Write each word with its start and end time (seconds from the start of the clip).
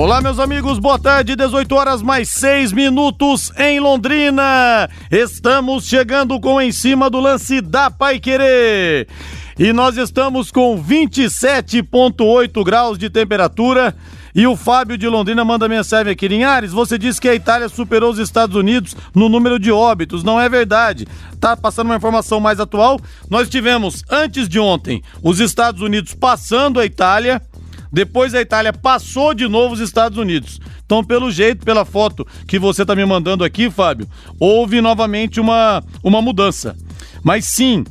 Olá, 0.00 0.22
meus 0.22 0.38
amigos, 0.38 0.78
boa 0.78 0.98
tarde, 0.98 1.36
18 1.36 1.74
horas 1.74 2.00
mais 2.00 2.30
6 2.30 2.72
minutos 2.72 3.52
em 3.58 3.78
Londrina. 3.80 4.88
Estamos 5.10 5.84
chegando 5.84 6.40
com 6.40 6.58
em 6.58 6.72
cima 6.72 7.10
do 7.10 7.20
lance 7.20 7.60
da 7.60 7.90
Pai 7.90 8.18
Querer. 8.18 9.06
E 9.58 9.74
nós 9.74 9.98
estamos 9.98 10.50
com 10.50 10.82
27,8 10.82 12.64
graus 12.64 12.96
de 12.96 13.10
temperatura. 13.10 13.94
E 14.34 14.46
o 14.46 14.56
Fábio 14.56 14.96
de 14.96 15.06
Londrina 15.06 15.44
manda 15.44 15.68
mensagem 15.68 16.10
aqui. 16.10 16.28
Linhares, 16.28 16.72
você 16.72 16.96
disse 16.96 17.20
que 17.20 17.28
a 17.28 17.34
Itália 17.34 17.68
superou 17.68 18.10
os 18.10 18.18
Estados 18.18 18.56
Unidos 18.56 18.96
no 19.14 19.28
número 19.28 19.58
de 19.58 19.70
óbitos. 19.70 20.24
Não 20.24 20.40
é 20.40 20.48
verdade. 20.48 21.06
Tá 21.38 21.54
passando 21.54 21.88
uma 21.88 21.96
informação 21.96 22.40
mais 22.40 22.58
atual. 22.58 22.98
Nós 23.28 23.50
tivemos, 23.50 24.02
antes 24.08 24.48
de 24.48 24.58
ontem, 24.58 25.02
os 25.22 25.40
Estados 25.40 25.82
Unidos 25.82 26.14
passando 26.14 26.80
a 26.80 26.86
Itália 26.86 27.42
depois 27.92 28.34
a 28.34 28.40
Itália 28.40 28.72
passou 28.72 29.34
de 29.34 29.48
novo 29.48 29.74
os 29.74 29.80
Estados 29.80 30.18
Unidos. 30.18 30.60
Então, 30.84 31.04
pelo 31.04 31.30
jeito, 31.30 31.64
pela 31.64 31.84
foto 31.84 32.26
que 32.46 32.58
você 32.58 32.82
está 32.82 32.94
me 32.94 33.04
mandando 33.04 33.44
aqui, 33.44 33.70
Fábio, 33.70 34.08
houve 34.38 34.80
novamente 34.80 35.40
uma, 35.40 35.82
uma 36.02 36.20
mudança. 36.20 36.76
Mas 37.22 37.44
sim, 37.44 37.84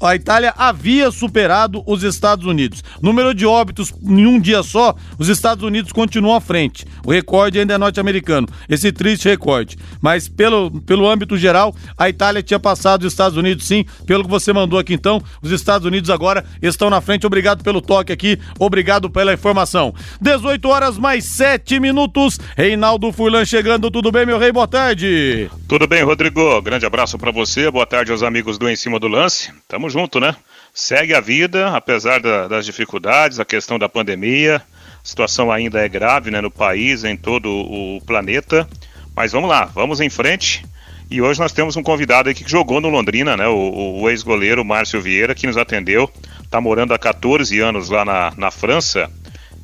a 0.00 0.14
Itália 0.14 0.54
havia 0.56 1.10
superado 1.10 1.82
os 1.86 2.02
Estados 2.02 2.46
Unidos. 2.46 2.82
Número 3.02 3.34
de 3.34 3.44
óbitos 3.44 3.92
em 4.02 4.26
um 4.26 4.40
dia 4.40 4.62
só, 4.62 4.94
os 5.18 5.28
Estados 5.28 5.62
Unidos 5.62 5.92
continuam 5.92 6.34
à 6.34 6.40
frente. 6.40 6.86
O 7.04 7.10
recorde 7.10 7.58
ainda 7.58 7.74
é 7.74 7.78
norte-americano, 7.78 8.48
esse 8.68 8.90
triste 8.92 9.28
recorde. 9.28 9.76
Mas 10.00 10.28
pelo, 10.28 10.70
pelo 10.82 11.08
âmbito 11.08 11.36
geral, 11.36 11.74
a 11.98 12.08
Itália 12.08 12.42
tinha 12.42 12.58
passado 12.58 13.02
os 13.02 13.12
Estados 13.12 13.36
Unidos 13.36 13.66
sim, 13.66 13.84
pelo 14.06 14.24
que 14.24 14.30
você 14.30 14.52
mandou 14.52 14.78
aqui 14.78 14.94
então. 14.94 15.22
Os 15.42 15.50
Estados 15.50 15.86
Unidos 15.86 16.08
agora 16.08 16.44
estão 16.62 16.88
na 16.88 17.00
frente. 17.00 17.26
Obrigado 17.26 17.62
pelo 17.62 17.82
toque 17.82 18.12
aqui, 18.12 18.38
obrigado 18.58 19.10
pela 19.10 19.34
informação. 19.34 19.94
18 20.20 20.66
horas 20.68 20.96
mais 20.96 21.24
7 21.24 21.78
minutos. 21.78 22.40
Reinaldo 22.56 23.12
Furlan 23.12 23.44
chegando, 23.44 23.90
tudo 23.90 24.10
bem, 24.10 24.24
meu 24.24 24.38
rei? 24.38 24.50
Boa 24.50 24.66
tarde. 24.66 25.50
Tudo 25.68 25.86
bem, 25.86 26.02
Rodrigo. 26.02 26.62
Grande 26.62 26.86
abraço 26.86 27.18
para 27.18 27.30
você. 27.30 27.70
Boa 27.70 27.86
tarde 27.86 28.10
aos 28.10 28.22
amigos 28.22 28.56
do 28.56 28.68
Em 28.68 28.76
Cima 28.76 28.98
do 28.98 29.06
Lance. 29.06 29.52
Tamo 29.68 29.89
junto, 29.90 30.20
né? 30.20 30.36
Segue 30.72 31.14
a 31.14 31.20
vida, 31.20 31.68
apesar 31.68 32.20
da, 32.20 32.46
das 32.48 32.64
dificuldades, 32.64 33.40
a 33.40 33.44
questão 33.44 33.78
da 33.78 33.88
pandemia. 33.88 34.62
A 35.02 35.06
situação 35.06 35.50
ainda 35.50 35.80
é 35.80 35.88
grave 35.88 36.30
né, 36.30 36.40
no 36.40 36.50
país, 36.50 37.04
em 37.04 37.16
todo 37.16 37.48
o 37.48 38.00
planeta. 38.06 38.68
Mas 39.14 39.32
vamos 39.32 39.50
lá, 39.50 39.64
vamos 39.64 40.00
em 40.00 40.08
frente. 40.08 40.64
E 41.10 41.20
hoje 41.20 41.40
nós 41.40 41.52
temos 41.52 41.76
um 41.76 41.82
convidado 41.82 42.30
aqui 42.30 42.44
que 42.44 42.50
jogou 42.50 42.80
no 42.80 42.88
Londrina, 42.88 43.36
né? 43.36 43.48
O, 43.48 44.00
o 44.02 44.10
ex-goleiro 44.10 44.64
Márcio 44.64 45.00
Vieira, 45.00 45.34
que 45.34 45.46
nos 45.46 45.56
atendeu. 45.56 46.08
Está 46.42 46.60
morando 46.60 46.94
há 46.94 46.98
14 46.98 47.58
anos 47.58 47.88
lá 47.90 48.04
na, 48.04 48.32
na 48.36 48.50
França. 48.50 49.10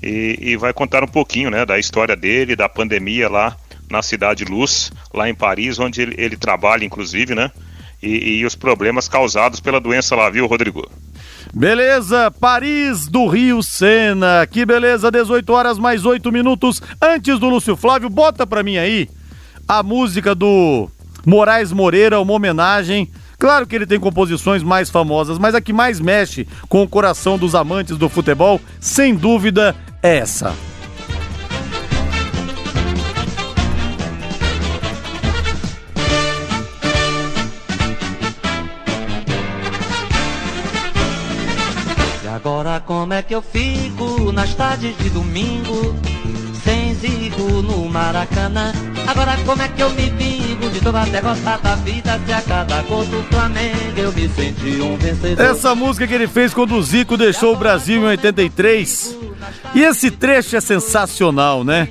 E, 0.02 0.38
e, 0.40 0.56
vai 0.56 0.72
contar 0.72 1.04
um 1.04 1.08
pouquinho 1.08 1.50
né, 1.50 1.64
da 1.64 1.78
história 1.78 2.14
dele, 2.14 2.54
da 2.54 2.68
pandemia 2.68 3.28
lá 3.28 3.56
na 3.88 4.02
Cidade 4.02 4.44
Luz, 4.44 4.92
lá 5.14 5.28
em 5.28 5.34
Paris, 5.34 5.78
onde 5.78 6.02
ele, 6.02 6.14
ele 6.18 6.36
trabalha, 6.36 6.84
inclusive, 6.84 7.34
né? 7.34 7.50
E, 8.02 8.38
e 8.38 8.46
os 8.46 8.54
problemas 8.54 9.08
causados 9.08 9.60
pela 9.60 9.80
doença 9.80 10.14
lá, 10.14 10.28
viu, 10.30 10.46
Rodrigo? 10.46 10.88
Beleza, 11.54 12.30
Paris 12.30 13.06
do 13.06 13.26
Rio 13.26 13.62
Sena. 13.62 14.46
Que 14.46 14.66
beleza, 14.66 15.10
18 15.10 15.50
horas 15.52 15.78
mais 15.78 16.04
8 16.04 16.30
minutos 16.30 16.82
antes 17.00 17.38
do 17.38 17.48
Lúcio 17.48 17.76
Flávio. 17.76 18.10
Bota 18.10 18.46
pra 18.46 18.62
mim 18.62 18.76
aí 18.76 19.08
a 19.66 19.82
música 19.82 20.34
do 20.34 20.88
Moraes 21.24 21.72
Moreira, 21.72 22.20
uma 22.20 22.32
homenagem. 22.32 23.10
Claro 23.38 23.66
que 23.66 23.74
ele 23.74 23.86
tem 23.86 24.00
composições 24.00 24.62
mais 24.62 24.90
famosas, 24.90 25.38
mas 25.38 25.54
a 25.54 25.60
que 25.60 25.72
mais 25.72 26.00
mexe 26.00 26.46
com 26.68 26.82
o 26.82 26.88
coração 26.88 27.38
dos 27.38 27.54
amantes 27.54 27.96
do 27.96 28.08
futebol, 28.08 28.60
sem 28.80 29.14
dúvida, 29.14 29.74
é 30.02 30.18
essa. 30.18 30.54
Como 43.06 43.14
é 43.14 43.22
que 43.22 43.36
eu 43.36 43.40
fico 43.40 44.32
nas 44.32 44.52
tardes 44.56 44.98
de 44.98 45.10
domingo 45.10 45.94
Sem 46.64 46.92
zigo 46.96 47.62
no 47.62 47.88
Maracanã? 47.88 48.72
Agora 49.06 49.36
como 49.46 49.62
é 49.62 49.68
que 49.68 49.80
eu 49.80 49.90
me 49.90 50.10
vingo 50.10 50.68
de 50.70 50.80
toda 50.80 51.02
a 51.02 51.04
derrota 51.04 51.56
da 51.58 51.76
vida 51.76 52.20
Se 52.26 52.32
a 52.32 52.42
cada 52.42 52.82
gol 52.82 53.04
do 53.04 53.22
Flamengo 53.30 53.96
eu 53.96 54.12
me 54.12 54.28
senti 54.28 54.82
um 54.82 54.96
vencedor? 54.96 55.40
Essa 55.40 55.72
música 55.72 56.04
que 56.04 56.14
ele 56.14 56.26
fez 56.26 56.52
quando 56.52 56.74
o 56.74 56.82
Zico 56.82 57.16
deixou 57.16 57.54
o 57.54 57.56
Brasil 57.56 58.02
em 58.02 58.06
83 58.06 59.16
E 59.72 59.82
esse 59.84 60.10
trecho 60.10 60.56
é 60.56 60.60
sensacional, 60.60 61.62
né? 61.62 61.88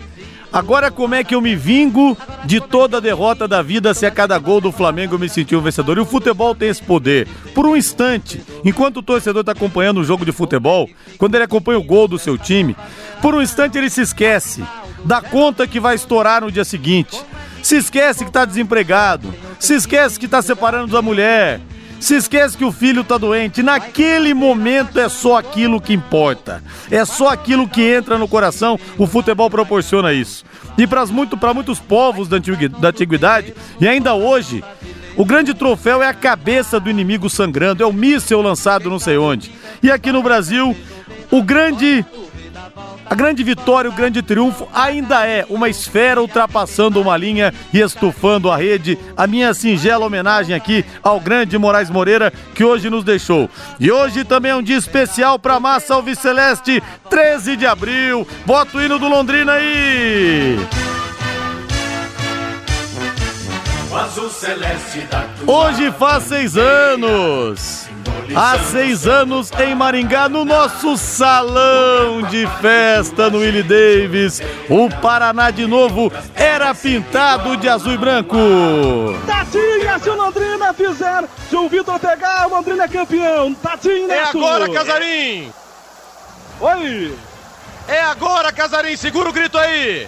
Agora 0.56 0.90
como 0.90 1.14
é 1.14 1.22
que 1.22 1.36
eu 1.36 1.42
me 1.42 1.54
vingo 1.54 2.18
de 2.46 2.62
toda 2.62 2.96
a 2.96 3.02
derrota 3.02 3.46
da 3.46 3.62
vida 3.62 3.94
se 3.94 4.06
a 4.06 4.10
cada 4.10 4.40
gol 4.40 4.62
do 4.62 4.72
Flamengo 4.72 5.16
eu 5.16 5.20
me 5.20 5.28
senti 5.28 5.54
um 5.54 5.60
vencedor? 5.60 5.98
E 5.98 6.00
o 6.00 6.06
futebol 6.06 6.56
tem 6.56 6.70
esse 6.70 6.82
poder. 6.82 7.28
Por 7.54 7.66
um 7.66 7.76
instante, 7.76 8.42
enquanto 8.64 8.98
o 8.98 9.04
torcedor 9.04 9.42
está 9.42 9.52
acompanhando 9.52 10.00
o 10.00 10.04
jogo 10.06 10.24
de 10.24 10.32
futebol, 10.32 10.90
quando 11.18 11.36
ele 11.36 11.44
acompanha 11.44 11.78
o 11.78 11.84
gol 11.84 12.08
do 12.08 12.18
seu 12.18 12.38
time, 12.38 12.74
por 13.22 13.36
um 13.36 13.42
instante 13.42 13.78
ele 13.78 13.90
se 13.90 14.00
esquece 14.00 14.64
da 15.04 15.22
conta 15.22 15.68
que 15.68 15.78
vai 15.78 15.96
estourar 15.96 16.40
no 16.40 16.50
dia 16.50 16.64
seguinte. 16.64 17.22
Se 17.62 17.76
esquece 17.76 18.24
que 18.24 18.30
está 18.30 18.46
desempregado, 18.46 19.34
se 19.60 19.74
esquece 19.74 20.18
que 20.18 20.26
está 20.26 20.42
separando 20.42 20.94
da 20.94 21.02
mulher, 21.02 21.60
se 22.00 22.16
esquece 22.16 22.58
que 22.58 22.66
o 22.66 22.72
filho 22.72 23.02
está 23.02 23.18
doente. 23.18 23.64
Naquele 23.64 24.34
momento 24.34 25.00
é 25.00 25.10
só 25.10 25.38
aquilo 25.38 25.82
que 25.82 25.94
importa. 25.94 26.64
É 26.92 27.04
só 27.06 27.30
aquilo 27.30 27.68
que 27.68 27.82
entra 27.82 28.18
no 28.18 28.28
coração. 28.28 28.80
O 28.98 29.08
futebol 29.08 29.50
proporciona 29.50 30.14
isso. 30.14 30.44
E 30.78 30.86
para 30.86 31.06
muito, 31.06 31.38
muitos 31.54 31.80
povos 31.80 32.28
da 32.28 32.38
antiguidade, 32.38 33.54
e 33.80 33.88
ainda 33.88 34.14
hoje, 34.14 34.64
o 35.16 35.24
grande 35.24 35.54
troféu 35.54 36.04
é 36.04 36.08
a 36.08 36.14
cabeça 36.14 36.80
do 36.80 36.90
inimigo 36.90 37.30
sangrando, 37.30 37.82
é 37.82 37.86
o 37.86 37.94
míssel 37.94 38.42
lançado 38.42 38.90
não 38.90 39.00
sei 39.00 39.18
onde. 39.18 39.52
E 39.82 39.90
aqui 39.90 40.12
no 40.12 40.22
Brasil, 40.22 40.76
o 41.32 41.42
grande 41.42 42.06
a 43.06 43.16
grande 43.16 43.44
vitória, 43.44 43.90
o 43.90 43.94
grande 43.94 44.22
triunfo 44.22 44.68
ainda 44.74 45.26
é 45.26 45.46
uma 45.50 45.70
esfera 45.70 46.22
ultrapassando 46.22 47.02
uma 47.02 47.16
linha 47.16 47.54
e 47.74 47.80
estufando 47.80 48.50
a 48.50 48.58
rede. 48.58 48.98
A 49.16 49.28
minha 49.28 49.54
singela 49.54 50.06
homenagem 50.06 50.56
aqui 50.56 50.84
ao 51.04 51.20
grande 51.20 51.58
Moraes 51.58 51.90
Moreira 51.90 52.34
que 52.54 52.64
hoje 52.64 52.90
nos 52.90 53.04
deixou. 53.04 53.50
E 53.80 53.92
hoje 53.92 54.24
também 54.24 54.52
é 54.52 54.56
um 54.56 54.64
dia 54.64 54.78
especial 54.78 55.38
para 55.38 55.56
a 55.56 55.60
massa 55.60 55.94
alviceleste, 55.94 56.82
13 57.10 57.56
de 57.56 57.66
abril. 57.66 58.28
Bota 58.46 58.78
o 58.78 58.82
hino 58.82 58.98
do 58.98 59.08
Londrina 59.08 59.54
aí! 59.54 60.95
Hoje 65.48 65.92
faz 65.94 66.24
seis 66.26 66.58
anos. 66.58 67.88
Há 68.36 68.60
seis 68.60 69.08
anos 69.08 69.52
em 69.60 69.74
Maringá, 69.76 70.28
no 70.28 70.44
nosso 70.44 70.98
salão 70.98 72.24
de 72.24 72.46
festa 72.60 73.30
no 73.30 73.38
Willie 73.40 73.64
Davis, 73.64 74.42
o 74.70 74.90
Paraná 75.00 75.52
de 75.52 75.66
novo 75.66 76.12
era 76.34 76.74
pintado 76.74 77.56
de 77.56 77.70
azul 77.70 77.94
e 77.94 77.98
branco. 77.98 78.36
Tatinha, 79.26 80.00
se 80.00 80.10
o 80.10 80.16
Londrina 80.16 80.74
fizer, 80.74 81.24
se 81.50 81.56
o 81.56 81.70
Vitor 81.70 82.00
pegar, 82.00 82.48
o 82.48 82.50
Londrina 82.50 82.84
é 82.84 82.88
campeão. 82.88 83.54
Tatinha, 83.54 84.14
É 84.14 84.24
agora, 84.24 84.70
Casarim! 84.70 85.54
Oi! 86.60 87.16
É 87.88 88.02
agora, 88.02 88.52
Casarim, 88.52 88.98
segura 88.98 89.30
o 89.30 89.34
grito 89.34 89.58
aí! 89.58 90.08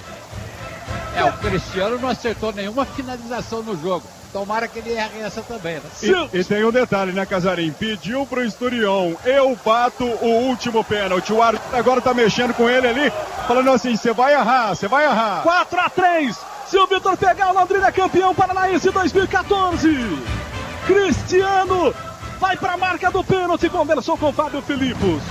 É, 1.17 1.25
o 1.25 1.33
Cristiano 1.33 1.97
não 1.97 2.09
acertou 2.09 2.53
nenhuma 2.53 2.85
finalização 2.85 3.63
no 3.63 3.75
jogo. 3.75 4.05
Tomara 4.31 4.67
que 4.67 4.77
ele 4.77 4.91
erre 4.93 5.21
essa 5.21 5.41
também, 5.41 5.77
né? 5.77 5.81
E, 6.03 6.37
e, 6.37 6.43
tem 6.43 6.63
um 6.63 6.71
detalhe, 6.71 7.11
né, 7.11 7.25
Casarim? 7.25 7.71
Pediu 7.71 8.23
pro 8.27 8.45
Esturion, 8.45 9.15
eu 9.25 9.57
bato 9.65 10.03
o 10.03 10.27
último 10.47 10.83
pênalti. 10.83 11.33
O 11.33 11.41
árbitro 11.41 11.75
agora 11.75 12.01
tá 12.01 12.13
mexendo 12.13 12.53
com 12.53 12.69
ele 12.69 12.87
ali, 12.87 13.11
falando 13.47 13.71
assim: 13.71 13.95
você 13.95 14.13
vai 14.13 14.35
errar, 14.35 14.75
você 14.75 14.87
vai 14.87 15.05
errar. 15.05 15.41
4 15.41 15.79
a 15.79 15.89
3 15.89 16.37
Se 16.67 16.77
o 16.77 16.85
Vitor 16.85 17.17
pegar, 17.17 17.49
o 17.49 17.53
Londrina 17.53 17.87
é 17.87 17.91
campeão 17.91 18.35
paranaense 18.35 18.91
2014. 18.91 19.89
Cristiano 20.85 21.95
vai 22.39 22.55
pra 22.55 22.77
marca 22.77 23.09
do 23.09 23.23
pênalti, 23.23 23.69
conversou 23.69 24.19
com 24.19 24.29
o 24.29 24.33
Fábio 24.33 24.61
Filipos. 24.61 25.23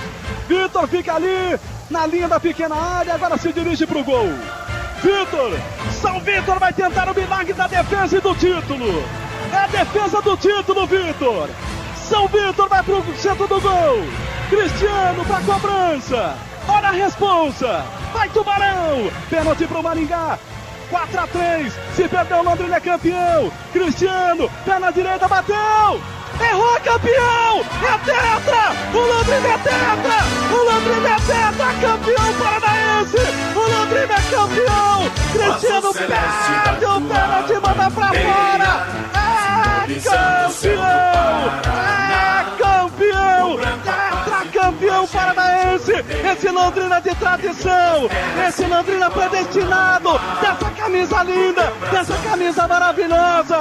Vitor 0.49 0.85
fica 0.89 1.15
ali 1.15 1.57
na 1.89 2.05
linha 2.05 2.27
da 2.27 2.41
pequena 2.41 2.75
área, 2.75 3.13
agora 3.13 3.37
se 3.37 3.53
dirige 3.53 3.87
pro 3.87 4.03
gol. 4.03 4.27
Vitor! 5.01 5.51
São 6.01 6.19
Vitor 6.19 6.59
vai 6.59 6.73
tentar 6.73 7.09
o 7.09 7.15
milagre 7.15 7.53
da 7.53 7.67
defesa 7.67 8.17
e 8.17 8.21
do 8.21 8.35
título. 8.35 9.03
É 9.51 9.57
a 9.57 9.67
defesa 9.67 10.21
do 10.21 10.35
título, 10.37 10.87
Vitor. 10.87 11.49
São 11.95 12.27
Vitor 12.27 12.67
vai 12.67 12.83
pro 12.83 13.03
centro 13.17 13.47
do 13.47 13.61
gol. 13.61 14.03
Cristiano 14.49 15.25
pra 15.25 15.41
cobrança. 15.41 16.35
Olha 16.67 16.89
a 16.89 16.91
responsa. 16.91 17.85
Vai 18.13 18.29
Tubarão. 18.29 19.11
Pênalti 19.29 19.67
pro 19.67 19.83
Maringá. 19.83 20.39
4 20.89 21.19
a 21.19 21.27
3. 21.27 21.73
Se 21.95 22.07
perdeu, 22.07 22.39
o 22.39 22.43
Londrina 22.43 22.77
é 22.77 22.79
campeão. 22.79 23.51
Cristiano, 23.73 24.49
pé 24.65 24.79
na 24.79 24.91
direita, 24.91 25.27
bateu. 25.27 26.01
Errou, 26.39 26.79
campeão! 26.83 27.65
É 27.81 27.97
tetra! 28.05 28.63
O 28.93 28.99
Londrina 28.99 29.47
é 29.47 29.57
tetra! 29.57 30.17
O 30.51 30.57
Londrina 30.63 31.09
é 31.09 31.19
tetra! 31.19 31.67
Campeão 31.81 32.29
paranaense! 32.39 33.23
O 33.55 33.59
Londrina 33.59 34.13
é 34.13 34.21
campeão! 34.29 34.97
Cristiano 35.33 35.93
perde 35.93 36.85
o 36.85 37.01
pênalti, 37.01 37.53
manda 37.53 37.91
pra 37.91 38.07
fora! 38.07 38.71
É 39.13 39.99
campeão! 39.99 40.87
É 42.11 42.16
paranaense! 45.07 45.93
Esse 46.31 46.49
Londrina 46.49 46.99
de 47.01 47.15
tradição! 47.15 48.09
Esse 48.47 48.65
Londrina 48.65 49.09
predestinado! 49.09 50.19
Dessa 50.41 50.69
camisa 50.71 51.23
linda! 51.23 51.73
Dessa 51.91 52.17
camisa 52.17 52.67
maravilhosa! 52.67 53.57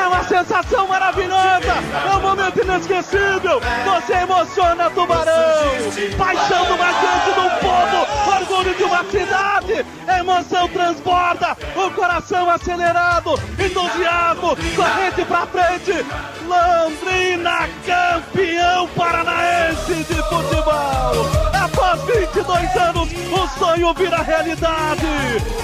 É 0.00 0.06
uma 0.06 0.24
sensação 0.24 0.86
maravilhosa! 0.86 1.74
É 2.10 2.16
um 2.16 2.20
momento 2.20 2.60
inesquecível! 2.60 3.60
Você 3.84 4.12
emociona 4.14 4.90
Tubarão! 4.90 5.32
Paixão 6.16 6.64
do 6.66 6.78
mais 6.78 6.96
grande 7.00 7.32
do 7.34 7.50
povo! 7.60 8.06
Orgulho 8.36 8.74
de 8.74 8.84
uma 8.84 9.04
cidade! 9.04 9.86
Emoção 10.18 10.68
transborda! 10.68 11.56
O 11.76 11.90
coração 11.92 12.50
acelerado! 12.50 13.34
Entusiasmo! 13.58 14.56
Corrente 14.76 15.24
pra 15.24 15.46
frente! 15.46 16.04
Londrina 16.46 17.68
campeão 17.86 18.88
paranaense 18.88 19.94
de 19.94 20.04
futebol! 20.04 20.49
Após 21.62 22.02
22 22.02 22.76
anos, 22.76 23.08
o 23.32 23.58
sonho 23.58 23.94
vira 23.94 24.22
realidade! 24.22 25.06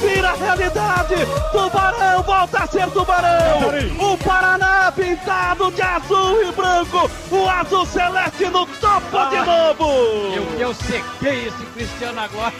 Vira 0.00 0.32
realidade! 0.34 1.14
Tubarão 1.52 2.22
volta 2.22 2.58
a 2.58 2.66
ser 2.66 2.86
Tubarão! 2.90 4.12
O 4.12 4.18
Paraná 4.18 4.92
pintado 4.92 5.70
de 5.72 5.82
azul 5.82 6.42
e 6.42 6.52
branco! 6.52 7.10
O 7.30 7.48
azul 7.48 7.86
celeste 7.86 8.46
no 8.46 8.66
topo 8.66 9.26
de 9.30 9.36
novo! 9.36 10.34
Eu, 10.34 10.60
eu 10.60 10.74
sequei 10.74 11.48
esse 11.48 11.66
Cristiano 11.74 12.20
agora. 12.20 12.52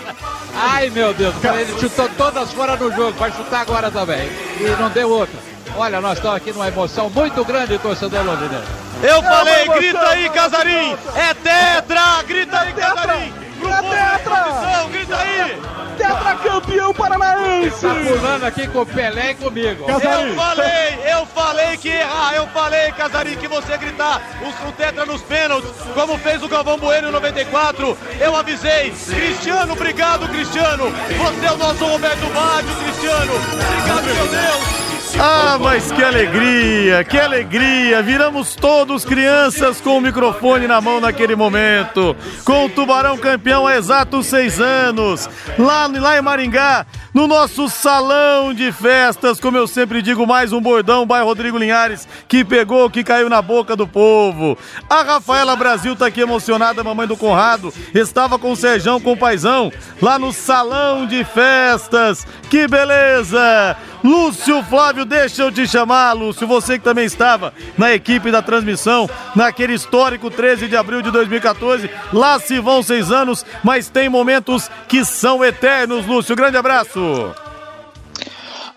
Ai, 0.54 0.90
meu 0.90 1.12
Deus, 1.14 1.34
ele 1.44 1.78
chutou 1.78 2.08
todas 2.16 2.52
fora 2.52 2.76
do 2.76 2.90
jogo, 2.92 3.12
vai 3.18 3.30
chutar 3.32 3.60
agora 3.60 3.90
também. 3.90 4.28
E 4.60 4.80
não 4.80 4.90
deu 4.90 5.10
outra. 5.10 5.38
Olha, 5.76 6.00
nós 6.00 6.16
estamos 6.16 6.36
aqui 6.36 6.52
numa 6.52 6.68
emoção 6.68 7.10
muito 7.10 7.44
grande, 7.44 7.78
torcedor 7.78 8.24
londrinense. 8.24 8.75
Eu 9.02 9.22
falei, 9.22 9.68
grita 9.68 10.08
aí, 10.08 10.28
Casarim! 10.30 10.96
É 11.14 11.34
tetra! 11.34 12.22
Grita 12.26 12.60
aí, 12.60 12.72
Casarim! 12.72 13.32
É 13.66 13.82
tetra! 13.82 14.88
Grita 14.90 15.16
aí! 15.16 15.60
Tetra 15.96 16.34
campeão 16.36 16.94
paranaense! 16.94 17.80
Tá 17.80 17.94
pulando 17.94 18.44
aqui 18.44 18.66
com 18.68 18.80
o 18.80 18.86
Pelé 18.86 19.32
e 19.32 19.34
comigo. 19.34 19.84
Eu 19.88 20.00
falei, 20.34 20.98
eu 21.12 21.26
falei 21.26 21.76
que 21.76 21.88
errar, 21.88 22.34
eu 22.34 22.46
falei, 22.48 22.92
Casarim, 22.92 23.36
que 23.36 23.48
você 23.48 23.76
gritar 23.76 24.20
o, 24.42 24.68
o 24.68 24.72
tetra 24.72 25.04
nos 25.04 25.22
pênaltis, 25.22 25.70
como 25.94 26.18
fez 26.18 26.42
o 26.42 26.48
Galvão 26.48 26.78
Bueno 26.78 27.08
em 27.08 27.12
94. 27.12 27.98
Eu 28.20 28.36
avisei. 28.36 28.90
Cristiano, 28.90 29.72
obrigado, 29.72 30.28
Cristiano. 30.28 30.90
Você 30.90 31.46
é 31.46 31.52
o 31.52 31.56
nosso 31.56 31.84
Roberto 31.84 32.26
Baggio, 32.32 32.74
Cristiano. 32.76 33.32
Obrigado, 33.34 34.04
meu 34.04 34.26
Deus. 34.28 34.85
Ah, 35.18 35.56
mas 35.58 35.90
que 35.90 36.04
alegria, 36.04 37.02
que 37.02 37.18
alegria! 37.18 38.02
Viramos 38.02 38.54
todos 38.54 39.02
crianças 39.02 39.80
com 39.80 39.96
o 39.96 40.00
microfone 40.00 40.66
na 40.66 40.78
mão 40.78 41.00
naquele 41.00 41.34
momento. 41.34 42.14
Com 42.44 42.66
o 42.66 42.68
Tubarão 42.68 43.16
campeão 43.16 43.66
há 43.66 43.76
exatos 43.76 44.26
seis 44.26 44.60
anos. 44.60 45.26
Lá, 45.58 45.86
lá 45.86 46.18
em 46.18 46.20
Maringá, 46.20 46.84
no 47.14 47.26
nosso 47.26 47.66
salão 47.70 48.52
de 48.52 48.70
festas, 48.70 49.40
como 49.40 49.56
eu 49.56 49.66
sempre 49.66 50.02
digo, 50.02 50.26
mais 50.26 50.52
um 50.52 50.60
bordão, 50.60 51.06
bairro 51.06 51.28
Rodrigo 51.28 51.56
Linhares, 51.56 52.06
que 52.28 52.44
pegou, 52.44 52.90
que 52.90 53.02
caiu 53.02 53.30
na 53.30 53.40
boca 53.40 53.74
do 53.74 53.88
povo. 53.88 54.58
A 54.88 55.02
Rafaela 55.02 55.56
Brasil 55.56 55.96
tá 55.96 56.08
aqui 56.08 56.20
emocionada, 56.20 56.84
mamãe 56.84 57.06
do 57.06 57.16
Conrado, 57.16 57.72
estava 57.94 58.38
com 58.38 58.52
o 58.52 58.56
Serjão, 58.56 59.00
com 59.00 59.12
o 59.12 59.16
Paizão, 59.16 59.72
lá 60.02 60.18
no 60.18 60.30
salão 60.30 61.06
de 61.06 61.24
festas. 61.24 62.26
Que 62.50 62.68
beleza! 62.68 63.78
Lúcio 64.04 64.62
Flávio, 64.64 65.05
deixa 65.06 65.42
eu 65.42 65.52
te 65.52 65.66
chamar, 65.66 66.12
Lúcio, 66.12 66.46
você 66.46 66.78
que 66.78 66.84
também 66.84 67.04
estava 67.04 67.54
na 67.78 67.94
equipe 67.94 68.30
da 68.30 68.42
transmissão, 68.42 69.08
naquele 69.34 69.74
histórico 69.74 70.30
13 70.30 70.68
de 70.68 70.76
abril 70.76 71.00
de 71.00 71.10
2014. 71.10 71.88
Lá 72.12 72.38
se 72.38 72.58
vão 72.58 72.82
seis 72.82 73.10
anos, 73.10 73.46
mas 73.62 73.88
tem 73.88 74.08
momentos 74.08 74.68
que 74.88 75.04
são 75.04 75.44
eternos, 75.44 76.06
Lúcio. 76.06 76.36
Grande 76.36 76.56
abraço. 76.56 77.34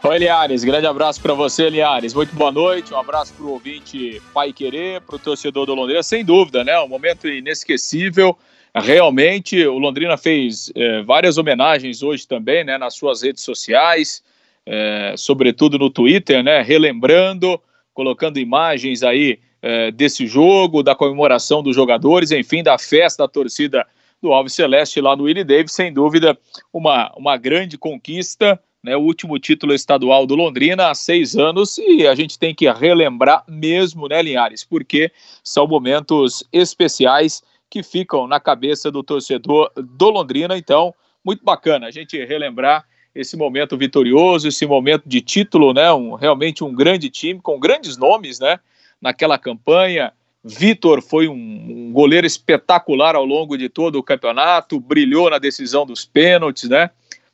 Oi, 0.01 0.17
Liares, 0.17 0.63
grande 0.63 0.87
abraço 0.87 1.21
para 1.21 1.33
você, 1.33 1.69
Liares. 1.69 2.13
Muito 2.13 2.33
boa 2.33 2.53
noite, 2.53 2.93
um 2.93 2.97
abraço 2.97 3.33
para 3.33 3.45
o 3.45 3.51
ouvinte 3.51 4.21
Pai 4.33 4.53
Querer, 4.53 5.01
para 5.01 5.17
o 5.17 5.19
torcedor 5.19 5.65
do 5.65 5.75
Londrina. 5.75 6.01
Sem 6.01 6.23
dúvida, 6.23 6.63
né? 6.63 6.79
Um 6.79 6.87
momento 6.87 7.27
inesquecível. 7.27 8.37
Realmente, 8.73 9.65
o 9.67 9.77
Londrina 9.77 10.15
fez 10.15 10.71
eh, 10.73 11.01
várias 11.01 11.37
homenagens 11.37 12.01
hoje 12.01 12.25
também, 12.25 12.63
né? 12.63 12.77
Nas 12.77 12.95
suas 12.95 13.23
redes 13.23 13.43
sociais, 13.43 14.23
eh, 14.71 15.15
sobretudo 15.17 15.79
no 15.79 15.89
Twitter, 15.89 16.43
né? 16.43 16.61
Relembrando, 16.61 17.59
colocando 17.91 18.37
imagens 18.37 19.01
aí 19.01 19.39
eh, 19.63 19.89
desse 19.89 20.27
jogo, 20.27 20.83
da 20.83 20.93
comemoração 20.93 21.63
dos 21.63 21.75
jogadores, 21.75 22.29
enfim, 22.29 22.61
da 22.61 22.77
festa 22.77 23.23
da 23.23 23.27
torcida 23.27 23.83
do 24.21 24.31
Alves 24.31 24.53
Celeste 24.53 25.01
lá 25.01 25.15
no 25.15 25.23
Willie 25.23 25.43
Davis. 25.43 25.73
Sem 25.73 25.91
dúvida, 25.91 26.37
uma, 26.71 27.11
uma 27.17 27.35
grande 27.35 27.79
conquista 27.79 28.59
né, 28.83 28.95
o 28.95 29.01
último 29.01 29.37
título 29.39 29.73
estadual 29.73 30.25
do 30.25 30.35
Londrina 30.35 30.89
há 30.89 30.95
seis 30.95 31.35
anos 31.35 31.77
e 31.79 32.07
a 32.07 32.15
gente 32.15 32.37
tem 32.39 32.53
que 32.53 32.71
relembrar 32.71 33.43
mesmo, 33.47 34.07
né, 34.07 34.21
Linhares, 34.21 34.63
porque 34.63 35.11
são 35.43 35.67
momentos 35.67 36.43
especiais 36.53 37.43
que 37.69 37.83
ficam 37.83 38.27
na 38.27 38.39
cabeça 38.39 38.89
do 38.89 39.03
torcedor 39.03 39.69
do 39.75 40.09
Londrina, 40.09 40.57
então, 40.57 40.93
muito 41.25 41.43
bacana 41.43 41.87
a 41.87 41.91
gente 41.91 42.23
relembrar 42.23 42.85
esse 43.13 43.35
momento 43.35 43.77
vitorioso, 43.77 44.47
esse 44.47 44.65
momento 44.65 45.03
de 45.05 45.21
título, 45.21 45.73
né, 45.73 45.91
um, 45.91 46.13
realmente 46.13 46.63
um 46.63 46.73
grande 46.73 47.09
time 47.09 47.39
com 47.41 47.59
grandes 47.59 47.97
nomes, 47.97 48.39
né, 48.39 48.59
naquela 49.01 49.37
campanha, 49.37 50.13
Vitor 50.43 51.01
foi 51.01 51.27
um, 51.27 51.33
um 51.33 51.91
goleiro 51.91 52.25
espetacular 52.25 53.15
ao 53.15 53.25
longo 53.25 53.57
de 53.57 53.67
todo 53.67 53.97
o 53.97 54.03
campeonato, 54.03 54.79
brilhou 54.79 55.29
na 55.29 55.37
decisão 55.37 55.85
dos 55.85 56.05
pênaltis, 56.05 56.69
né, 56.69 56.89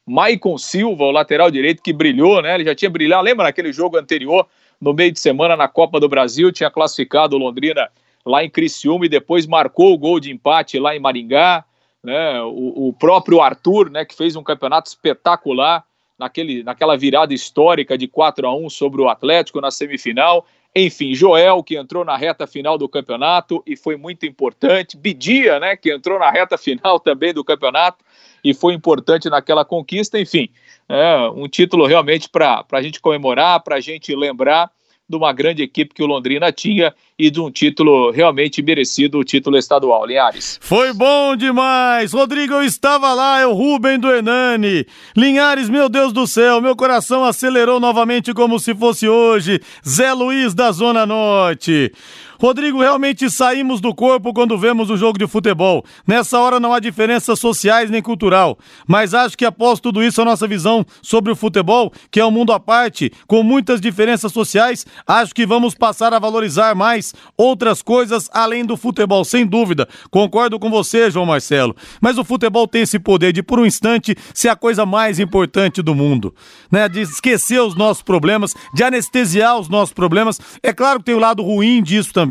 Maicon 0.05 0.57
Silva, 0.57 1.03
o 1.05 1.11
lateral 1.11 1.49
direito 1.49 1.81
que 1.81 1.91
brilhou, 1.91 2.41
né? 2.41 2.53
Ele 2.53 2.63
já 2.63 2.75
tinha 2.75 2.89
brilhado, 2.89 3.23
lembra 3.23 3.45
naquele 3.45 3.73
jogo 3.73 3.97
anterior, 3.97 4.47
no 4.79 4.93
meio 4.93 5.11
de 5.11 5.19
semana 5.19 5.57
na 5.57 5.67
Copa 5.67 5.99
do 5.99 6.07
Brasil, 6.07 6.51
tinha 6.51 6.69
classificado 6.69 7.35
o 7.35 7.39
Londrina 7.39 7.89
lá 8.23 8.43
em 8.43 8.49
Criciúma 8.49 9.05
e 9.05 9.09
depois 9.09 9.47
marcou 9.47 9.93
o 9.93 9.97
gol 9.97 10.19
de 10.19 10.31
empate 10.31 10.77
lá 10.77 10.95
em 10.95 10.99
Maringá, 10.99 11.65
né? 12.05 12.41
O, 12.41 12.89
o 12.89 12.93
próprio 12.93 13.41
Arthur, 13.41 13.89
né, 13.89 14.05
que 14.05 14.15
fez 14.15 14.35
um 14.35 14.43
campeonato 14.43 14.89
espetacular 14.89 15.83
naquele, 16.17 16.63
naquela 16.63 16.95
virada 16.95 17.33
histórica 17.33 17.97
de 17.97 18.07
4 18.07 18.47
a 18.47 18.55
1 18.55 18.69
sobre 18.69 19.01
o 19.01 19.09
Atlético 19.09 19.59
na 19.59 19.71
semifinal. 19.71 20.45
Enfim, 20.75 21.15
Joel, 21.15 21.63
que 21.63 21.77
entrou 21.77 22.03
na 22.03 22.17
reta 22.17 22.45
final 22.45 22.77
do 22.77 22.87
campeonato 22.87 23.63
e 23.65 23.75
foi 23.75 23.95
muito 23.95 24.25
importante. 24.25 24.97
Bidia, 24.97 25.59
né, 25.59 25.75
que 25.75 25.91
entrou 25.91 26.19
na 26.19 26.29
reta 26.29 26.57
final 26.59 26.99
também 26.99 27.33
do 27.33 27.43
campeonato 27.43 28.03
e 28.43 28.53
foi 28.53 28.73
importante 28.73 29.29
naquela 29.29 29.65
conquista. 29.65 30.19
Enfim, 30.19 30.49
é 30.87 31.29
um 31.33 31.47
título 31.47 31.85
realmente 31.85 32.29
para 32.29 32.65
a 32.71 32.81
gente 32.81 32.99
comemorar, 33.01 33.61
para 33.61 33.77
a 33.77 33.81
gente 33.81 34.15
lembrar 34.15 34.69
de 35.07 35.15
uma 35.15 35.31
grande 35.31 35.61
equipe 35.61 35.93
que 35.93 36.03
o 36.03 36.07
Londrina 36.07 36.51
tinha 36.51 36.93
e 37.17 37.29
de 37.29 37.39
um 37.39 37.51
título 37.51 38.11
realmente 38.11 38.61
merecido, 38.61 39.19
o 39.19 39.23
título 39.23 39.57
estadual, 39.57 40.05
Linhares. 40.05 40.59
Foi 40.61 40.93
bom 40.93 41.35
demais! 41.35 42.11
Rodrigo, 42.11 42.55
eu 42.55 42.63
estava 42.63 43.13
lá, 43.13 43.39
é 43.39 43.45
o 43.45 43.53
Rubem 43.53 43.99
do 43.99 44.11
Hernani. 44.11 44.85
Linhares, 45.15 45.69
meu 45.69 45.87
Deus 45.87 46.11
do 46.11 46.25
céu, 46.25 46.59
meu 46.59 46.75
coração 46.75 47.23
acelerou 47.23 47.79
novamente 47.79 48.33
como 48.33 48.59
se 48.59 48.73
fosse 48.73 49.07
hoje. 49.07 49.61
Zé 49.87 50.11
Luiz 50.11 50.53
da 50.53 50.71
Zona 50.71 51.05
Norte. 51.05 51.91
Rodrigo, 52.39 52.79
realmente 52.79 53.29
saímos 53.29 53.79
do 53.79 53.93
corpo 53.93 54.33
quando 54.33 54.57
vemos 54.57 54.89
o 54.89 54.97
jogo 54.97 55.17
de 55.17 55.27
futebol. 55.27 55.83
Nessa 56.07 56.39
hora 56.39 56.59
não 56.59 56.73
há 56.73 56.79
diferenças 56.79 57.39
sociais 57.39 57.89
nem 57.89 58.01
cultural, 58.01 58.57
mas 58.87 59.13
acho 59.13 59.37
que 59.37 59.45
após 59.45 59.79
tudo 59.79 60.03
isso 60.03 60.21
a 60.21 60.25
nossa 60.25 60.47
visão 60.47 60.85
sobre 61.01 61.31
o 61.31 61.35
futebol, 61.35 61.91
que 62.11 62.19
é 62.19 62.25
um 62.25 62.31
mundo 62.31 62.51
à 62.51 62.59
parte, 62.59 63.11
com 63.27 63.43
muitas 63.43 63.79
diferenças 63.79 64.31
sociais, 64.31 64.85
acho 65.07 65.33
que 65.33 65.45
vamos 65.45 65.75
passar 65.75 66.13
a 66.13 66.19
valorizar 66.19 66.75
mais 66.75 67.13
outras 67.37 67.81
coisas 67.81 68.29
além 68.33 68.65
do 68.65 68.77
futebol, 68.77 69.23
sem 69.23 69.45
dúvida. 69.45 69.87
Concordo 70.09 70.59
com 70.59 70.69
você, 70.69 71.09
João 71.09 71.25
Marcelo. 71.25 71.75
Mas 72.01 72.17
o 72.17 72.23
futebol 72.23 72.67
tem 72.67 72.81
esse 72.81 72.99
poder 72.99 73.31
de, 73.31 73.41
por 73.41 73.59
um 73.59 73.65
instante, 73.65 74.15
ser 74.33 74.49
a 74.49 74.55
coisa 74.55 74.85
mais 74.85 75.19
importante 75.19 75.81
do 75.81 75.95
mundo, 75.95 76.33
né? 76.71 76.89
De 76.89 77.01
esquecer 77.01 77.61
os 77.61 77.75
nossos 77.75 78.03
problemas, 78.03 78.53
de 78.73 78.83
anestesiar 78.83 79.57
os 79.57 79.69
nossos 79.69 79.93
problemas. 79.93 80.39
É 80.61 80.73
claro 80.73 80.99
que 80.99 81.05
tem 81.05 81.15
o 81.15 81.19
lado 81.19 81.43
ruim 81.43 81.81
disso 81.81 82.11
também, 82.13 82.24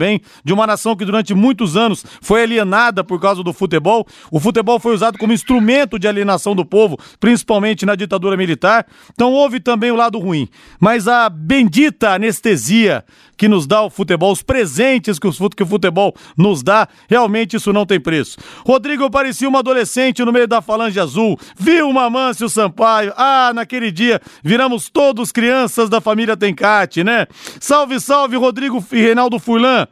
de 0.44 0.52
uma 0.52 0.66
nação 0.66 0.96
que 0.96 1.04
durante 1.04 1.34
muitos 1.34 1.76
anos 1.76 2.04
foi 2.20 2.42
alienada 2.42 3.04
por 3.04 3.20
causa 3.20 3.42
do 3.42 3.52
futebol. 3.52 4.06
O 4.30 4.40
futebol 4.40 4.78
foi 4.78 4.94
usado 4.94 5.18
como 5.18 5.32
instrumento 5.32 5.98
de 5.98 6.08
alienação 6.08 6.54
do 6.54 6.64
povo, 6.64 6.98
principalmente 7.18 7.86
na 7.86 7.94
ditadura 7.94 8.36
militar. 8.36 8.86
Então 9.12 9.32
houve 9.32 9.60
também 9.60 9.90
o 9.90 9.96
lado 9.96 10.18
ruim. 10.18 10.48
Mas 10.80 11.08
a 11.08 11.28
bendita 11.28 12.10
anestesia 12.10 13.04
que 13.36 13.48
nos 13.48 13.66
dá 13.66 13.82
o 13.82 13.90
futebol, 13.90 14.32
os 14.32 14.42
presentes 14.42 15.18
que 15.18 15.26
o 15.26 15.66
futebol 15.66 16.14
nos 16.36 16.62
dá, 16.62 16.88
realmente 17.08 17.56
isso 17.56 17.72
não 17.72 17.84
tem 17.84 18.00
preço. 18.00 18.38
Rodrigo 18.64 19.10
parecia 19.10 19.48
uma 19.48 19.58
adolescente 19.58 20.24
no 20.24 20.32
meio 20.32 20.46
da 20.46 20.62
falange 20.62 20.98
azul, 21.00 21.38
viu 21.58 21.88
uma 21.88 22.08
Mâncio 22.08 22.48
Sampaio, 22.48 23.12
ah, 23.16 23.52
naquele 23.54 23.90
dia 23.90 24.20
viramos 24.42 24.88
todos 24.88 25.32
crianças 25.32 25.88
da 25.88 26.00
família 26.00 26.36
Tencate, 26.36 27.02
né? 27.02 27.26
Salve, 27.60 27.98
salve, 28.00 28.36
Rodrigo 28.36 28.84
e 28.92 29.00
Reinaldo 29.00 29.38
Furlan. 29.38 29.83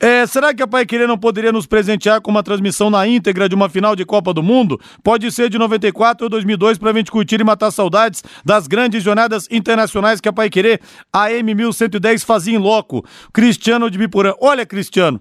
É, 0.00 0.26
será 0.26 0.52
que 0.52 0.62
a 0.62 0.66
Pai 0.66 0.84
Querer 0.84 1.06
não 1.06 1.16
poderia 1.16 1.52
nos 1.52 1.66
presentear 1.66 2.20
com 2.20 2.30
uma 2.30 2.42
transmissão 2.42 2.90
na 2.90 3.06
íntegra 3.06 3.48
de 3.48 3.54
uma 3.54 3.68
final 3.68 3.94
de 3.94 4.04
Copa 4.04 4.34
do 4.34 4.42
Mundo? 4.42 4.78
Pode 5.02 5.30
ser 5.30 5.48
de 5.48 5.56
94 5.56 6.26
ou 6.26 6.28
2002 6.28 6.78
para 6.78 6.90
a 6.90 6.92
gente 6.92 7.10
curtir 7.10 7.40
e 7.40 7.44
matar 7.44 7.70
saudades 7.70 8.22
das 8.44 8.66
grandes 8.66 9.02
jornadas 9.02 9.48
internacionais 9.50 10.20
que 10.20 10.28
a 10.28 10.32
Pai 10.32 10.50
Querer, 10.50 10.80
a 11.12 11.30
M1110, 11.30 12.24
fazia 12.24 12.54
em 12.54 12.58
loco. 12.58 13.04
Cristiano 13.32 13.88
de 13.88 13.96
Biporã. 13.96 14.34
Olha, 14.40 14.66
Cristiano, 14.66 15.20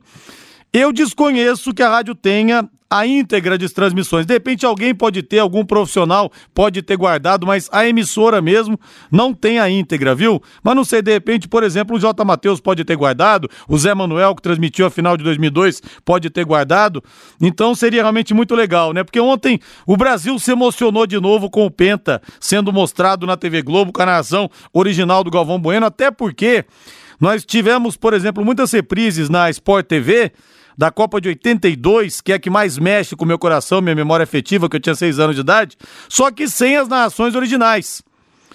eu 0.74 0.92
desconheço 0.92 1.74
que 1.74 1.84
a 1.84 1.89
rádio 1.89 2.15
tenha 2.15 2.68
a 2.94 3.08
íntegra 3.08 3.58
de 3.58 3.68
transmissões. 3.70 4.24
De 4.24 4.34
repente 4.34 4.68
alguém 4.68 4.94
pode 4.94 5.24
ter, 5.24 5.39
algum 5.39 5.65
profissional 5.65 6.32
pode 6.53 6.82
ter 6.84 6.96
guardado, 6.96 7.46
mas 7.46 7.68
a 7.72 7.88
emissora 7.88 8.39
mesmo 8.39 8.80
não 9.12 9.34
tem 9.34 9.58
a 9.58 9.68
íntegra, 9.68 10.13
viu? 10.13 10.42
Mas 10.63 10.75
não 10.75 10.84
sei, 10.84 11.01
de 11.01 11.12
repente, 11.12 11.48
por 11.48 11.63
exemplo, 11.63 11.96
o 11.96 12.00
J. 12.00 12.24
Matheus 12.24 12.60
pode 12.60 12.86
ter 12.86 12.96
guardado, 12.96 13.50
o 13.68 13.75
Zé 13.80 13.96
Manuel, 13.96 14.36
que 14.36 14.44
transmitiu 14.44 14.86
a 14.86 14.92
final 14.92 15.18
de 15.18 15.24
2002, 15.24 15.82
pode 16.06 16.30
ter 16.30 16.46
guardado. 16.46 17.03
Então 17.42 17.74
seria 17.74 18.03
realmente 18.03 18.32
muito 18.32 18.53
legal, 18.53 18.94
né? 18.94 19.03
Porque 19.03 19.20
ontem 19.20 19.60
o 19.88 19.98
Brasil 19.98 20.38
se 20.38 20.51
emocionou 20.51 21.08
de 21.08 21.20
novo 21.20 21.50
com 21.50 21.65
o 21.65 21.72
Penta 21.72 22.22
sendo 22.39 22.72
mostrado 22.72 23.25
na 23.25 23.36
TV 23.36 23.63
Globo, 23.63 23.92
com 23.92 24.03
a 24.03 24.06
narração 24.06 24.50
original 24.72 25.24
do 25.24 25.32
Galvão 25.32 25.60
Bueno, 25.60 25.88
até 25.88 26.12
porque 26.12 26.63
nós 27.20 27.44
tivemos, 27.44 27.98
por 27.98 28.13
exemplo, 28.13 28.46
muitas 28.46 28.72
reprises 28.72 29.30
na 29.30 29.50
Sport 29.50 29.88
TV 29.88 30.32
da 30.77 30.92
Copa 30.92 31.20
de 31.20 31.30
82, 31.30 32.22
que 32.22 32.32
é 32.32 32.36
a 32.36 32.39
que 32.39 32.50
mais 32.50 32.77
mexe 32.77 33.15
com 33.15 33.25
o 33.25 33.27
meu 33.27 33.39
coração, 33.39 33.82
minha 33.82 33.96
memória 33.96 34.24
afetiva, 34.24 34.70
que 34.70 34.75
eu 34.75 34.80
tinha 34.80 34.96
seis 34.96 35.20
anos 35.20 35.36
de 35.36 35.42
idade, 35.42 35.77
só 36.10 36.32
que 36.32 36.48
sem 36.48 36.75
as 36.75 36.88
narrações 36.88 37.36
originais 37.36 38.03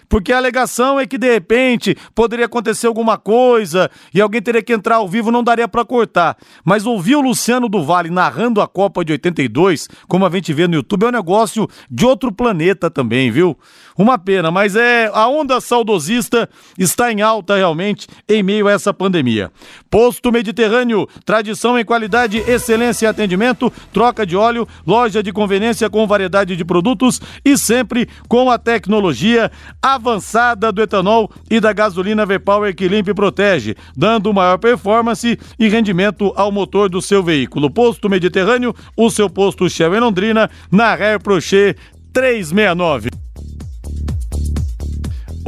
porque 0.08 0.32
a 0.32 0.38
alegação 0.38 0.98
é 0.98 1.06
que 1.06 1.18
de 1.18 1.30
repente 1.30 1.96
poderia 2.14 2.46
acontecer 2.46 2.87
alguma 2.87 3.18
coisa 3.18 3.90
e 4.12 4.20
alguém 4.20 4.40
teria 4.40 4.62
que 4.62 4.72
entrar 4.72 4.96
ao 4.96 5.08
vivo, 5.08 5.30
não 5.30 5.42
daria 5.42 5.68
para 5.68 5.84
cortar. 5.84 6.37
Mas 6.64 6.87
ouvir 6.87 7.16
o 7.16 7.20
Luciano 7.20 7.68
do 7.68 7.84
Vale 7.84 8.10
narrando 8.10 8.60
a 8.60 8.66
Copa 8.66 9.04
de 9.04 9.12
82, 9.12 9.88
como 10.08 10.25
a 10.25 10.30
gente 10.30 10.52
vê 10.52 10.66
no 10.66 10.76
YouTube, 10.76 11.04
é 11.04 11.08
um 11.08 11.12
negócio 11.12 11.68
de 11.90 12.06
outro 12.06 12.32
planeta 12.32 12.90
também, 12.90 13.30
viu? 13.30 13.56
Uma 13.98 14.16
pena, 14.16 14.52
mas 14.52 14.76
é 14.76 15.10
a 15.12 15.26
onda 15.26 15.60
saudosista 15.60 16.48
está 16.78 17.12
em 17.12 17.20
alta 17.20 17.56
realmente 17.56 18.06
em 18.28 18.44
meio 18.44 18.68
a 18.68 18.70
essa 18.70 18.94
pandemia. 18.94 19.50
Posto 19.90 20.30
Mediterrâneo, 20.30 21.08
tradição 21.24 21.76
em 21.76 21.84
qualidade, 21.84 22.38
excelência 22.38 23.06
em 23.06 23.08
atendimento, 23.08 23.72
troca 23.92 24.24
de 24.24 24.36
óleo, 24.36 24.68
loja 24.86 25.20
de 25.20 25.32
conveniência 25.32 25.90
com 25.90 26.06
variedade 26.06 26.54
de 26.54 26.64
produtos 26.64 27.20
e 27.44 27.58
sempre 27.58 28.08
com 28.28 28.48
a 28.48 28.56
tecnologia 28.56 29.50
avançada 29.82 30.70
do 30.70 30.80
etanol 30.80 31.28
e 31.50 31.58
da 31.58 31.72
gasolina 31.72 32.24
V-Power 32.24 32.76
que 32.76 32.86
limpa 32.86 33.10
e 33.10 33.14
protege, 33.14 33.74
dando 33.96 34.32
maior 34.32 34.58
performance 34.58 35.36
e 35.58 35.68
rendimento 35.68 36.32
ao 36.36 36.52
motor 36.52 36.88
do 36.88 37.02
seu 37.02 37.20
veículo. 37.20 37.68
Posto 37.68 38.08
Mediterrâneo, 38.08 38.72
o 38.96 39.10
seu 39.10 39.28
posto 39.28 39.68
Shell 39.68 39.96
em 39.96 40.00
Londrina, 40.00 40.48
na 40.70 40.94
Rare 40.94 41.18
Prochet 41.18 41.76
369. 42.12 43.27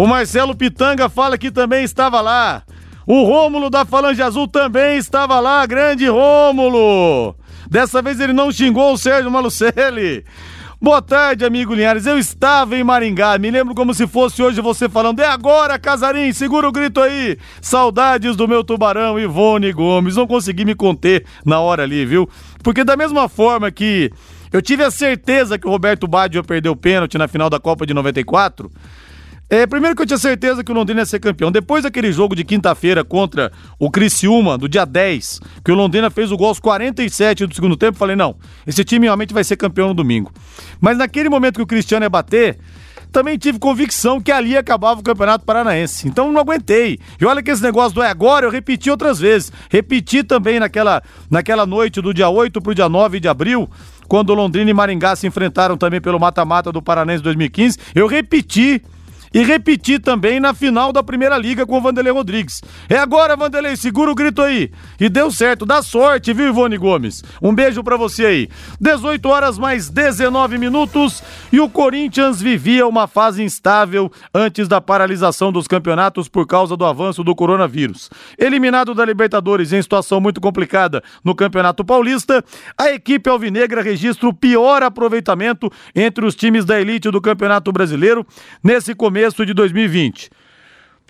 O 0.01 0.07
Marcelo 0.07 0.57
Pitanga 0.57 1.11
fala 1.11 1.37
que 1.37 1.51
também 1.51 1.85
estava 1.85 2.23
lá. 2.23 2.63
O 3.07 3.23
Rômulo 3.23 3.69
da 3.69 3.85
Falange 3.85 4.23
Azul 4.23 4.49
também 4.49 4.97
estava 4.97 5.39
lá, 5.41 5.67
grande 5.67 6.07
Rômulo. 6.07 7.37
Dessa 7.69 8.01
vez 8.01 8.19
ele 8.19 8.33
não 8.33 8.51
xingou 8.51 8.95
o 8.95 8.97
Sérgio 8.97 9.31
Malucelli. 9.31 10.25
Boa 10.81 11.03
tarde, 11.03 11.45
amigo 11.45 11.75
Linhares. 11.75 12.07
Eu 12.07 12.19
estava 12.19 12.79
em 12.79 12.83
Maringá. 12.83 13.37
Me 13.37 13.51
lembro 13.51 13.75
como 13.75 13.93
se 13.93 14.07
fosse 14.07 14.43
hoje 14.43 14.63
você 14.63 14.89
falando. 14.89 15.21
É 15.21 15.27
agora, 15.27 15.79
Casarim, 15.79 16.33
segura 16.33 16.67
o 16.67 16.73
grito 16.73 16.99
aí. 16.99 17.37
Saudades 17.61 18.37
do 18.37 18.49
meu 18.49 18.65
tubarão, 18.65 19.21
Ivone 19.21 19.71
Gomes. 19.71 20.17
Não 20.17 20.27
consegui 20.27 20.65
me 20.65 20.75
conter 20.75 21.27
na 21.45 21.61
hora 21.61 21.83
ali, 21.83 22.07
viu? 22.07 22.27
Porque 22.63 22.85
da 22.85 22.97
mesma 22.97 23.29
forma 23.29 23.71
que 23.71 24.11
eu 24.51 24.63
tive 24.63 24.83
a 24.83 24.91
certeza 24.91 25.59
que 25.59 25.69
o 25.69 25.71
Roberto 25.71 26.09
Baggio 26.09 26.43
perdeu 26.43 26.73
o 26.73 26.77
pênalti 26.77 27.19
na 27.19 27.29
final 27.29 27.51
da 27.51 27.61
Copa 27.61 27.85
de 27.85 27.93
94. 27.93 28.71
É, 29.53 29.67
primeiro 29.67 29.97
que 29.97 30.03
eu 30.03 30.07
tinha 30.07 30.17
certeza 30.17 30.63
que 30.63 30.71
o 30.71 30.75
Londrina 30.75 31.01
ia 31.01 31.07
ser 31.07 31.19
campeão. 31.19 31.51
Depois 31.51 31.83
daquele 31.83 32.13
jogo 32.13 32.37
de 32.37 32.45
quinta-feira 32.45 33.03
contra 33.03 33.51
o 33.81 33.91
Criciúma, 33.91 34.57
do 34.57 34.69
dia 34.69 34.85
10, 34.85 35.41
que 35.65 35.73
o 35.73 35.75
Londrina 35.75 36.09
fez 36.09 36.31
o 36.31 36.37
gol 36.37 36.47
aos 36.47 36.61
47 36.61 37.47
do 37.47 37.55
segundo 37.55 37.77
tempo, 37.77 37.99
falei, 37.99 38.15
não, 38.15 38.37
esse 38.65 38.85
time 38.85 39.07
realmente 39.07 39.35
vai 39.35 39.43
ser 39.43 39.57
campeão 39.57 39.89
no 39.89 39.95
domingo. 39.95 40.33
Mas 40.81 40.97
naquele 40.97 41.29
momento 41.29 41.57
que 41.57 41.63
o 41.63 41.67
Cristiano 41.67 42.05
ia 42.05 42.09
bater, 42.09 42.61
também 43.11 43.37
tive 43.37 43.59
convicção 43.59 44.21
que 44.21 44.31
ali 44.31 44.57
acabava 44.57 45.01
o 45.01 45.03
Campeonato 45.03 45.45
Paranaense. 45.45 46.07
Então 46.07 46.31
não 46.31 46.41
aguentei. 46.41 47.01
E 47.21 47.25
olha 47.25 47.43
que 47.43 47.51
esse 47.51 47.61
negócio 47.61 47.93
do 47.93 48.03
é 48.05 48.09
agora, 48.09 48.47
eu 48.47 48.51
repeti 48.51 48.89
outras 48.89 49.19
vezes. 49.19 49.53
Repeti 49.69 50.23
também 50.23 50.61
naquela, 50.61 51.03
naquela 51.29 51.67
noite 51.67 52.01
do 52.01 52.15
dia 52.15 52.29
8 52.29 52.63
pro 52.63 52.73
dia 52.73 52.89
9 52.89 53.19
de 53.19 53.27
abril, 53.27 53.69
quando 54.07 54.33
Londrina 54.33 54.71
e 54.71 54.75
Maringá 54.75 55.17
se 55.17 55.27
enfrentaram 55.27 55.77
também 55.77 56.01
pelo 56.01 56.21
mata-mata 56.21 56.71
do 56.71 56.81
Paranaense 56.81 57.25
2015. 57.25 57.79
Eu 57.97 58.07
repeti 58.07 58.81
e 59.33 59.43
repetir 59.45 60.01
também 60.01 60.41
na 60.41 60.53
final 60.53 60.93
da 60.93 61.03
Primeira 61.03 61.39
Liga 61.39 61.65
com 61.65 61.79
o 61.79 61.81
Vanderlei 61.81 62.13
Rodrigues. 62.13 62.61
É 62.89 62.97
agora, 62.97 63.37
Vanderlei, 63.37 63.77
segura 63.77 64.11
o 64.11 64.15
grito 64.15 64.43
aí. 64.43 64.71
E 64.99 65.09
deu 65.09 65.31
certo, 65.31 65.65
dá 65.65 65.83
sorte, 65.83 66.33
viu, 66.33 66.49
Ivone 66.49 66.77
Gomes? 66.77 67.23
Um 67.41 67.55
beijo 67.55 67.83
para 67.85 67.97
você 67.97 68.27
aí. 68.27 68.49
18 68.81 69.29
horas 69.29 69.59
mais 69.59 69.89
19 69.89 70.59
minutos 70.59 71.23
e 71.53 71.61
o 71.61 71.69
Corinthians 71.69 72.41
vivia 72.41 72.87
uma 72.87 73.07
fase 73.07 73.43
instável 73.43 74.11
antes 74.35 74.67
da 74.67 74.81
paralisação 74.81 75.53
dos 75.53 75.69
campeonatos 75.69 76.29
por 76.29 76.47
causa 76.47 76.77
do 76.77 76.85
avanço 76.85 77.23
do 77.23 77.35
coronavírus. 77.35 78.11
Eliminado 78.37 78.95
da 78.95 79.05
Libertadores 79.05 79.73
em 79.73 79.81
situação 79.81 80.21
muito 80.21 80.41
complicada 80.41 81.03
no 81.25 81.35
Campeonato 81.35 81.85
Paulista, 81.85 82.45
a 82.77 82.91
equipe 82.91 83.31
alvinegra 83.31 83.83
registra 83.83 84.29
o 84.29 84.35
pior 84.35 84.83
aproveitamento 84.83 85.71
entre 85.95 86.25
os 86.25 86.35
times 86.35 86.65
da 86.65 86.81
elite 86.81 87.11
do 87.11 87.21
Campeonato 87.21 87.71
Brasileiro 87.73 88.27
nesse 88.63 88.95
começo 88.95 89.20
começo 89.21 89.45
de 89.45 89.53
2020. 89.53 90.31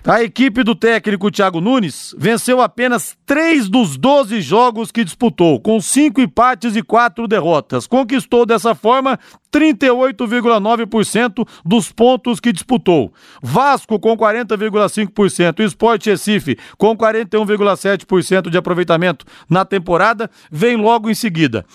A 0.03 0.23
equipe 0.23 0.63
do 0.63 0.73
técnico 0.73 1.29
Thiago 1.29 1.61
Nunes 1.61 2.15
venceu 2.17 2.59
apenas 2.59 3.15
três 3.23 3.69
dos 3.69 3.97
12 3.97 4.41
jogos 4.41 4.91
que 4.91 5.03
disputou, 5.03 5.59
com 5.59 5.79
cinco 5.79 6.19
empates 6.19 6.75
e 6.75 6.81
quatro 6.81 7.27
derrotas. 7.27 7.85
Conquistou 7.85 8.43
dessa 8.43 8.73
forma 8.73 9.19
38,9% 9.51 11.47
dos 11.63 11.91
pontos 11.91 12.39
que 12.39 12.53
disputou. 12.53 13.13
Vasco 13.43 13.99
com 13.99 14.17
40,5%, 14.17 15.59
Sport 15.65 16.05
Recife 16.05 16.57
com 16.77 16.97
41,7% 16.97 18.49
de 18.49 18.57
aproveitamento 18.57 19.25
na 19.49 19.65
temporada, 19.65 20.31
vem 20.49 20.77
logo 20.77 21.09
em 21.09 21.15
seguida. 21.15 21.65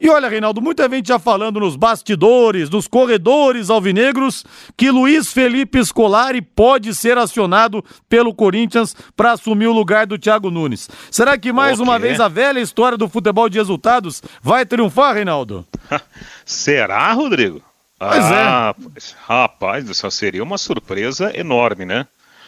E 0.00 0.08
olha, 0.08 0.28
Reinaldo, 0.28 0.62
muita 0.62 0.88
gente 0.88 1.08
já 1.08 1.18
falando 1.18 1.60
nos 1.60 1.76
bastidores, 1.76 2.70
nos 2.70 2.86
corredores 2.86 3.68
alvinegros, 3.68 4.44
que 4.76 4.90
Luiz 4.90 5.32
Felipe 5.32 5.84
Scolari 5.84 6.40
pode 6.40 6.94
ser 6.94 7.18
acionado 7.18 7.73
pelo 8.08 8.34
Corinthians 8.34 8.94
para 9.16 9.32
assumir 9.32 9.66
o 9.66 9.72
lugar 9.72 10.06
do 10.06 10.18
Thiago 10.18 10.50
Nunes. 10.50 10.88
Será 11.10 11.38
que 11.38 11.52
mais 11.52 11.80
uma 11.80 11.98
vez 11.98 12.20
a 12.20 12.28
velha 12.28 12.60
história 12.60 12.98
do 12.98 13.08
futebol 13.08 13.48
de 13.48 13.58
resultados 13.58 14.22
vai 14.42 14.66
triunfar, 14.66 15.14
Reinaldo? 15.14 15.66
Será, 16.44 17.10
Rodrigo? 17.12 17.62
Pois 17.98 18.24
é. 18.24 18.42
ah, 18.42 18.74
é. 18.78 19.00
Rapaz, 19.26 19.88
isso 19.88 20.10
seria 20.10 20.42
uma 20.42 20.58
surpresa 20.58 21.32
enorme, 21.34 21.84
né? 21.84 22.06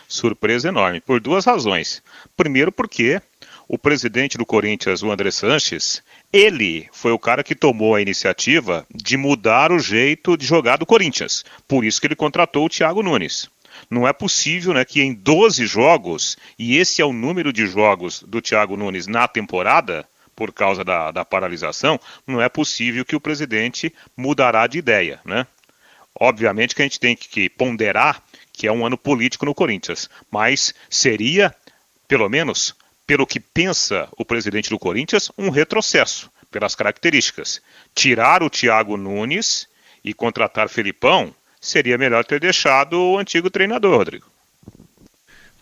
Surpresa 0.09 0.69
enorme, 0.69 1.01
por 1.01 1.21
duas 1.21 1.45
razões. 1.45 2.03
Primeiro, 2.37 2.71
porque 2.71 3.21
o 3.69 3.77
presidente 3.77 4.39
do 4.39 4.47
Corinthians, 4.47 5.03
o 5.03 5.11
André 5.11 5.31
Sanches, 5.31 6.03
ele 6.33 6.89
foi 6.93 7.11
o 7.11 7.19
cara 7.19 7.43
que 7.43 7.55
tomou 7.55 7.95
a 7.95 8.03
iniciativa 8.03 8.87
de 8.95 9.17
mudar 9.17 9.73
o 9.73 9.79
jeito 9.79 10.37
de 10.37 10.47
jogar 10.47 10.77
do 10.77 10.87
Corinthians. 10.87 11.45
Por 11.67 11.85
isso 11.85 12.01
que 12.01 12.07
ele 12.07 12.15
contratou 12.15 12.67
o 12.67 12.69
Thiago 12.69 13.03
Nunes. 13.03 13.49
Não 13.91 14.07
é 14.07 14.13
possível 14.13 14.75
né, 14.75 14.85
que 14.85 15.01
em 15.01 15.15
12 15.15 15.67
jogos, 15.67 16.37
e 16.59 16.77
esse 16.77 17.01
é 17.01 17.05
o 17.05 17.13
número 17.13 17.53
de 17.53 17.67
jogos 17.67 18.23
do 18.23 18.41
Thiago 18.41 18.77
Nunes 18.77 19.07
na 19.07 19.27
temporada, 19.29 20.07
por 20.35 20.53
causa 20.53 20.85
da, 20.85 21.11
da 21.11 21.25
paralisação, 21.25 21.99
não 22.27 22.43
é 22.43 22.49
possível 22.49 23.05
que 23.05 23.17
o 23.17 23.21
presidente 23.21 23.93
mudará 24.17 24.67
de 24.67 24.79
ideia. 24.79 25.19
Né? 25.25 25.47
Obviamente 26.19 26.75
que 26.75 26.83
a 26.83 26.85
gente 26.85 27.01
tem 27.01 27.17
que 27.17 27.49
ponderar 27.49 28.23
que 28.53 28.67
é 28.67 28.73
um 28.73 28.87
ano 28.87 28.97
político 28.97 29.45
no 29.45 29.55
Corinthians, 29.55 30.09
mas 30.31 30.75
seria, 30.89 31.55
pelo 32.09 32.29
menos, 32.29 32.75
pelo 33.07 33.27
que 33.27 33.39
pensa 33.39 34.09
o 34.17 34.25
presidente 34.25 34.71
do 34.71 34.79
Corinthians, 34.79 35.31
um 35.37 35.51
retrocesso, 35.51 36.31
pelas 36.51 36.75
características. 36.75 37.61
Tirar 37.95 38.43
o 38.43 38.49
Thiago 38.49 38.97
Nunes 38.97 39.69
e 40.03 40.15
contratar 40.15 40.71
Felipão 40.71 41.35
seria 41.61 41.99
melhor 41.99 42.25
ter 42.25 42.41
deixado 42.41 42.99
o 42.99 43.19
antigo 43.19 43.51
treinador, 43.51 43.97
Rodrigo. 43.99 44.27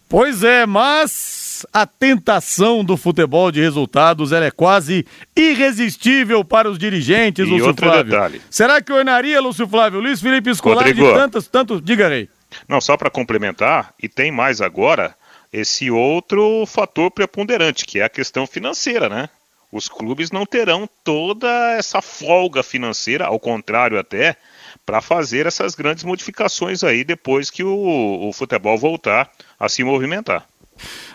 Pois 0.09 0.45
é, 0.45 0.67
mas 0.67 1.67
a 1.73 1.87
tentação 1.87 2.85
do 2.85 2.97
futebol 2.97 3.51
de 3.51 3.61
resultados 3.61 4.33
é 4.33 4.51
quase 4.51 5.07
irresistível 5.35 6.45
para 6.45 6.71
os 6.71 6.79
dirigentes, 6.79 7.47
e 7.47 7.51
Lúcio 7.51 7.69
outro 7.69 7.87
Flávio. 7.87 8.13
Detalhe. 8.13 8.43
Será 8.51 8.81
que 8.81 8.93
ornaria, 8.93 9.41
Lúcio 9.41 9.67
Flávio? 9.67 10.01
Luiz 10.01 10.21
Felipe 10.21 10.55
Scolari 10.55 10.91
Rodrigo. 10.91 11.09
de 11.09 11.15
tantos, 11.15 11.49
tantos... 11.49 11.83
Diga 11.83 12.09
aí. 12.09 12.29
Não, 12.69 12.81
só 12.81 12.97
para 12.97 13.11
complementar, 13.11 13.93
e 14.01 14.09
tem 14.09 14.31
mais 14.31 14.61
agora 14.61 15.17
esse 15.53 15.91
outro 15.91 16.65
fator 16.67 17.11
preponderante, 17.11 17.85
que 17.85 17.99
é 17.99 18.05
a 18.05 18.09
questão 18.09 18.47
financeira, 18.47 19.09
né? 19.09 19.29
Os 19.73 19.89
clubes 19.89 20.31
não 20.31 20.47
terão 20.47 20.89
toda 21.03 21.49
essa 21.73 22.01
folga 22.01 22.63
financeira, 22.63 23.27
ao 23.27 23.41
contrário 23.41 23.99
até, 23.99 24.37
para 24.85 25.01
fazer 25.01 25.47
essas 25.47 25.75
grandes 25.75 26.05
modificações 26.05 26.85
aí 26.85 27.05
depois 27.05 27.51
que 27.51 27.65
o, 27.65 28.29
o 28.29 28.33
futebol 28.33 28.77
voltar 28.77 29.31
a 29.59 29.69
se 29.69 29.83
movimentar. 29.83 30.47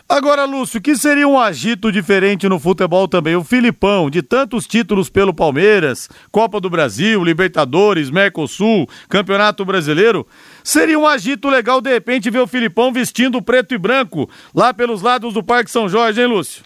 Agora, 0.08 0.46
Lúcio, 0.46 0.82
que 0.82 0.96
seria 0.96 1.28
um 1.28 1.40
agito 1.40 1.92
diferente 1.92 2.50
no 2.50 2.60
futebol 2.60 3.08
também? 3.08 3.36
O 3.36 3.44
Filipão, 3.44 4.10
de 4.10 4.24
tantos 4.24 4.66
títulos 4.66 5.10
pelo 5.10 5.34
Palmeiras, 5.34 6.10
Copa 6.32 6.60
do 6.60 6.70
Brasil, 6.70 7.24
Libertadores, 7.24 8.10
Mercosul, 8.10 8.88
Campeonato 9.08 9.64
Brasileiro, 9.64 10.26
seria 10.64 10.98
um 10.98 11.06
agito 11.06 11.48
legal 11.48 11.80
de 11.80 11.92
repente 11.92 12.32
ver 12.32 12.40
o 12.40 12.48
Filipão 12.48 12.92
vestindo 12.92 13.42
preto 13.42 13.76
e 13.76 13.78
branco 13.78 14.28
lá 14.56 14.74
pelos 14.74 15.02
lados 15.04 15.36
do 15.36 15.44
Parque 15.44 15.70
São 15.70 15.88
Jorge, 15.88 16.22
hein, 16.22 16.28
Lúcio? 16.28 16.64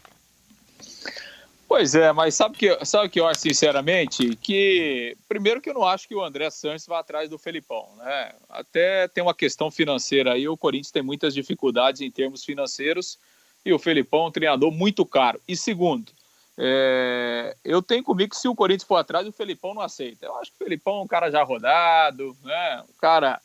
Pois 1.75 1.95
é, 1.95 2.13
mas 2.13 2.35
sabe 2.35 2.55
que 2.55 2.85
sabe 2.85 3.09
que 3.09 3.19
eu 3.19 3.25
acho 3.25 3.41
sinceramente 3.41 4.35
que 4.35 5.17
primeiro 5.27 5.59
que 5.59 5.71
eu 5.71 5.73
não 5.73 5.83
acho 5.83 6.07
que 6.07 6.13
o 6.13 6.23
André 6.23 6.47
Santos 6.51 6.85
vá 6.85 6.99
atrás 6.99 7.31
do 7.31 7.39
Felipão, 7.39 7.89
né? 7.97 8.31
Até 8.47 9.07
tem 9.07 9.23
uma 9.23 9.33
questão 9.33 9.71
financeira 9.71 10.33
aí, 10.33 10.47
o 10.47 10.55
Corinthians 10.55 10.91
tem 10.91 11.01
muitas 11.01 11.33
dificuldades 11.33 12.01
em 12.01 12.11
termos 12.11 12.45
financeiros 12.45 13.17
e 13.65 13.73
o 13.73 13.79
Felipão 13.79 14.25
é 14.25 14.27
um 14.27 14.31
treinador 14.31 14.71
muito 14.71 15.03
caro. 15.03 15.41
E 15.47 15.57
segundo, 15.57 16.11
é, 16.59 17.57
eu 17.65 17.81
tenho 17.81 18.03
comigo 18.03 18.29
que 18.29 18.37
se 18.37 18.47
o 18.47 18.53
Corinthians 18.53 18.87
for 18.87 18.97
atrás, 18.97 19.27
o 19.27 19.31
Felipão 19.31 19.73
não 19.73 19.81
aceita. 19.81 20.27
Eu 20.27 20.37
acho 20.37 20.51
que 20.51 20.57
o 20.57 20.63
Felipão 20.63 20.99
é 20.99 21.01
um 21.01 21.07
cara 21.07 21.31
já 21.31 21.41
rodado, 21.41 22.37
né? 22.43 22.83
Um 22.87 22.99
cara 23.01 23.41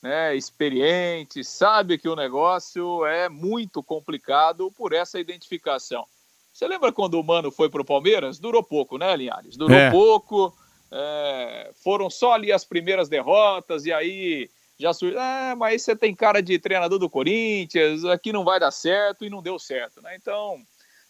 né, 0.00 0.36
experiente, 0.36 1.42
sabe 1.42 1.98
que 1.98 2.08
o 2.08 2.14
negócio 2.14 3.04
é 3.04 3.28
muito 3.28 3.82
complicado 3.82 4.70
por 4.70 4.92
essa 4.92 5.18
identificação. 5.18 6.06
Você 6.52 6.66
lembra 6.66 6.92
quando 6.92 7.18
o 7.18 7.24
Mano 7.24 7.50
foi 7.50 7.70
para 7.70 7.80
o 7.80 7.84
Palmeiras? 7.84 8.38
Durou 8.38 8.62
pouco, 8.62 8.98
né, 8.98 9.16
Linhares? 9.16 9.56
Durou 9.56 9.76
É. 9.76 9.90
pouco. 9.90 10.54
é, 10.94 11.70
foram 11.82 12.10
só 12.10 12.32
ali 12.34 12.52
as 12.52 12.66
primeiras 12.66 13.08
derrotas 13.08 13.86
e 13.86 13.92
aí 13.92 14.50
já 14.78 14.92
surgiu. 14.92 15.18
Ah, 15.18 15.54
mas 15.56 15.80
você 15.80 15.96
tem 15.96 16.14
cara 16.14 16.42
de 16.42 16.58
treinador 16.58 16.98
do 16.98 17.08
Corinthians, 17.08 18.04
aqui 18.04 18.30
não 18.30 18.44
vai 18.44 18.60
dar 18.60 18.70
certo 18.70 19.24
e 19.24 19.30
não 19.30 19.40
deu 19.42 19.58
certo, 19.58 20.02
né? 20.02 20.14
Então, 20.16 20.62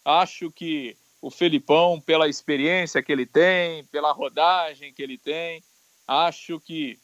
acho 0.05 0.49
que 0.49 0.95
o 1.21 1.29
Felipão, 1.29 1.99
pela 1.99 2.29
experiência 2.29 3.03
que 3.03 3.11
ele 3.11 3.25
tem, 3.25 3.83
pela 3.85 4.13
rodagem 4.13 4.93
que 4.93 5.03
ele 5.03 5.17
tem, 5.17 5.61
acho 6.07 6.61
que 6.61 6.97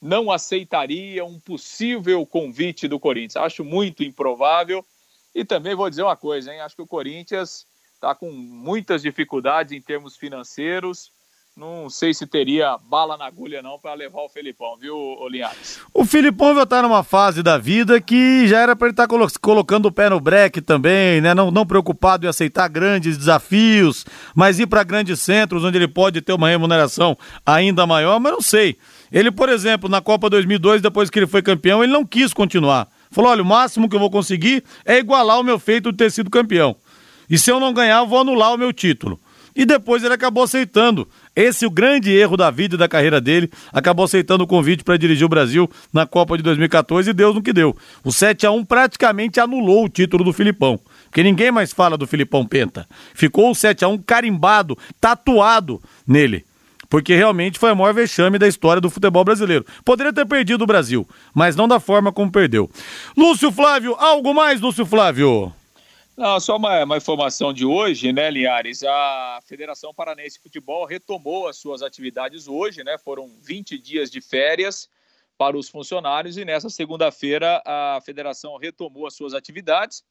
não 0.00 0.30
aceitaria 0.30 1.24
um 1.24 1.40
possível 1.40 2.24
convite 2.26 2.86
do 2.86 3.00
Corinthians. 3.00 3.36
Acho 3.36 3.64
muito 3.64 4.04
improvável. 4.04 4.84
E 5.34 5.44
também 5.44 5.74
vou 5.74 5.88
dizer 5.88 6.02
uma 6.02 6.16
coisa, 6.16 6.52
hein? 6.52 6.60
Acho 6.60 6.76
que 6.76 6.82
o 6.82 6.86
Corinthians 6.86 7.66
está 7.98 8.14
com 8.14 8.30
muitas 8.30 9.02
dificuldades 9.02 9.72
em 9.72 9.80
termos 9.80 10.16
financeiros. 10.16 11.10
Não 11.56 11.90
sei 11.90 12.14
se 12.14 12.24
teria 12.24 12.78
bala 12.88 13.16
na 13.16 13.26
agulha 13.26 13.60
não 13.60 13.80
para 13.80 13.92
levar 13.92 14.22
o 14.22 14.28
Felipão, 14.28 14.76
viu, 14.76 14.96
Linhares? 15.28 15.80
O 15.92 16.04
Filipão 16.04 16.54
já 16.54 16.64
tá 16.64 16.80
numa 16.80 17.02
fase 17.02 17.42
da 17.42 17.58
vida 17.58 18.00
que 18.00 18.46
já 18.46 18.60
era 18.60 18.76
para 18.76 18.86
ele 18.86 18.92
estar 18.92 19.08
colocando 19.40 19.86
o 19.86 19.92
pé 19.92 20.08
no 20.08 20.20
breque 20.20 20.60
também, 20.60 21.20
né? 21.20 21.34
Não, 21.34 21.50
não 21.50 21.66
preocupado 21.66 22.24
em 22.24 22.28
aceitar 22.28 22.68
grandes 22.68 23.18
desafios, 23.18 24.06
mas 24.36 24.60
ir 24.60 24.68
para 24.68 24.84
grandes 24.84 25.20
centros 25.20 25.64
onde 25.64 25.76
ele 25.76 25.88
pode 25.88 26.20
ter 26.20 26.32
uma 26.32 26.48
remuneração 26.48 27.18
ainda 27.44 27.84
maior, 27.84 28.20
mas 28.20 28.32
não 28.32 28.40
sei. 28.40 28.78
Ele, 29.10 29.32
por 29.32 29.48
exemplo, 29.48 29.88
na 29.88 30.00
Copa 30.00 30.30
2002, 30.30 30.80
depois 30.80 31.10
que 31.10 31.18
ele 31.18 31.26
foi 31.26 31.42
campeão, 31.42 31.82
ele 31.82 31.92
não 31.92 32.06
quis 32.06 32.32
continuar. 32.32 32.86
Falou: 33.10 33.32
olha, 33.32 33.42
o 33.42 33.46
máximo 33.46 33.88
que 33.88 33.96
eu 33.96 34.00
vou 34.00 34.10
conseguir 34.10 34.62
é 34.84 34.98
igualar 34.98 35.40
o 35.40 35.42
meu 35.42 35.58
feito 35.58 35.90
de 35.90 35.98
ter 35.98 36.12
sido 36.12 36.30
campeão. 36.30 36.76
E 37.28 37.38
se 37.38 37.50
eu 37.50 37.60
não 37.60 37.72
ganhar, 37.72 37.98
eu 37.98 38.06
vou 38.06 38.20
anular 38.20 38.54
o 38.54 38.58
meu 38.58 38.72
título. 38.72 39.20
E 39.58 39.66
depois 39.66 40.04
ele 40.04 40.14
acabou 40.14 40.44
aceitando. 40.44 41.08
Esse 41.34 41.64
é 41.64 41.68
o 41.68 41.70
grande 41.70 42.12
erro 42.12 42.36
da 42.36 42.48
vida 42.48 42.76
e 42.76 42.78
da 42.78 42.86
carreira 42.86 43.20
dele. 43.20 43.50
Acabou 43.72 44.04
aceitando 44.04 44.44
o 44.44 44.46
convite 44.46 44.84
para 44.84 44.96
dirigir 44.96 45.26
o 45.26 45.28
Brasil 45.28 45.68
na 45.92 46.06
Copa 46.06 46.36
de 46.36 46.44
2014 46.44 47.10
e 47.10 47.12
Deus 47.12 47.34
no 47.34 47.42
que 47.42 47.52
deu. 47.52 47.76
O 48.04 48.12
7 48.12 48.46
a 48.46 48.52
1 48.52 48.64
praticamente 48.64 49.40
anulou 49.40 49.84
o 49.84 49.88
título 49.88 50.22
do 50.22 50.32
Filipão. 50.32 50.78
Porque 51.06 51.24
ninguém 51.24 51.50
mais 51.50 51.72
fala 51.72 51.98
do 51.98 52.06
Filipão 52.06 52.46
Penta. 52.46 52.86
Ficou 53.14 53.50
o 53.50 53.54
7 53.54 53.84
a 53.84 53.88
1 53.88 53.98
carimbado, 53.98 54.78
tatuado 55.00 55.82
nele. 56.06 56.44
Porque 56.88 57.16
realmente 57.16 57.58
foi 57.58 57.70
a 57.70 57.74
maior 57.74 57.92
vexame 57.92 58.38
da 58.38 58.46
história 58.46 58.80
do 58.80 58.88
futebol 58.88 59.24
brasileiro. 59.24 59.66
Poderia 59.84 60.12
ter 60.12 60.24
perdido 60.24 60.62
o 60.62 60.66
Brasil, 60.68 61.06
mas 61.34 61.56
não 61.56 61.66
da 61.66 61.80
forma 61.80 62.12
como 62.12 62.30
perdeu. 62.30 62.70
Lúcio 63.16 63.50
Flávio, 63.50 63.96
algo 63.98 64.32
mais, 64.32 64.60
Lúcio 64.60 64.86
Flávio? 64.86 65.52
Não, 66.18 66.40
só 66.40 66.56
uma, 66.56 66.82
uma 66.82 66.96
informação 66.96 67.52
de 67.52 67.64
hoje, 67.64 68.12
né, 68.12 68.28
Linhares? 68.28 68.82
A 68.82 69.38
Federação 69.46 69.94
Paranense 69.94 70.34
de 70.34 70.42
Futebol 70.42 70.84
retomou 70.84 71.46
as 71.46 71.58
suas 71.58 71.80
atividades 71.80 72.48
hoje, 72.48 72.82
né? 72.82 72.98
Foram 72.98 73.28
20 73.40 73.78
dias 73.78 74.10
de 74.10 74.20
férias 74.20 74.90
para 75.38 75.56
os 75.56 75.68
funcionários 75.68 76.36
e 76.36 76.44
nessa 76.44 76.68
segunda-feira 76.68 77.62
a 77.64 78.00
federação 78.04 78.56
retomou 78.56 79.06
as 79.06 79.14
suas 79.14 79.32
atividades. 79.32 80.02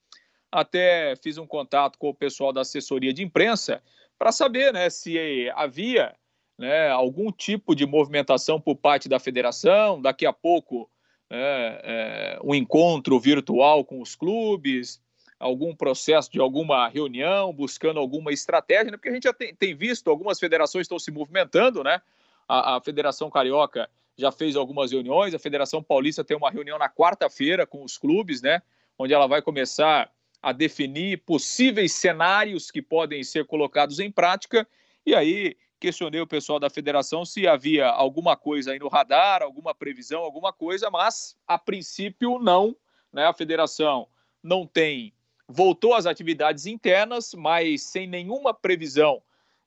Até 0.50 1.14
fiz 1.18 1.38
um 1.38 1.46
contato 1.46 2.00
com 2.00 2.08
o 2.08 2.16
pessoal 2.16 2.54
da 2.54 2.62
assessoria 2.62 3.14
de 3.14 3.22
imprensa 3.22 3.84
para 4.18 4.32
saber 4.32 4.72
né, 4.72 4.90
se 4.90 5.52
havia 5.56 6.16
né, 6.58 6.88
algum 6.88 7.34
tipo 7.34 7.76
de 7.76 7.86
movimentação 7.86 8.62
por 8.62 8.78
parte 8.78 9.10
da 9.10 9.20
federação. 9.20 10.02
Daqui 10.02 10.26
a 10.26 10.32
pouco, 10.32 10.90
é, 11.30 11.82
é, 11.84 12.40
um 12.42 12.56
encontro 12.56 13.20
virtual 13.20 13.84
com 13.84 14.02
os 14.02 14.16
clubes, 14.16 15.06
algum 15.40 15.76
processo 15.76 16.32
de 16.32 16.40
alguma 16.40 16.88
reunião, 16.88 17.54
buscando 17.54 18.00
alguma 18.00 18.32
estratégia, 18.32 18.92
né? 18.92 18.98
porque 18.98 19.10
a 19.10 19.14
gente 19.14 19.24
já 19.24 19.34
tem, 19.34 19.54
tem 19.54 19.76
visto 19.76 20.10
algumas 20.10 20.40
federações 20.40 20.86
estão 20.86 20.98
se 20.98 21.12
movimentando, 21.12 21.84
né? 21.84 22.02
A, 22.48 22.78
a, 22.78 22.82
Federação 22.82 23.30
Carioca 23.30 23.90
já 24.18 24.32
fez 24.32 24.56
algumas 24.56 24.92
reuniões, 24.92 25.34
a 25.34 25.40
Federação 25.40 25.84
Paulista 25.84 26.24
tem 26.24 26.36
uma 26.36 26.50
reunião 26.50 26.80
na 26.80 26.90
quarta-feira 26.90 27.68
com 27.68 27.84
os 27.84 27.98
clubes, 27.98 28.42
né? 28.42 28.62
Onde 28.98 29.14
ela 29.14 29.28
vai 29.28 29.42
começar 29.42 30.10
a 30.42 30.52
definir 30.52 31.24
possíveis 31.24 31.92
cenários 31.92 32.72
que 32.72 32.82
podem 32.82 33.24
ser 33.24 33.46
colocados 33.46 34.00
em 34.00 34.10
prática, 34.10 34.68
e 35.06 35.14
aí 35.14 35.56
questionei 35.80 36.20
o 36.20 36.28
pessoal 36.28 36.60
da 36.60 36.70
federação 36.70 37.24
se 37.24 37.48
havia 37.48 37.88
alguma 37.88 38.36
coisa 38.36 38.72
aí 38.72 38.80
no 38.80 38.88
radar, 38.88 39.44
alguma 39.44 39.76
previsão, 39.76 40.22
alguma 40.22 40.52
coisa, 40.52 40.90
mas 40.90 41.38
a 41.46 41.60
princípio 41.60 42.40
não, 42.40 42.76
né? 43.14 43.28
A 43.28 43.34
federação 43.34 44.08
não 44.42 44.66
tem 44.66 45.14
voltou 45.48 45.94
às 45.94 46.06
atividades 46.06 46.66
internas, 46.66 47.34
mas 47.34 47.84
sem 47.84 48.08
nenhuma 48.08 48.54
previsão 48.54 49.22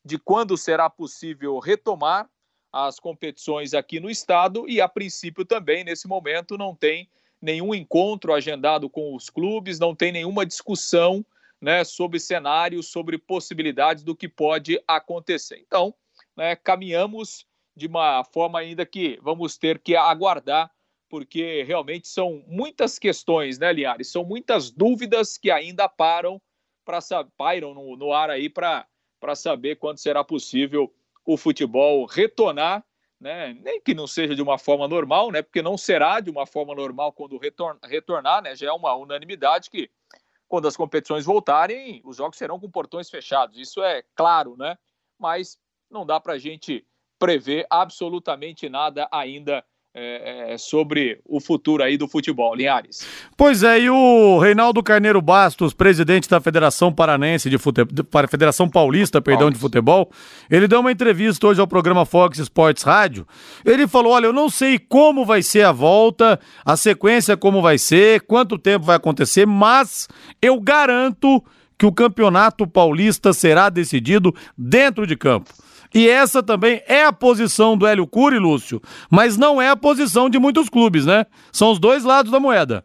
de 0.05 0.19
quando 0.19 0.57
será 0.57 0.89
possível 0.91 1.59
retomar 1.59 2.29
as 2.73 3.01
competições 3.01 3.75
aqui 3.75 3.99
no 3.99 4.11
estado 4.11 4.69
e 4.69 4.81
a 4.81 4.89
princípio 4.89 5.45
também 5.45 5.83
nesse 5.83 6.07
momento 6.07 6.57
não 6.57 6.75
tem 6.75 7.09
nenhum 7.41 7.75
encontro 7.75 8.33
agendado 8.33 8.89
com 8.89 9.15
os 9.15 9.31
clubes, 9.31 9.79
não 9.79 9.95
tem 9.95 10.13
nenhuma 10.13 10.45
discussão, 10.47 11.25
né, 11.61 11.85
sobre 11.85 12.21
cenários, 12.21 12.89
sobre 12.89 13.19
possibilidades 13.19 14.03
do 14.03 14.15
que 14.15 14.29
pode 14.29 14.83
acontecer. 14.87 15.63
Então, 15.67 15.95
né, 16.37 16.55
caminhamos 16.57 17.47
de 17.75 17.87
uma 17.87 18.25
forma 18.25 18.59
ainda 18.59 18.85
que 18.87 19.19
vamos 19.23 19.57
ter 19.57 19.79
que 19.79 19.97
aguardar 19.97 20.71
porque 21.11 21.65
realmente 21.65 22.09
são 22.09 22.43
muitas 22.47 22.99
questões, 22.99 23.59
né, 23.59 23.73
Liares? 23.73 24.11
São 24.11 24.25
muitas 24.25 24.71
dúvidas 24.71 25.37
que 25.37 25.51
ainda 25.51 25.89
param 25.89 26.41
para 26.85 27.01
pairam 27.37 27.75
no, 27.75 27.97
no 27.97 28.13
ar 28.13 28.31
aí 28.31 28.49
para 28.49 28.87
saber 29.35 29.77
quando 29.77 29.99
será 29.99 30.25
possível 30.25 30.93
o 31.27 31.37
futebol 31.37 32.07
retornar 32.07 32.85
né? 33.21 33.55
Nem 33.61 33.81
que 33.81 33.93
não 33.93 34.07
seja 34.07 34.35
de 34.35 34.41
uma 34.41 34.57
forma 34.57 34.89
normal, 34.89 35.31
né? 35.31 35.43
Porque 35.43 35.61
não 35.61 35.77
será 35.77 36.21
de 36.21 36.31
uma 36.31 36.47
forma 36.47 36.75
normal 36.75 37.13
quando 37.13 37.39
retornar, 37.39 38.43
né? 38.43 38.57
Já 38.57 38.69
é 38.69 38.73
uma 38.73 38.95
unanimidade 38.95 39.69
que 39.69 39.91
quando 40.49 40.67
as 40.67 40.77
competições 40.77 41.25
voltarem, 41.25 42.01
os 42.05 42.17
jogos 42.17 42.39
serão 42.39 42.59
com 42.59 42.71
portões 42.71 43.11
fechados. 43.11 43.59
Isso 43.59 43.83
é 43.83 44.03
claro, 44.17 44.57
né? 44.57 44.77
Mas 45.19 45.61
não 45.91 46.07
dá 46.07 46.19
para 46.19 46.33
a 46.33 46.39
gente 46.39 46.85
prever 47.19 47.67
absolutamente 47.69 48.71
nada 48.71 49.07
ainda 49.13 49.63
é, 49.93 50.53
é, 50.55 50.59
sobre 50.59 51.21
o 51.27 51.41
futuro 51.41 51.83
aí 51.83 51.97
do 51.97 52.07
futebol, 52.07 52.55
Linhares. 52.55 53.05
Pois 53.37 53.63
é, 53.65 53.81
e 53.81 53.91
o 53.91 54.39
Reinaldo 54.39 54.83
Carneiro 54.83 55.21
Bastos, 55.21 55.75
presidente 55.75 56.29
da 56.29 56.41
Federação 56.41 56.93
Paranense 56.93 57.51
de 57.51 57.59
Futebol, 57.59 58.07
Federação 58.29 58.69
Paulista, 58.69 59.21
perdão, 59.21 59.47
Paulista. 59.47 59.59
de 59.59 59.61
Futebol, 59.61 60.11
ele 60.49 60.69
deu 60.69 60.81
uma 60.81 60.93
entrevista 60.93 61.49
hoje 61.49 61.61
ao 61.61 61.67
programa 61.67 62.07
Fox 62.07 62.39
Sports 62.39 62.85
Rádio. 62.85 63.27
Ele 63.65 63.89
falou: 63.89 64.13
olha, 64.13 64.27
eu 64.27 64.33
não 64.33 64.49
sei 64.49 64.79
como 64.79 65.25
vai 65.25 65.43
ser 65.43 65.63
a 65.63 65.73
volta, 65.73 66.39
a 66.65 66.77
sequência 66.77 67.37
como 67.37 67.61
vai 67.61 67.77
ser, 67.77 68.21
quanto 68.23 68.59
tempo 68.59 68.85
vai 68.85 68.97
acontecer, 68.97 69.45
mas 69.45 70.07
eu 70.41 70.61
garanto 70.61 71.43
que 71.77 71.87
o 71.87 71.93
campeonato 71.93 72.67
paulista 72.67 73.33
será 73.33 73.71
decidido 73.71 74.35
dentro 74.57 75.07
de 75.07 75.17
campo. 75.17 75.51
E 75.95 76.09
essa 76.09 76.43
também 76.43 76.83
é 76.87 77.05
a 77.05 77.13
posição 77.13 77.77
do 77.77 77.87
Hélio 77.87 78.07
Cury, 78.07 78.39
Lúcio, 78.39 78.81
mas 79.11 79.37
não 79.37 79.61
é 79.61 79.69
a 79.69 79.77
posição 79.77 80.31
de 80.31 80.39
muitos 80.39 80.69
clubes, 80.69 81.05
né? 81.05 81.27
São 81.53 81.73
os 81.73 81.79
dois 81.79 82.05
lados 82.05 82.31
da 82.31 82.39
moeda. 82.39 82.85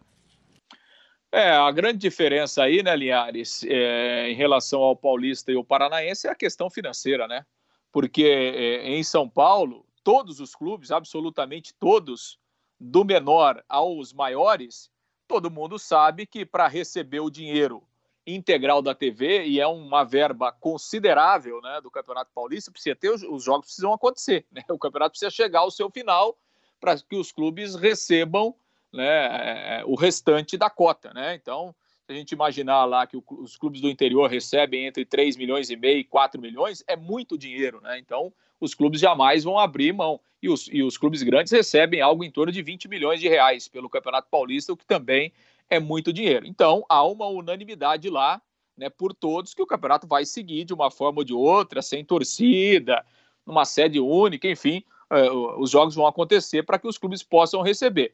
É, 1.31 1.51
a 1.51 1.69
grande 1.69 1.99
diferença 1.99 2.63
aí, 2.63 2.81
né, 2.81 2.95
Linhares, 2.95 3.63
é, 3.67 4.29
em 4.29 4.35
relação 4.35 4.81
ao 4.81 4.95
paulista 4.95 5.51
e 5.51 5.55
o 5.55 5.65
paranaense 5.65 6.27
é 6.27 6.31
a 6.31 6.35
questão 6.35 6.69
financeira, 6.69 7.27
né? 7.27 7.45
Porque 7.91 8.23
é, 8.23 8.87
em 8.87 9.03
São 9.03 9.29
Paulo, 9.29 9.85
todos 10.03 10.39
os 10.39 10.55
clubes, 10.55 10.91
absolutamente 10.91 11.73
todos, 11.77 12.39
do 12.79 13.03
menor 13.03 13.63
aos 13.67 14.13
maiores, 14.13 14.89
todo 15.27 15.51
mundo 15.51 15.77
sabe 15.77 16.25
que 16.25 16.45
para 16.45 16.67
receber 16.67 17.19
o 17.19 17.29
dinheiro 17.29 17.83
integral 18.25 18.81
da 18.81 18.95
TV 18.95 19.45
e 19.45 19.59
é 19.59 19.67
uma 19.67 20.03
verba 20.03 20.51
considerável 20.51 21.61
né, 21.61 21.79
do 21.81 21.91
Campeonato 21.91 22.31
Paulista, 22.33 22.71
precisa 22.71 22.95
ter, 22.95 23.11
os 23.11 23.43
jogos 23.43 23.67
precisam 23.67 23.93
acontecer. 23.93 24.45
Né? 24.51 24.63
O 24.69 24.79
campeonato 24.79 25.11
precisa 25.11 25.29
chegar 25.29 25.59
ao 25.59 25.71
seu 25.71 25.89
final 25.91 26.37
para 26.79 26.97
que 26.97 27.15
os 27.15 27.31
clubes 27.31 27.75
recebam 27.75 28.55
né, 28.91 29.83
o 29.85 29.95
restante 29.95 30.57
da 30.57 30.69
cota. 30.69 31.13
Né? 31.13 31.35
Então, 31.35 31.75
se 32.05 32.11
a 32.11 32.15
gente 32.15 32.31
imaginar 32.31 32.85
lá 32.85 33.05
que 33.05 33.17
os 33.17 33.57
clubes 33.57 33.81
do 33.81 33.89
interior 33.89 34.29
recebem 34.29 34.85
entre 34.85 35.05
3 35.05 35.37
milhões 35.37 35.69
e 35.69 35.75
meio 35.75 35.99
e 35.99 36.03
4 36.03 36.41
milhões, 36.41 36.83
é 36.87 36.95
muito 36.95 37.37
dinheiro. 37.37 37.81
Né? 37.81 37.99
Então, 37.99 38.33
os 38.59 38.73
clubes 38.73 38.99
jamais 38.99 39.43
vão 39.43 39.59
abrir 39.59 39.93
mão. 39.93 40.19
E 40.41 40.49
os, 40.49 40.69
e 40.71 40.83
os 40.83 40.97
clubes 40.97 41.23
grandes 41.23 41.51
recebem 41.51 42.01
algo 42.01 42.23
em 42.23 42.29
torno 42.29 42.51
de 42.51 42.61
20 42.61 42.87
milhões 42.87 43.19
de 43.19 43.27
reais 43.27 43.67
pelo 43.67 43.89
Campeonato 43.89 44.27
Paulista, 44.29 44.71
o 44.71 44.77
que 44.77 44.85
também 44.85 45.33
é 45.69 45.79
muito 45.79 46.13
dinheiro. 46.13 46.45
Então, 46.45 46.85
há 46.89 47.03
uma 47.03 47.27
unanimidade 47.27 48.09
lá, 48.09 48.41
né, 48.77 48.89
por 48.89 49.13
todos, 49.13 49.53
que 49.53 49.61
o 49.61 49.67
campeonato 49.67 50.07
vai 50.07 50.25
seguir 50.25 50.65
de 50.65 50.73
uma 50.73 50.91
forma 50.91 51.19
ou 51.19 51.23
de 51.23 51.33
outra, 51.33 51.81
sem 51.81 52.03
torcida, 52.03 53.05
numa 53.45 53.65
sede 53.65 53.99
única, 53.99 54.47
enfim, 54.47 54.83
uh, 55.11 55.61
os 55.61 55.69
jogos 55.69 55.95
vão 55.95 56.07
acontecer 56.07 56.63
para 56.63 56.79
que 56.79 56.87
os 56.87 56.97
clubes 56.97 57.23
possam 57.23 57.61
receber. 57.61 58.13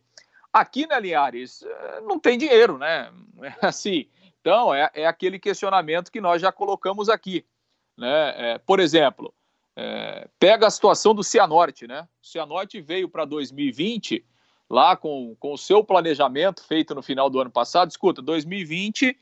Aqui, 0.53 0.85
né, 0.87 0.99
Linhares, 0.99 1.61
uh, 1.61 2.07
não 2.07 2.19
tem 2.19 2.37
dinheiro, 2.37 2.77
né? 2.77 3.11
É 3.41 3.65
assim. 3.65 4.07
Então, 4.39 4.73
é, 4.73 4.89
é 4.93 5.07
aquele 5.07 5.39
questionamento 5.39 6.11
que 6.11 6.21
nós 6.21 6.41
já 6.41 6.51
colocamos 6.51 7.09
aqui. 7.09 7.45
Né? 7.97 8.51
É, 8.51 8.57
por 8.59 8.79
exemplo, 8.79 9.33
é, 9.75 10.27
pega 10.39 10.67
a 10.67 10.71
situação 10.71 11.13
do 11.13 11.23
Cianorte, 11.23 11.87
né? 11.87 12.07
O 12.21 12.27
Cianorte 12.27 12.81
veio 12.81 13.09
para 13.09 13.25
2020 13.25 14.25
lá 14.71 14.95
com, 14.95 15.35
com 15.37 15.53
o 15.53 15.57
seu 15.57 15.83
planejamento 15.83 16.63
feito 16.63 16.95
no 16.95 17.01
final 17.03 17.29
do 17.29 17.41
ano 17.41 17.51
passado, 17.51 17.91
escuta, 17.91 18.21
2020, 18.21 19.17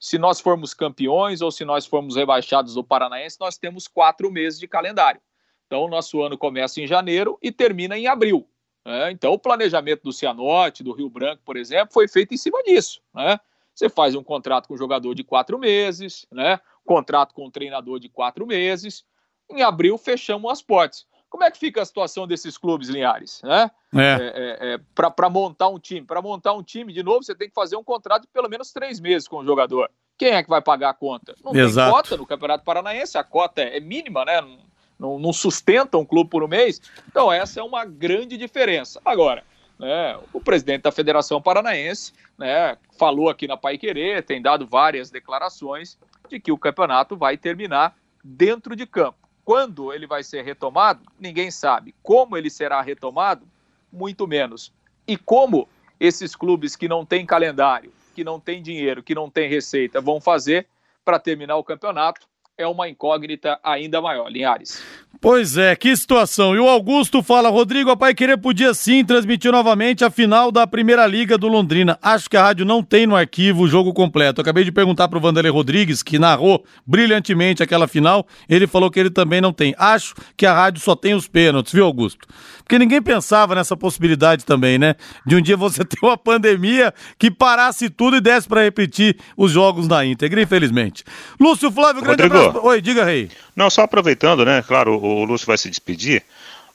se 0.00 0.16
nós 0.16 0.40
formos 0.40 0.72
campeões 0.72 1.42
ou 1.42 1.52
se 1.52 1.62
nós 1.62 1.84
formos 1.84 2.16
rebaixados 2.16 2.74
do 2.74 2.82
Paranaense, 2.82 3.36
nós 3.38 3.58
temos 3.58 3.86
quatro 3.86 4.30
meses 4.32 4.58
de 4.58 4.66
calendário. 4.66 5.20
Então, 5.66 5.82
o 5.84 5.88
nosso 5.88 6.22
ano 6.22 6.38
começa 6.38 6.80
em 6.80 6.86
janeiro 6.86 7.38
e 7.42 7.52
termina 7.52 7.98
em 7.98 8.06
abril. 8.06 8.48
Né? 8.82 9.10
Então, 9.10 9.34
o 9.34 9.38
planejamento 9.38 10.02
do 10.04 10.12
Cianorte, 10.12 10.82
do 10.82 10.92
Rio 10.92 11.10
Branco, 11.10 11.42
por 11.44 11.58
exemplo, 11.58 11.92
foi 11.92 12.08
feito 12.08 12.32
em 12.32 12.38
cima 12.38 12.62
disso. 12.62 13.02
Né? 13.14 13.38
Você 13.74 13.90
faz 13.90 14.14
um 14.14 14.24
contrato 14.24 14.68
com 14.68 14.74
o 14.74 14.78
jogador 14.78 15.14
de 15.14 15.22
quatro 15.22 15.58
meses, 15.58 16.26
né? 16.32 16.58
contrato 16.84 17.34
com 17.34 17.46
o 17.46 17.50
treinador 17.50 18.00
de 18.00 18.08
quatro 18.08 18.46
meses. 18.46 19.04
Em 19.50 19.60
abril, 19.60 19.98
fechamos 19.98 20.50
as 20.50 20.62
portas. 20.62 21.06
Como 21.34 21.42
é 21.42 21.50
que 21.50 21.58
fica 21.58 21.82
a 21.82 21.84
situação 21.84 22.28
desses 22.28 22.56
clubes, 22.56 22.88
Linhares? 22.88 23.42
Né? 23.42 23.68
É. 23.92 23.98
É, 23.98 24.68
é, 24.70 24.74
é 24.74 24.80
Para 24.94 25.28
montar 25.28 25.68
um 25.68 25.80
time. 25.80 26.06
Para 26.06 26.22
montar 26.22 26.52
um 26.52 26.62
time, 26.62 26.92
de 26.92 27.02
novo, 27.02 27.24
você 27.24 27.34
tem 27.34 27.48
que 27.48 27.54
fazer 27.56 27.74
um 27.74 27.82
contrato 27.82 28.22
de 28.22 28.28
pelo 28.28 28.48
menos 28.48 28.70
três 28.70 29.00
meses 29.00 29.26
com 29.26 29.38
o 29.38 29.44
jogador. 29.44 29.90
Quem 30.16 30.28
é 30.28 30.44
que 30.44 30.48
vai 30.48 30.62
pagar 30.62 30.90
a 30.90 30.94
conta? 30.94 31.34
Não 31.42 31.52
Exato. 31.52 31.90
tem 31.90 32.02
cota 32.02 32.16
no 32.18 32.24
Campeonato 32.24 32.62
Paranaense, 32.62 33.18
a 33.18 33.24
cota 33.24 33.62
é, 33.62 33.80
mínima, 33.80 34.24
né? 34.24 34.40
Não, 34.40 34.58
não, 34.96 35.18
não, 35.18 35.32
sustenta 35.32 35.98
um 35.98 36.04
clube 36.04 36.30
por 36.30 36.44
um 36.44 36.46
mês. 36.46 36.80
Então, 37.08 37.32
essa 37.32 37.58
é 37.58 37.64
uma 37.64 37.84
grande 37.84 38.36
diferença. 38.36 39.00
Agora, 39.04 39.42
né, 39.76 40.16
o 40.32 40.40
presidente 40.40 40.82
da 40.82 40.92
Federação 40.92 41.42
Paranaense 41.42 42.12
né, 42.38 42.78
falou 42.96 43.28
aqui 43.28 43.48
na 43.48 43.56
Pai 43.56 43.76
Querer, 43.76 44.22
tem 44.22 44.40
dado 44.40 44.68
várias 44.68 45.10
declarações 45.10 45.98
de 46.28 46.38
que 46.38 46.52
o 46.52 46.58
campeonato 46.58 47.16
vai 47.16 47.36
terminar 47.36 47.96
dentro 48.22 48.76
de 48.76 48.86
campo. 48.86 49.23
Quando 49.44 49.92
ele 49.92 50.06
vai 50.06 50.22
ser 50.22 50.42
retomado, 50.42 51.02
ninguém 51.18 51.50
sabe. 51.50 51.94
Como 52.02 52.36
ele 52.36 52.48
será 52.48 52.80
retomado, 52.80 53.46
muito 53.92 54.26
menos. 54.26 54.72
E 55.06 55.16
como 55.16 55.68
esses 56.00 56.34
clubes 56.34 56.74
que 56.74 56.88
não 56.88 57.04
têm 57.04 57.26
calendário, 57.26 57.92
que 58.14 58.24
não 58.24 58.40
têm 58.40 58.62
dinheiro, 58.62 59.02
que 59.02 59.14
não 59.14 59.28
têm 59.28 59.48
receita, 59.48 60.00
vão 60.00 60.20
fazer 60.20 60.66
para 61.04 61.18
terminar 61.18 61.56
o 61.56 61.64
campeonato, 61.64 62.26
é 62.56 62.66
uma 62.66 62.88
incógnita 62.88 63.58
ainda 63.62 64.00
maior. 64.00 64.28
Linhares. 64.28 64.82
Pois 65.20 65.56
é, 65.56 65.74
que 65.74 65.96
situação. 65.96 66.54
E 66.54 66.58
o 66.58 66.68
Augusto 66.68 67.22
fala, 67.22 67.48
Rodrigo, 67.48 67.88
a 67.88 67.96
Pai 67.96 68.14
Querer 68.14 68.36
podia 68.36 68.74
sim 68.74 69.02
transmitir 69.02 69.50
novamente 69.50 70.04
a 70.04 70.10
final 70.10 70.52
da 70.52 70.66
Primeira 70.66 71.06
Liga 71.06 71.38
do 71.38 71.48
Londrina. 71.48 71.98
Acho 72.02 72.28
que 72.28 72.36
a 72.36 72.42
rádio 72.42 72.66
não 72.66 72.82
tem 72.82 73.06
no 73.06 73.16
arquivo 73.16 73.62
o 73.62 73.68
jogo 73.68 73.94
completo. 73.94 74.40
Eu 74.40 74.42
acabei 74.42 74.64
de 74.64 74.72
perguntar 74.72 75.08
pro 75.08 75.18
Vanderlei 75.18 75.50
Rodrigues, 75.50 76.02
que 76.02 76.18
narrou 76.18 76.62
brilhantemente 76.86 77.62
aquela 77.62 77.88
final, 77.88 78.26
ele 78.48 78.66
falou 78.66 78.90
que 78.90 79.00
ele 79.00 79.08
também 79.08 79.40
não 79.40 79.50
tem. 79.50 79.74
Acho 79.78 80.14
que 80.36 80.44
a 80.44 80.52
rádio 80.52 80.82
só 80.82 80.94
tem 80.94 81.14
os 81.14 81.26
pênaltis, 81.26 81.72
viu, 81.72 81.86
Augusto? 81.86 82.28
Porque 82.58 82.78
ninguém 82.78 83.00
pensava 83.00 83.54
nessa 83.54 83.76
possibilidade 83.76 84.44
também, 84.44 84.78
né? 84.78 84.94
De 85.26 85.36
um 85.36 85.40
dia 85.40 85.56
você 85.56 85.84
ter 85.88 85.98
uma 86.02 86.18
pandemia 86.18 86.92
que 87.18 87.30
parasse 87.30 87.88
tudo 87.88 88.16
e 88.16 88.20
desse 88.20 88.46
para 88.46 88.62
repetir 88.62 89.16
os 89.38 89.50
jogos 89.52 89.88
na 89.88 90.04
íntegra, 90.04 90.42
infelizmente. 90.42 91.02
Lúcio 91.40 91.70
Flávio, 91.70 92.02
grande 92.02 92.22
Rodrigo, 92.22 92.36
abraço. 92.36 92.43
Oi, 92.62 92.80
diga, 92.80 93.04
Rei. 93.04 93.30
Não, 93.54 93.70
só 93.70 93.82
aproveitando, 93.82 94.44
né? 94.44 94.62
Claro, 94.66 94.98
o 95.02 95.24
Lúcio 95.24 95.46
vai 95.46 95.58
se 95.58 95.68
despedir. 95.68 96.22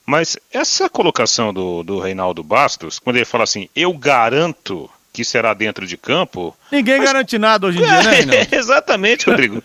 Mas 0.06 0.36
essa 0.52 0.88
colocação 0.88 1.52
do, 1.52 1.82
do 1.82 2.00
Reinaldo 2.00 2.42
Bastos, 2.42 2.98
quando 2.98 3.16
ele 3.16 3.24
fala 3.24 3.44
assim, 3.44 3.68
eu 3.76 3.92
garanto 3.92 4.90
que 5.12 5.24
será 5.24 5.54
dentro 5.54 5.86
de 5.86 5.96
campo. 5.96 6.56
Ninguém 6.70 6.98
mas... 6.98 7.06
garante 7.06 7.38
nada 7.38 7.66
hoje 7.66 7.78
em 7.78 7.82
dia, 7.82 8.02
né, 8.02 8.10
Reinaldo? 8.10 8.48
Exatamente, 8.54 9.26
Rodrigo. 9.28 9.62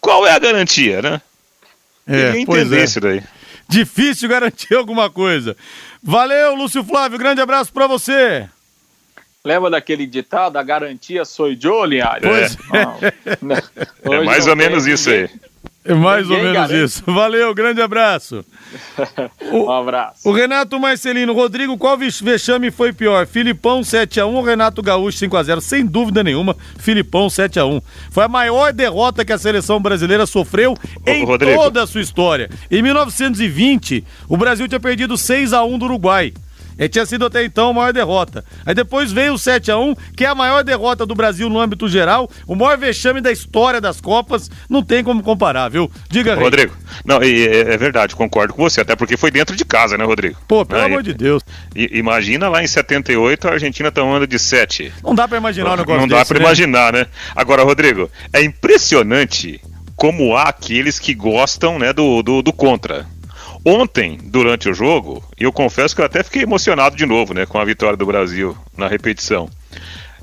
Qual 0.00 0.26
é 0.26 0.32
a 0.32 0.38
garantia, 0.38 1.02
né? 1.02 1.20
É, 2.06 2.32
Ninguém 2.32 2.42
entender 2.42 2.80
é. 2.80 2.84
isso 2.84 3.00
daí. 3.00 3.22
Difícil 3.68 4.28
garantir 4.28 4.74
alguma 4.76 5.08
coisa. 5.08 5.56
Valeu, 6.02 6.54
Lúcio 6.54 6.84
Flávio, 6.84 7.18
grande 7.18 7.40
abraço 7.40 7.72
para 7.72 7.86
você. 7.86 8.48
Lembra 9.44 9.70
daquele 9.70 10.06
ditado, 10.06 10.56
a 10.56 10.62
garantia 10.62 11.24
sou 11.24 11.52
Joe, 11.58 11.88
Linhares? 11.88 12.22
Pois 12.22 12.56
é. 12.72 14.14
é 14.14 14.24
mais 14.24 14.46
ou 14.46 14.54
menos 14.54 14.86
isso 14.86 15.10
aí. 15.10 15.28
É 15.84 15.94
mais 15.94 16.28
Ninguém 16.28 16.36
ou 16.36 16.52
menos 16.52 16.68
garante. 16.68 16.84
isso. 16.84 17.02
Valeu, 17.06 17.52
grande 17.52 17.82
abraço. 17.82 18.44
O, 19.50 19.64
um 19.66 19.70
abraço. 19.70 20.26
O 20.26 20.32
Renato 20.32 20.78
Marcelino, 20.78 21.34
Rodrigo, 21.34 21.76
qual 21.76 21.98
vexame 21.98 22.70
foi 22.70 22.92
pior? 22.92 23.26
Filipão 23.26 23.80
7x1 23.80 24.32
ou 24.32 24.42
Renato 24.42 24.80
Gaúcho 24.80 25.18
5x0? 25.18 25.60
Sem 25.60 25.84
dúvida 25.84 26.22
nenhuma, 26.22 26.56
Filipão 26.78 27.26
7x1. 27.26 27.82
Foi 28.10 28.24
a 28.24 28.28
maior 28.28 28.72
derrota 28.72 29.24
que 29.24 29.32
a 29.32 29.36
seleção 29.38 29.80
brasileira 29.80 30.24
sofreu 30.24 30.74
em 31.04 31.24
Rodrigo. 31.24 31.60
toda 31.60 31.82
a 31.82 31.86
sua 31.86 32.00
história. 32.00 32.48
Em 32.70 32.80
1920, 32.80 34.04
o 34.28 34.36
Brasil 34.36 34.66
tinha 34.68 34.80
perdido 34.80 35.14
6x1 35.14 35.78
do 35.78 35.84
Uruguai. 35.84 36.32
E 36.78 36.88
tinha 36.88 37.06
sido 37.06 37.26
até 37.26 37.44
então 37.44 37.70
a 37.70 37.72
maior 37.72 37.92
derrota. 37.92 38.44
Aí 38.64 38.74
depois 38.74 39.12
veio 39.12 39.34
o 39.34 39.38
7 39.38 39.70
a 39.70 39.78
1 39.78 39.94
que 40.16 40.24
é 40.24 40.28
a 40.28 40.34
maior 40.34 40.62
derrota 40.62 41.06
do 41.06 41.14
Brasil 41.14 41.48
no 41.48 41.60
âmbito 41.60 41.88
geral, 41.88 42.30
o 42.46 42.54
maior 42.54 42.76
vexame 42.78 43.20
da 43.20 43.30
história 43.30 43.80
das 43.80 44.00
Copas, 44.00 44.50
não 44.68 44.82
tem 44.82 45.04
como 45.04 45.22
comparar, 45.22 45.68
viu? 45.68 45.90
Diga, 46.08 46.34
Rei. 46.34 46.44
Rodrigo, 46.44 46.76
não, 47.04 47.22
é, 47.22 47.28
é, 47.28 47.76
verdade, 47.76 48.16
concordo 48.16 48.54
com 48.54 48.62
você, 48.62 48.80
até 48.80 48.96
porque 48.96 49.16
foi 49.16 49.30
dentro 49.30 49.56
de 49.56 49.64
casa, 49.64 49.96
né, 49.96 50.04
Rodrigo? 50.04 50.38
Pô, 50.46 50.64
pelo 50.64 50.82
amor 50.82 51.02
de 51.02 51.14
Deus. 51.14 51.42
imagina 51.74 52.48
lá 52.48 52.62
em 52.62 52.66
78 52.66 53.48
a 53.48 53.52
Argentina 53.52 53.90
tomando 53.90 54.26
de 54.26 54.38
7. 54.38 54.92
Não 55.02 55.14
dá 55.14 55.28
para 55.28 55.38
imaginar 55.38 55.72
o 55.72 55.76
negócio 55.76 56.00
Não 56.00 56.08
dá 56.08 56.24
para 56.24 56.38
né? 56.38 56.44
imaginar, 56.44 56.92
né? 56.92 57.06
Agora, 57.34 57.62
Rodrigo, 57.62 58.10
é 58.32 58.42
impressionante 58.42 59.60
como 59.96 60.36
há 60.36 60.44
aqueles 60.44 60.98
que 60.98 61.14
gostam, 61.14 61.78
né, 61.78 61.92
do, 61.92 62.22
do, 62.22 62.42
do 62.42 62.52
contra. 62.52 63.06
Ontem, 63.64 64.18
durante 64.22 64.68
o 64.68 64.74
jogo, 64.74 65.22
eu 65.38 65.52
confesso 65.52 65.94
que 65.94 66.00
eu 66.00 66.06
até 66.06 66.22
fiquei 66.22 66.42
emocionado 66.42 66.96
de 66.96 67.06
novo, 67.06 67.32
né, 67.32 67.46
com 67.46 67.58
a 67.58 67.64
vitória 67.64 67.96
do 67.96 68.06
Brasil 68.06 68.56
na 68.76 68.88
repetição. 68.88 69.48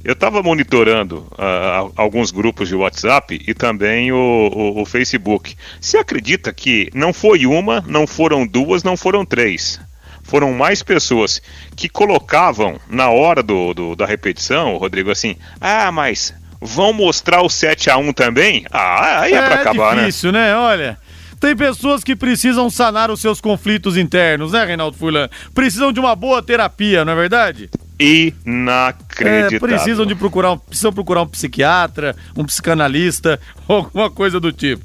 Eu 0.04 0.14
estava 0.14 0.42
monitorando 0.42 1.28
uh, 1.34 1.92
alguns 1.96 2.32
grupos 2.32 2.70
de 2.70 2.76
WhatsApp 2.76 3.42
e 3.46 3.54
também 3.54 4.12
o, 4.12 4.16
o, 4.18 4.82
o, 4.82 4.86
Facebook. 4.86 5.56
Você 5.80 5.98
acredita 5.98 6.54
que 6.54 6.90
não 6.94 7.12
foi 7.12 7.46
uma, 7.46 7.84
não 7.86 8.08
foram 8.08 8.48
duas, 8.48 8.82
não 8.82 8.96
foram 8.96 9.26
três? 9.26 9.80
Foram 10.24 10.54
mais 10.54 10.82
pessoas 10.84 11.42
que 11.76 11.90
colocavam 11.90 12.80
na 12.90 13.10
hora 13.10 13.44
do, 13.44 13.74
do 13.74 13.96
da 13.96 14.06
repetição, 14.06 14.78
Rodrigo, 14.78 15.12
assim: 15.12 15.36
ah, 15.60 15.92
mas 15.92 16.34
vão 16.62 16.94
mostrar 16.94 17.42
o 17.42 17.50
7 17.50 17.90
a 17.90 17.98
1 17.98 18.14
também? 18.14 18.66
Ah, 18.72 19.22
aí 19.22 19.34
é, 19.34 19.38
é 19.38 19.42
pra 19.42 19.56
acabar, 19.56 19.96
né? 19.96 20.04
É 20.04 20.06
difícil, 20.06 20.32
né? 20.32 20.56
Olha. 20.56 20.98
Tem 21.40 21.56
pessoas 21.56 22.04
que 22.04 22.16
precisam 22.16 22.70
sanar 22.70 23.10
os 23.10 23.22
seus 23.22 23.40
conflitos 23.40 23.96
internos, 23.96 24.52
né, 24.52 24.66
Reinaldo 24.66 24.98
Furlan? 24.98 25.30
Precisam 25.54 25.92
de 25.92 26.00
uma 26.00 26.16
boa 26.16 26.44
terapia, 26.44 27.06
não 27.06 27.14
é 27.14 27.16
verdade? 27.16 27.70
Inacreditável. 28.00 29.58
É, 29.58 29.60
precisam 29.60 30.06
de 30.06 30.16
procurar 30.16 30.54
um, 30.54 30.58
precisam 30.58 30.92
procurar 30.92 31.22
um 31.22 31.28
psiquiatra, 31.28 32.16
um 32.36 32.46
psicanalista, 32.46 33.40
alguma 33.68 34.10
coisa 34.10 34.40
do 34.40 34.52
tipo. 34.52 34.84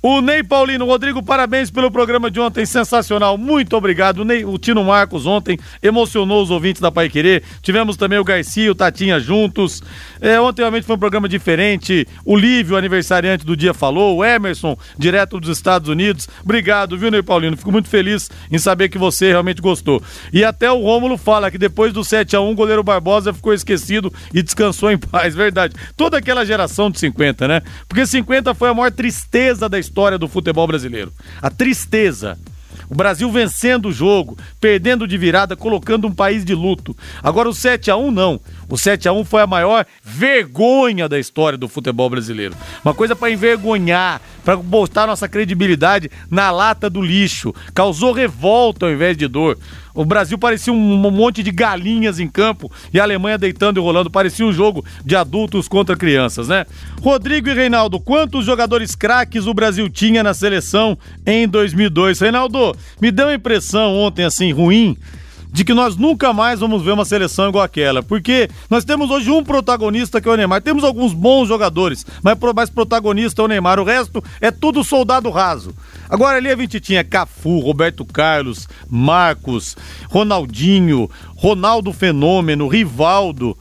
O 0.00 0.20
Ney 0.20 0.44
Paulino, 0.44 0.86
Rodrigo, 0.86 1.20
parabéns 1.20 1.72
pelo 1.72 1.90
programa 1.90 2.30
de 2.30 2.38
ontem, 2.38 2.64
sensacional. 2.64 3.36
Muito 3.36 3.76
obrigado. 3.76 4.20
O, 4.20 4.24
Ney, 4.24 4.44
o 4.44 4.56
Tino 4.56 4.84
Marcos 4.84 5.26
ontem 5.26 5.58
emocionou 5.82 6.40
os 6.40 6.52
ouvintes 6.52 6.80
da 6.80 6.92
Pai 6.92 7.08
Querer. 7.08 7.42
Tivemos 7.62 7.96
também 7.96 8.16
o 8.16 8.22
Garcia, 8.22 8.70
o 8.70 8.76
Tatinha 8.76 9.18
juntos. 9.18 9.82
É, 10.20 10.40
ontem 10.40 10.62
realmente 10.62 10.86
foi 10.86 10.94
um 10.94 11.00
programa 11.00 11.28
diferente. 11.28 12.06
O 12.24 12.36
Lívio, 12.36 12.76
aniversariante 12.76 13.44
do 13.44 13.56
dia, 13.56 13.74
falou. 13.74 14.18
O 14.18 14.24
Emerson, 14.24 14.78
direto 14.96 15.40
dos 15.40 15.50
Estados 15.50 15.88
Unidos. 15.88 16.28
Obrigado, 16.44 16.96
viu, 16.96 17.10
Ney 17.10 17.22
Paulino? 17.24 17.56
Fico 17.56 17.72
muito 17.72 17.88
feliz 17.88 18.30
em 18.52 18.58
saber 18.58 18.90
que 18.90 18.98
você 18.98 19.30
realmente 19.30 19.60
gostou. 19.60 20.00
E 20.32 20.44
até 20.44 20.70
o 20.70 20.80
Rômulo 20.80 21.18
fala 21.18 21.50
que 21.50 21.58
depois 21.58 21.92
do 21.92 22.04
7 22.04 22.36
a 22.36 22.40
1 22.40 22.52
o 22.52 22.54
goleiro 22.54 22.84
Barbosa 22.84 23.32
ficou 23.32 23.52
esquecido 23.52 24.12
e 24.32 24.44
descansou 24.44 24.92
em 24.92 24.96
paz. 25.10 25.34
Verdade. 25.34 25.74
Toda 25.96 26.18
aquela 26.18 26.46
geração 26.46 26.88
de 26.88 27.00
50, 27.00 27.48
né? 27.48 27.62
Porque 27.88 28.06
50 28.06 28.54
foi 28.54 28.68
a 28.68 28.74
maior 28.74 28.92
tristeza 28.92 29.68
da 29.68 29.76
história 29.76 29.87
história 29.88 30.18
do 30.18 30.28
futebol 30.28 30.66
brasileiro. 30.66 31.10
A 31.40 31.50
tristeza. 31.50 32.38
O 32.90 32.94
Brasil 32.94 33.30
vencendo 33.30 33.88
o 33.88 33.92
jogo, 33.92 34.38
perdendo 34.60 35.06
de 35.06 35.18
virada, 35.18 35.56
colocando 35.56 36.06
um 36.06 36.12
país 36.12 36.44
de 36.44 36.54
luto. 36.54 36.96
Agora 37.22 37.48
o 37.48 37.54
7 37.54 37.90
a 37.90 37.96
1 37.96 38.10
não. 38.10 38.40
O 38.68 38.78
7 38.78 39.08
a 39.08 39.12
1 39.12 39.24
foi 39.24 39.42
a 39.42 39.46
maior 39.46 39.84
vergonha 40.02 41.08
da 41.08 41.18
história 41.18 41.58
do 41.58 41.68
futebol 41.68 42.08
brasileiro. 42.08 42.54
Uma 42.82 42.94
coisa 42.94 43.16
para 43.16 43.30
envergonhar, 43.30 44.22
para 44.44 44.56
botar 44.56 45.06
nossa 45.06 45.28
credibilidade 45.28 46.10
na 46.30 46.50
lata 46.50 46.88
do 46.88 47.02
lixo. 47.02 47.54
Causou 47.74 48.12
revolta 48.12 48.86
ao 48.86 48.92
invés 48.92 49.16
de 49.16 49.26
dor. 49.26 49.58
O 49.98 50.04
Brasil 50.04 50.38
parecia 50.38 50.72
um 50.72 51.10
monte 51.10 51.42
de 51.42 51.50
galinhas 51.50 52.20
em 52.20 52.28
campo 52.28 52.70
e 52.94 53.00
a 53.00 53.02
Alemanha 53.02 53.36
deitando 53.36 53.80
e 53.80 53.82
rolando. 53.82 54.08
Parecia 54.08 54.46
um 54.46 54.52
jogo 54.52 54.84
de 55.04 55.16
adultos 55.16 55.66
contra 55.66 55.96
crianças, 55.96 56.46
né? 56.46 56.66
Rodrigo 57.02 57.48
e 57.48 57.52
Reinaldo, 57.52 57.98
quantos 57.98 58.46
jogadores 58.46 58.94
craques 58.94 59.48
o 59.48 59.52
Brasil 59.52 59.88
tinha 59.88 60.22
na 60.22 60.32
seleção 60.32 60.96
em 61.26 61.48
2002? 61.48 62.20
Reinaldo, 62.20 62.76
me 63.02 63.10
deu 63.10 63.26
a 63.26 63.34
impressão 63.34 63.96
ontem 63.96 64.24
assim 64.24 64.52
ruim 64.52 64.96
de 65.50 65.64
que 65.64 65.74
nós 65.74 65.96
nunca 65.96 66.32
mais 66.32 66.60
vamos 66.60 66.82
ver 66.82 66.92
uma 66.92 67.04
seleção 67.04 67.48
igual 67.48 67.64
aquela. 67.64 68.02
Porque 68.02 68.48
nós 68.68 68.84
temos 68.84 69.10
hoje 69.10 69.30
um 69.30 69.42
protagonista 69.42 70.20
que 70.20 70.28
é 70.28 70.32
o 70.32 70.36
Neymar. 70.36 70.62
Temos 70.62 70.84
alguns 70.84 71.12
bons 71.12 71.48
jogadores, 71.48 72.04
mas 72.22 72.36
mais 72.54 72.70
protagonista 72.70 73.42
é 73.42 73.44
o 73.44 73.48
Neymar. 73.48 73.80
O 73.80 73.84
resto 73.84 74.22
é 74.40 74.50
tudo 74.50 74.84
soldado 74.84 75.30
raso. 75.30 75.74
Agora 76.08 76.38
ali 76.38 76.48
a 76.48 76.56
gente 76.56 76.80
tinha 76.80 77.04
Cafu, 77.04 77.58
Roberto 77.58 78.04
Carlos, 78.04 78.68
Marcos, 78.88 79.76
Ronaldinho, 80.08 81.10
Ronaldo 81.36 81.92
Fenômeno, 81.92 82.68
Rivaldo. 82.68 83.56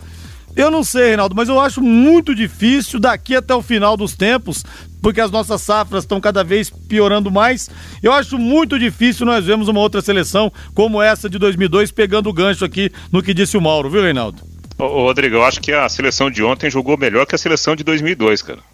Eu 0.57 0.71
não 0.71 0.83
sei, 0.83 1.09
Reinaldo, 1.09 1.35
mas 1.35 1.49
eu 1.49 1.59
acho 1.61 1.81
muito 1.83 2.33
difícil 2.33 2.99
daqui 2.99 3.35
até 3.35 3.53
o 3.53 3.61
final 3.61 3.95
dos 3.95 4.15
tempos, 4.15 4.65
porque 5.07 5.21
as 5.21 5.31
nossas 5.31 5.61
safras 5.61 6.03
estão 6.03 6.19
cada 6.19 6.43
vez 6.43 6.69
piorando 6.69 7.31
mais. 7.31 7.69
Eu 8.03 8.11
acho 8.11 8.37
muito 8.37 8.77
difícil 8.77 9.25
nós 9.25 9.45
vermos 9.45 9.69
uma 9.69 9.79
outra 9.79 10.01
seleção 10.01 10.51
como 10.73 11.01
essa 11.01 11.29
de 11.29 11.39
2002 11.39 11.91
pegando 11.91 12.29
o 12.29 12.33
gancho 12.33 12.65
aqui 12.65 12.91
no 13.09 13.23
que 13.23 13.33
disse 13.33 13.55
o 13.55 13.61
Mauro, 13.61 13.89
viu, 13.89 14.01
Reinaldo? 14.01 14.41
Ô, 14.77 15.03
Rodrigo, 15.03 15.37
eu 15.37 15.45
acho 15.45 15.61
que 15.61 15.71
a 15.71 15.87
seleção 15.87 16.29
de 16.29 16.43
ontem 16.43 16.69
jogou 16.69 16.97
melhor 16.97 17.25
que 17.25 17.33
a 17.33 17.37
seleção 17.37 17.73
de 17.73 17.85
2002, 17.85 18.41
cara. 18.41 18.59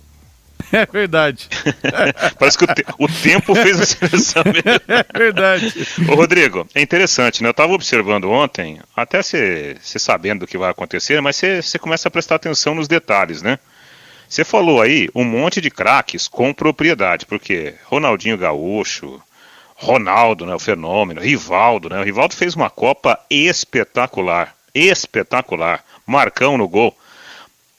É 0.74 0.88
verdade. 0.88 1.50
Parece 2.40 2.58
que 2.58 2.64
o, 2.64 2.68
te 2.74 2.84
o, 2.98 3.08
tempo 3.08 3.54
fez 3.54 3.80
a 3.80 3.86
seleção 3.86 4.42
mesmo. 4.50 4.82
É 4.88 5.06
verdade. 5.16 5.72
Ô, 6.10 6.16
Rodrigo, 6.16 6.68
é 6.74 6.82
interessante, 6.82 7.44
né? 7.44 7.50
Eu 7.50 7.52
estava 7.52 7.74
observando 7.74 8.32
ontem, 8.32 8.80
até 8.96 9.22
você 9.22 9.78
sabendo 9.84 10.40
do 10.40 10.48
que 10.48 10.58
vai 10.58 10.72
acontecer, 10.72 11.22
mas 11.22 11.36
você 11.36 11.78
começa 11.78 12.08
a 12.08 12.12
prestar 12.12 12.36
atenção 12.36 12.74
nos 12.74 12.88
detalhes, 12.88 13.44
né? 13.44 13.60
Você 14.34 14.44
falou 14.44 14.82
aí 14.82 15.10
um 15.14 15.24
monte 15.24 15.62
de 15.62 15.70
craques 15.70 16.28
com 16.28 16.52
propriedade, 16.52 17.24
porque 17.24 17.76
Ronaldinho 17.86 18.36
Gaúcho, 18.36 19.22
Ronaldo, 19.76 20.44
né, 20.48 20.56
o 20.56 20.60
fenômeno, 20.60 21.22
Rivaldo, 21.22 21.88
né? 21.88 22.00
O 22.00 22.04
Rivaldo 22.04 22.34
fez 22.34 22.56
uma 22.56 22.68
Copa 22.68 23.20
espetacular, 23.30 24.56
espetacular. 24.74 25.84
Marcão 26.04 26.58
no 26.58 26.68
gol. 26.68 26.98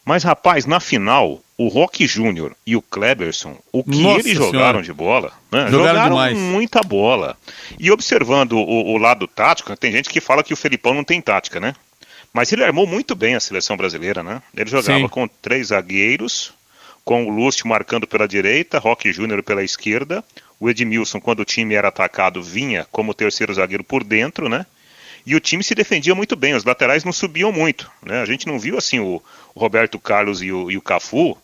Mas, 0.05 0.23
rapaz, 0.23 0.65
na 0.65 0.79
final, 0.79 1.41
o 1.59 1.67
Rock 1.67 2.07
Júnior 2.07 2.55
e 2.65 2.77
o 2.77 2.83
Kleberson, 2.83 3.59
o 3.73 3.83
que 3.83 4.01
Nossa 4.01 4.21
eles 4.21 4.35
jogaram 4.35 4.53
senhora. 4.53 4.83
de 4.83 4.93
bola, 4.93 5.33
né? 5.51 5.69
jogaram, 5.69 6.09
jogaram 6.09 6.37
muita 6.37 6.83
bola. 6.83 7.37
E 7.81 7.91
observando 7.91 8.53
o, 8.53 8.93
o, 8.93 8.97
lado 8.97 9.27
tático, 9.27 9.77
tem 9.77 9.91
gente 9.91 10.09
que 10.09 10.21
fala 10.21 10.45
que 10.45 10.55
o 10.55 10.57
Felipão 10.57 10.95
não 10.95 11.03
tem 11.03 11.21
tática, 11.21 11.59
né? 11.59 11.75
Mas 12.35 12.53
ele 12.53 12.65
armou 12.65 12.85
muito 12.85 13.15
bem 13.15 13.37
a 13.37 13.41
seleção 13.41 13.77
brasileira, 13.77 14.21
né? 14.21 14.43
Ele 14.57 14.69
jogava 14.69 14.99
Sim. 14.99 15.09
com 15.09 15.29
três 15.29 15.69
zagueiros, 15.69 16.53
com 17.05 17.25
o 17.25 17.31
Lúcio 17.31 17.69
marcando 17.69 18.09
pela 18.09 18.27
direita, 18.27 18.81
Rock 18.81 19.13
Júnior 19.13 19.41
pela 19.41 19.63
esquerda, 19.63 20.25
o 20.59 20.69
Edmilson, 20.69 21.21
quando 21.21 21.41
o 21.41 21.45
time 21.45 21.75
era 21.75 21.89
atacado, 21.89 22.43
vinha 22.43 22.87
como 22.91 23.15
terceiro 23.15 23.55
zagueiro 23.55 23.85
por 23.85 24.03
dentro, 24.03 24.49
né? 24.49 24.67
E 25.25 25.37
o 25.37 25.41
time 25.41 25.63
se 25.63 25.77
defendia 25.77 26.15
muito 26.15 26.35
bem, 26.35 26.55
os 26.55 26.65
laterais 26.65 27.05
não 27.05 27.13
subiam 27.13 27.53
muito, 27.53 27.89
né? 28.03 28.21
A 28.21 28.27
gente 28.27 28.49
não 28.49 28.59
viu 28.59 28.77
assim 28.77 28.99
o, 28.99 29.23
o 29.55 29.61
Roberto 29.61 29.99
Carlos 30.01 30.43
e 30.43 30.51
o, 30.51 30.71
e 30.73 30.77
o 30.77 30.83
Cafu 30.83 31.39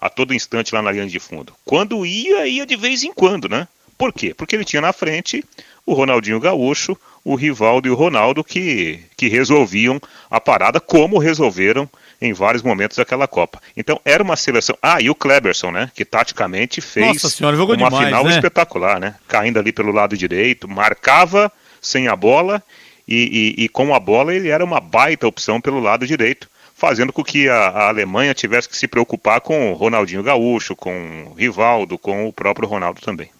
a 0.00 0.08
todo 0.08 0.32
instante 0.32 0.72
lá 0.72 0.80
na 0.80 0.92
linha 0.92 1.06
de 1.06 1.18
fundo. 1.18 1.52
Quando 1.64 2.06
ia, 2.06 2.46
ia 2.46 2.64
de 2.64 2.76
vez 2.76 3.02
em 3.02 3.12
quando, 3.12 3.48
né? 3.48 3.66
Por 3.98 4.12
quê? 4.12 4.32
Porque 4.32 4.54
ele 4.54 4.64
tinha 4.64 4.80
na 4.80 4.92
frente 4.92 5.44
o 5.84 5.92
Ronaldinho 5.92 6.38
Gaúcho, 6.38 6.96
o 7.26 7.34
Rivaldo 7.34 7.88
e 7.88 7.90
o 7.90 7.94
Ronaldo 7.96 8.44
que, 8.44 9.00
que 9.16 9.26
resolviam 9.26 10.00
a 10.30 10.40
parada 10.40 10.78
como 10.78 11.18
resolveram 11.18 11.90
em 12.22 12.32
vários 12.32 12.62
momentos 12.62 12.96
daquela 12.96 13.26
Copa. 13.26 13.60
Então 13.76 14.00
era 14.04 14.22
uma 14.22 14.36
seleção. 14.36 14.78
Ah, 14.80 15.00
e 15.00 15.10
o 15.10 15.14
Kleberson, 15.14 15.72
né? 15.72 15.90
Que 15.92 16.04
taticamente 16.04 16.80
fez 16.80 17.04
senhora, 17.28 17.56
uma 17.82 17.90
demais, 17.90 18.04
final 18.04 18.24
né? 18.24 18.30
espetacular, 18.30 19.00
né? 19.00 19.16
Caindo 19.26 19.58
ali 19.58 19.72
pelo 19.72 19.90
lado 19.90 20.16
direito, 20.16 20.68
marcava 20.68 21.50
sem 21.82 22.06
a 22.06 22.14
bola 22.14 22.62
e, 23.08 23.54
e, 23.58 23.64
e 23.64 23.68
com 23.68 23.92
a 23.92 23.98
bola 23.98 24.32
ele 24.32 24.48
era 24.48 24.64
uma 24.64 24.78
baita 24.78 25.26
opção 25.26 25.60
pelo 25.60 25.80
lado 25.80 26.06
direito 26.06 26.48
fazendo 26.76 27.12
com 27.12 27.24
que 27.24 27.48
a, 27.48 27.56
a, 27.56 27.88
Alemanha 27.88 28.34
tivesse 28.34 28.68
que 28.68 28.76
se 28.76 28.86
preocupar 28.86 29.40
com 29.40 29.72
o 29.72 29.74
Ronaldinho 29.74 30.22
Gaúcho, 30.22 30.76
com 30.76 31.28
o 31.30 31.34
Rivaldo, 31.34 31.96
com 31.96 32.28
o 32.28 32.32
próprio 32.32 32.68
Ronaldo 32.68 33.00
também. 33.00 33.30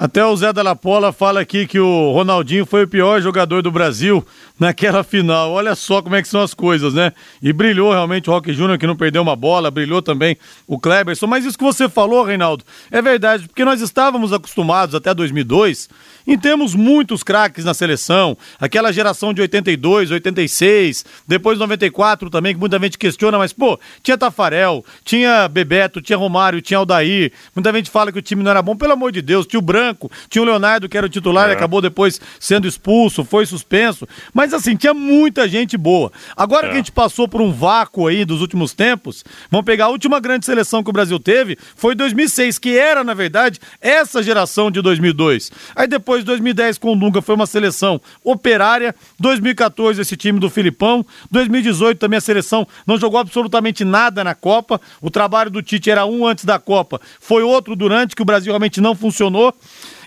Até 0.00 0.24
o 0.24 0.36
Zé 0.36 0.52
da 0.52 0.76
Pola 0.76 1.12
fala 1.12 1.40
aqui 1.40 1.66
que 1.66 1.80
o 1.80 2.12
Ronaldinho 2.12 2.64
foi 2.64 2.84
o 2.84 2.88
pior 2.88 3.20
jogador 3.20 3.62
do 3.62 3.70
Brasil 3.72 4.24
naquela 4.56 5.02
final. 5.02 5.50
Olha 5.50 5.74
só 5.74 6.00
como 6.00 6.14
é 6.14 6.22
que 6.22 6.28
são 6.28 6.40
as 6.40 6.54
coisas, 6.54 6.94
né? 6.94 7.12
E 7.42 7.52
brilhou 7.52 7.90
realmente 7.90 8.30
o 8.30 8.32
Rock 8.32 8.52
Júnior, 8.52 8.78
que 8.78 8.86
não 8.86 8.94
perdeu 8.94 9.20
uma 9.22 9.34
bola, 9.34 9.72
brilhou 9.72 10.00
também 10.00 10.36
o 10.68 10.78
Kleberson. 10.78 11.26
Mas 11.26 11.44
isso 11.44 11.58
que 11.58 11.64
você 11.64 11.88
falou, 11.88 12.22
Reinaldo, 12.22 12.62
é 12.92 13.02
verdade, 13.02 13.48
porque 13.48 13.64
nós 13.64 13.80
estávamos 13.80 14.32
acostumados 14.32 14.94
até 14.94 15.12
2002 15.12 15.88
e 16.28 16.36
temos 16.36 16.74
muitos 16.74 17.22
craques 17.22 17.64
na 17.64 17.72
seleção, 17.72 18.36
aquela 18.60 18.92
geração 18.92 19.32
de 19.32 19.40
82, 19.40 20.10
86, 20.10 21.04
depois 21.26 21.58
94 21.58 22.28
também, 22.28 22.52
que 22.52 22.60
muita 22.60 22.78
gente 22.78 22.98
questiona, 22.98 23.38
mas 23.38 23.52
pô, 23.52 23.80
tinha 24.02 24.18
Tafarel, 24.18 24.84
tinha 25.02 25.48
Bebeto, 25.48 26.02
tinha 26.02 26.18
Romário, 26.18 26.60
tinha 26.60 26.76
Aldair, 26.76 27.32
muita 27.56 27.72
gente 27.72 27.88
fala 27.88 28.12
que 28.12 28.18
o 28.18 28.22
time 28.22 28.42
não 28.42 28.50
era 28.50 28.60
bom, 28.60 28.76
pelo 28.76 28.92
amor 28.92 29.10
de 29.10 29.22
Deus, 29.22 29.46
tinha 29.46 29.58
o 29.58 29.62
Branco, 29.62 29.87
tinha 30.28 30.42
o 30.42 30.44
Leonardo 30.44 30.88
que 30.88 30.96
era 30.96 31.06
o 31.06 31.08
titular, 31.08 31.48
é. 31.50 31.52
acabou 31.52 31.80
depois 31.80 32.20
sendo 32.40 32.66
expulso, 32.66 33.24
foi 33.24 33.46
suspenso, 33.46 34.08
mas 34.34 34.52
assim, 34.52 34.76
tinha 34.76 34.92
muita 34.92 35.48
gente 35.48 35.76
boa. 35.76 36.10
Agora 36.36 36.66
é. 36.66 36.70
que 36.70 36.74
a 36.74 36.78
gente 36.78 36.92
passou 36.92 37.28
por 37.28 37.40
um 37.40 37.52
vácuo 37.52 38.06
aí 38.06 38.24
dos 38.24 38.40
últimos 38.40 38.72
tempos, 38.72 39.24
vamos 39.50 39.64
pegar 39.64 39.86
a 39.86 39.88
última 39.88 40.20
grande 40.20 40.44
seleção 40.44 40.82
que 40.82 40.90
o 40.90 40.92
Brasil 40.92 41.18
teve, 41.18 41.56
foi 41.76 41.94
2006, 41.94 42.58
que 42.58 42.76
era, 42.76 43.04
na 43.04 43.14
verdade, 43.14 43.60
essa 43.80 44.22
geração 44.22 44.70
de 44.70 44.82
2002. 44.82 45.50
Aí 45.74 45.86
depois 45.86 46.08
depois, 46.08 46.24
2010 46.24 46.78
com 46.78 46.92
o 46.92 46.96
Dunga 46.96 47.20
foi 47.20 47.34
uma 47.34 47.46
seleção 47.46 48.00
operária. 48.24 48.94
2014 49.18 50.00
esse 50.00 50.16
time 50.16 50.40
do 50.40 50.48
Filipão. 50.48 51.04
2018 51.30 51.98
também 51.98 52.16
a 52.16 52.20
seleção 52.20 52.66
não 52.86 52.96
jogou 52.96 53.20
absolutamente 53.20 53.84
nada 53.84 54.24
na 54.24 54.34
Copa. 54.34 54.80
O 55.00 55.10
trabalho 55.10 55.50
do 55.50 55.62
Tite 55.62 55.90
era 55.90 56.06
um 56.06 56.26
antes 56.26 56.44
da 56.44 56.58
Copa, 56.58 57.00
foi 57.20 57.42
outro 57.42 57.76
durante, 57.76 58.16
que 58.16 58.22
o 58.22 58.24
Brasil 58.24 58.52
realmente 58.52 58.80
não 58.80 58.94
funcionou. 58.94 59.54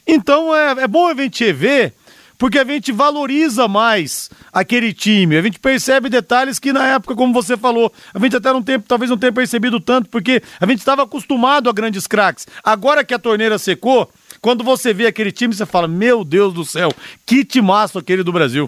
Então 0.05 0.55
é, 0.55 0.83
é 0.83 0.87
bom 0.87 1.07
a 1.07 1.13
gente 1.13 1.51
ver 1.53 1.93
porque 2.41 2.57
a 2.57 2.65
gente 2.65 2.91
valoriza 2.91 3.67
mais 3.67 4.27
aquele 4.51 4.91
time. 4.91 5.37
A 5.37 5.43
gente 5.43 5.59
percebe 5.59 6.09
detalhes 6.09 6.57
que 6.57 6.73
na 6.73 6.95
época, 6.95 7.13
como 7.15 7.31
você 7.31 7.55
falou, 7.55 7.93
a 8.11 8.17
gente 8.17 8.35
até 8.35 8.51
não 8.51 8.63
tem, 8.63 8.79
talvez 8.79 9.11
não 9.11 9.17
tenha 9.17 9.31
percebido 9.31 9.79
tanto, 9.79 10.09
porque 10.09 10.41
a 10.59 10.65
gente 10.65 10.79
estava 10.79 11.03
acostumado 11.03 11.69
a 11.69 11.71
grandes 11.71 12.07
craques. 12.07 12.47
Agora 12.63 13.03
que 13.03 13.13
a 13.13 13.19
torneira 13.19 13.59
secou, 13.59 14.11
quando 14.41 14.63
você 14.63 14.91
vê 14.91 15.05
aquele 15.05 15.31
time, 15.31 15.53
você 15.53 15.67
fala: 15.67 15.87
Meu 15.87 16.23
Deus 16.23 16.51
do 16.51 16.65
céu, 16.65 16.91
que 17.27 17.45
timaço 17.45 17.99
aquele 17.99 18.23
do 18.23 18.33
Brasil. 18.33 18.67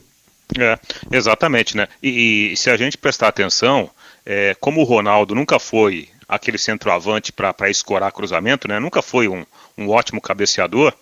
É, 0.55 0.77
exatamente, 1.11 1.75
né? 1.75 1.87
E, 2.03 2.51
e 2.51 2.57
se 2.57 2.69
a 2.69 2.77
gente 2.77 2.95
prestar 2.95 3.29
atenção, 3.29 3.89
é, 4.23 4.55
como 4.59 4.81
o 4.81 4.83
Ronaldo 4.83 5.33
nunca 5.33 5.57
foi 5.57 6.09
aquele 6.27 6.59
centroavante 6.59 7.31
para 7.31 7.69
escorar 7.71 8.11
cruzamento, 8.11 8.67
né? 8.67 8.79
Nunca 8.79 9.01
foi 9.01 9.27
um, 9.27 9.43
um 9.75 9.89
ótimo 9.89 10.21
cabeceador. 10.21 10.93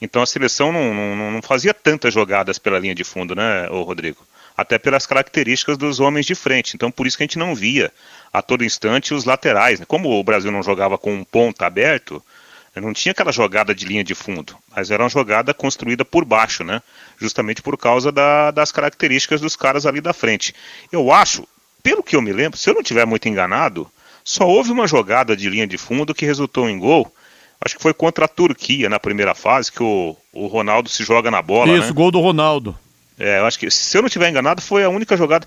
Então 0.00 0.22
a 0.22 0.26
seleção 0.26 0.72
não, 0.72 0.94
não, 0.94 1.30
não, 1.30 1.42
fazia 1.42 1.74
tantas 1.74 2.14
jogadas 2.14 2.58
pela 2.58 2.78
linha 2.78 2.94
de 2.94 3.04
fundo, 3.04 3.34
né, 3.34 3.66
Rodrigo? 3.66 4.26
Até 4.56 4.78
pelas 4.78 5.06
características 5.06 5.76
dos 5.76 6.00
homens 6.00 6.26
de 6.26 6.34
frente. 6.34 6.74
Então 6.74 6.90
por 6.90 7.06
isso 7.06 7.16
que 7.16 7.22
a 7.22 7.26
gente 7.26 7.38
não 7.38 7.54
via 7.54 7.92
a 8.32 8.40
todo 8.40 8.64
instante 8.64 9.14
os 9.14 9.24
laterais. 9.24 9.80
Né? 9.80 9.86
Como 9.86 10.10
o 10.10 10.24
Brasil 10.24 10.50
não 10.50 10.62
jogava 10.62 10.96
com 10.96 11.12
um 11.14 11.24
ponta 11.24 11.66
aberto, 11.66 12.22
não 12.76 12.92
tinha 12.92 13.12
aquela 13.12 13.32
jogada 13.32 13.74
de 13.74 13.84
linha 13.84 14.04
de 14.04 14.14
fundo, 14.14 14.56
mas 14.74 14.90
era 14.90 15.02
uma 15.02 15.08
jogada 15.08 15.52
construída 15.52 16.04
por 16.04 16.24
baixo, 16.24 16.62
né? 16.62 16.80
Justamente 17.18 17.62
por 17.62 17.76
causa 17.76 18.12
da, 18.12 18.52
das 18.52 18.70
características 18.70 19.40
dos 19.40 19.56
caras 19.56 19.86
ali 19.86 20.00
da 20.00 20.12
frente. 20.12 20.54
Eu 20.92 21.10
acho, 21.12 21.48
pelo 21.82 22.02
que 22.02 22.14
eu 22.14 22.22
me 22.22 22.32
lembro, 22.32 22.56
se 22.56 22.70
eu 22.70 22.74
não 22.74 22.82
tiver 22.82 23.04
muito 23.04 23.28
enganado, 23.28 23.90
só 24.22 24.46
houve 24.46 24.70
uma 24.70 24.86
jogada 24.86 25.36
de 25.36 25.50
linha 25.50 25.66
de 25.66 25.76
fundo 25.76 26.14
que 26.14 26.24
resultou 26.24 26.68
em 26.68 26.78
gol. 26.78 27.12
Acho 27.62 27.76
que 27.76 27.82
foi 27.82 27.92
contra 27.92 28.24
a 28.24 28.28
Turquia 28.28 28.88
na 28.88 28.98
primeira 28.98 29.34
fase, 29.34 29.70
que 29.70 29.82
o, 29.82 30.16
o 30.32 30.46
Ronaldo 30.46 30.88
se 30.88 31.04
joga 31.04 31.30
na 31.30 31.42
bola. 31.42 31.76
Isso, 31.76 31.88
né? 31.88 31.92
gol 31.92 32.10
do 32.10 32.20
Ronaldo. 32.20 32.76
É, 33.18 33.38
eu 33.38 33.46
acho 33.46 33.58
que, 33.58 33.70
se 33.70 33.98
eu 33.98 34.02
não 34.02 34.08
tiver 34.08 34.30
enganado, 34.30 34.62
foi 34.62 34.82
a 34.82 34.88
única 34.88 35.16
jogada. 35.16 35.46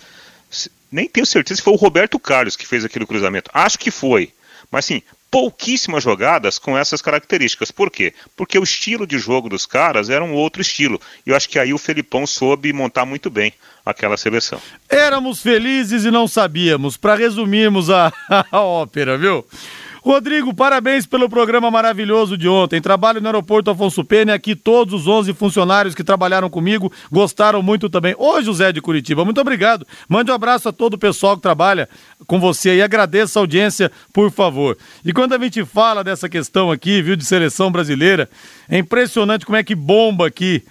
Nem 0.92 1.10
tenho 1.10 1.26
certeza 1.26 1.58
se 1.58 1.64
foi 1.64 1.74
o 1.74 1.78
Roberto 1.78 2.20
Carlos 2.20 2.56
que 2.56 2.68
fez 2.68 2.86
aquele 2.86 3.06
cruzamento. 3.08 3.50
Acho 3.52 3.80
que 3.80 3.90
foi. 3.90 4.32
Mas 4.70 4.86
sim, 4.86 5.02
pouquíssimas 5.34 6.04
jogadas 6.04 6.60
com 6.60 6.78
essas 6.78 7.02
características. 7.02 7.72
Por 7.72 7.90
quê? 7.90 8.14
Porque 8.36 8.60
o 8.60 8.64
estilo 8.64 9.08
de 9.08 9.18
jogo 9.18 9.50
dos 9.50 9.66
caras 9.66 10.08
era 10.08 10.24
um 10.24 10.34
outro 10.34 10.62
estilo. 10.62 11.02
E 11.26 11.32
eu 11.32 11.36
acho 11.36 11.50
que 11.50 11.58
aí 11.58 11.74
o 11.74 11.80
Felipão 11.80 12.28
soube 12.28 12.72
montar 12.72 13.04
muito 13.04 13.32
bem 13.32 13.52
aquela 13.84 14.16
seleção. 14.16 14.62
Éramos 14.88 15.42
felizes 15.42 16.06
e 16.06 16.12
não 16.12 16.28
sabíamos, 16.28 16.96
para 16.96 17.16
resumirmos 17.16 17.90
a, 17.90 18.14
a 18.52 18.62
ópera, 18.62 19.18
viu? 19.18 19.44
Rodrigo, 20.04 20.54
parabéns 20.54 21.06
pelo 21.06 21.30
programa 21.30 21.72
maravilhoso 21.72 22.38
de 22.38 22.46
ontem. 22.46 22.82
Trabalho 22.82 23.22
no 23.22 23.28
aeroporto 23.28 23.72
Afonso 23.72 24.04
Pena 24.04 24.34
aqui 24.34 24.54
todos 24.54 24.94
os 24.94 25.08
11 25.08 25.34
funcionários 25.34 25.96
que 25.96 26.04
trabalharam 26.04 26.50
comigo 26.50 26.92
gostaram 27.10 27.64
muito 27.64 27.90
também. 27.90 28.14
Ô 28.18 28.42
José 28.42 28.74
de 28.74 28.82
Curitiba, 28.82 29.24
muito 29.24 29.40
obrigado. 29.40 29.88
Mande 30.10 30.30
um 30.30 30.34
abraço 30.34 30.68
a 30.68 30.74
todo 30.74 30.96
o 30.96 30.98
pessoal 30.98 31.38
que 31.38 31.42
trabalha 31.42 31.88
com 32.28 32.38
você 32.38 32.76
e 32.76 32.82
agradeça 32.82 33.40
a 33.40 33.44
audiência, 33.44 33.90
por 34.12 34.30
favor. 34.30 34.78
E 35.06 35.14
quando 35.14 35.36
a 35.36 35.40
gente 35.40 35.64
fala 35.64 36.04
dessa 36.04 36.28
questão 36.28 36.70
aqui, 36.70 37.02
viu, 37.02 37.16
de 37.16 37.24
seleção 37.24 37.72
brasileira, 37.72 38.30
é 38.68 38.80
impressionante 38.80 39.46
como 39.46 39.56
é 39.56 39.64
que 39.64 39.74
bomba 39.74 40.28
aqui. 40.28 40.66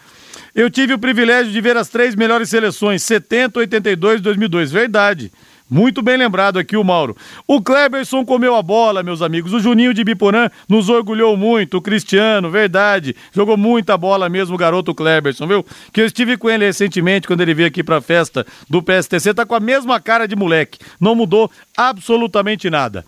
Eu 0.54 0.68
tive 0.68 0.92
o 0.92 0.98
privilégio 0.98 1.50
de 1.50 1.60
ver 1.62 1.78
as 1.78 1.88
três 1.88 2.14
melhores 2.14 2.50
seleções, 2.50 3.02
70, 3.02 3.60
82 3.60 4.20
e 4.20 4.22
2002. 4.22 4.70
Verdade. 4.70 5.32
Muito 5.72 6.02
bem 6.02 6.18
lembrado 6.18 6.58
aqui 6.58 6.76
o 6.76 6.84
Mauro. 6.84 7.16
O 7.48 7.58
Kleberson 7.58 8.26
comeu 8.26 8.54
a 8.54 8.62
bola, 8.62 9.02
meus 9.02 9.22
amigos. 9.22 9.54
O 9.54 9.58
Juninho 9.58 9.94
de 9.94 10.04
Biporã 10.04 10.50
nos 10.68 10.90
orgulhou 10.90 11.34
muito. 11.34 11.78
O 11.78 11.80
Cristiano, 11.80 12.50
verdade. 12.50 13.16
Jogou 13.32 13.56
muita 13.56 13.96
bola 13.96 14.28
mesmo 14.28 14.54
o 14.54 14.58
garoto 14.58 14.94
Kleberson, 14.94 15.46
viu? 15.46 15.64
Que 15.90 16.02
eu 16.02 16.04
estive 16.04 16.36
com 16.36 16.50
ele 16.50 16.66
recentemente 16.66 17.26
quando 17.26 17.40
ele 17.40 17.54
veio 17.54 17.68
aqui 17.68 17.82
pra 17.82 18.02
festa 18.02 18.46
do 18.68 18.82
PSTC. 18.82 19.32
Tá 19.32 19.46
com 19.46 19.54
a 19.54 19.60
mesma 19.60 19.98
cara 19.98 20.28
de 20.28 20.36
moleque. 20.36 20.78
Não 21.00 21.14
mudou 21.14 21.50
absolutamente 21.74 22.68
nada. 22.68 23.02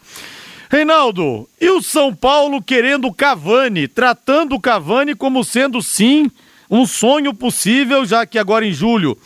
Reinaldo, 0.70 1.46
e 1.61 1.68
o 1.68 1.83
São 1.83 2.14
Paulo 2.14 2.62
querendo 2.62 3.12
Cavani, 3.12 3.87
tratando 3.87 4.55
o 4.55 4.61
Cavani 4.61 5.14
como 5.14 5.44
sendo 5.44 5.83
sim 5.83 6.31
um 6.70 6.87
sonho 6.87 7.35
possível, 7.35 8.07
já 8.07 8.24
que 8.24 8.38
agora 8.38 8.66
em 8.66 8.72
julho 8.72 9.18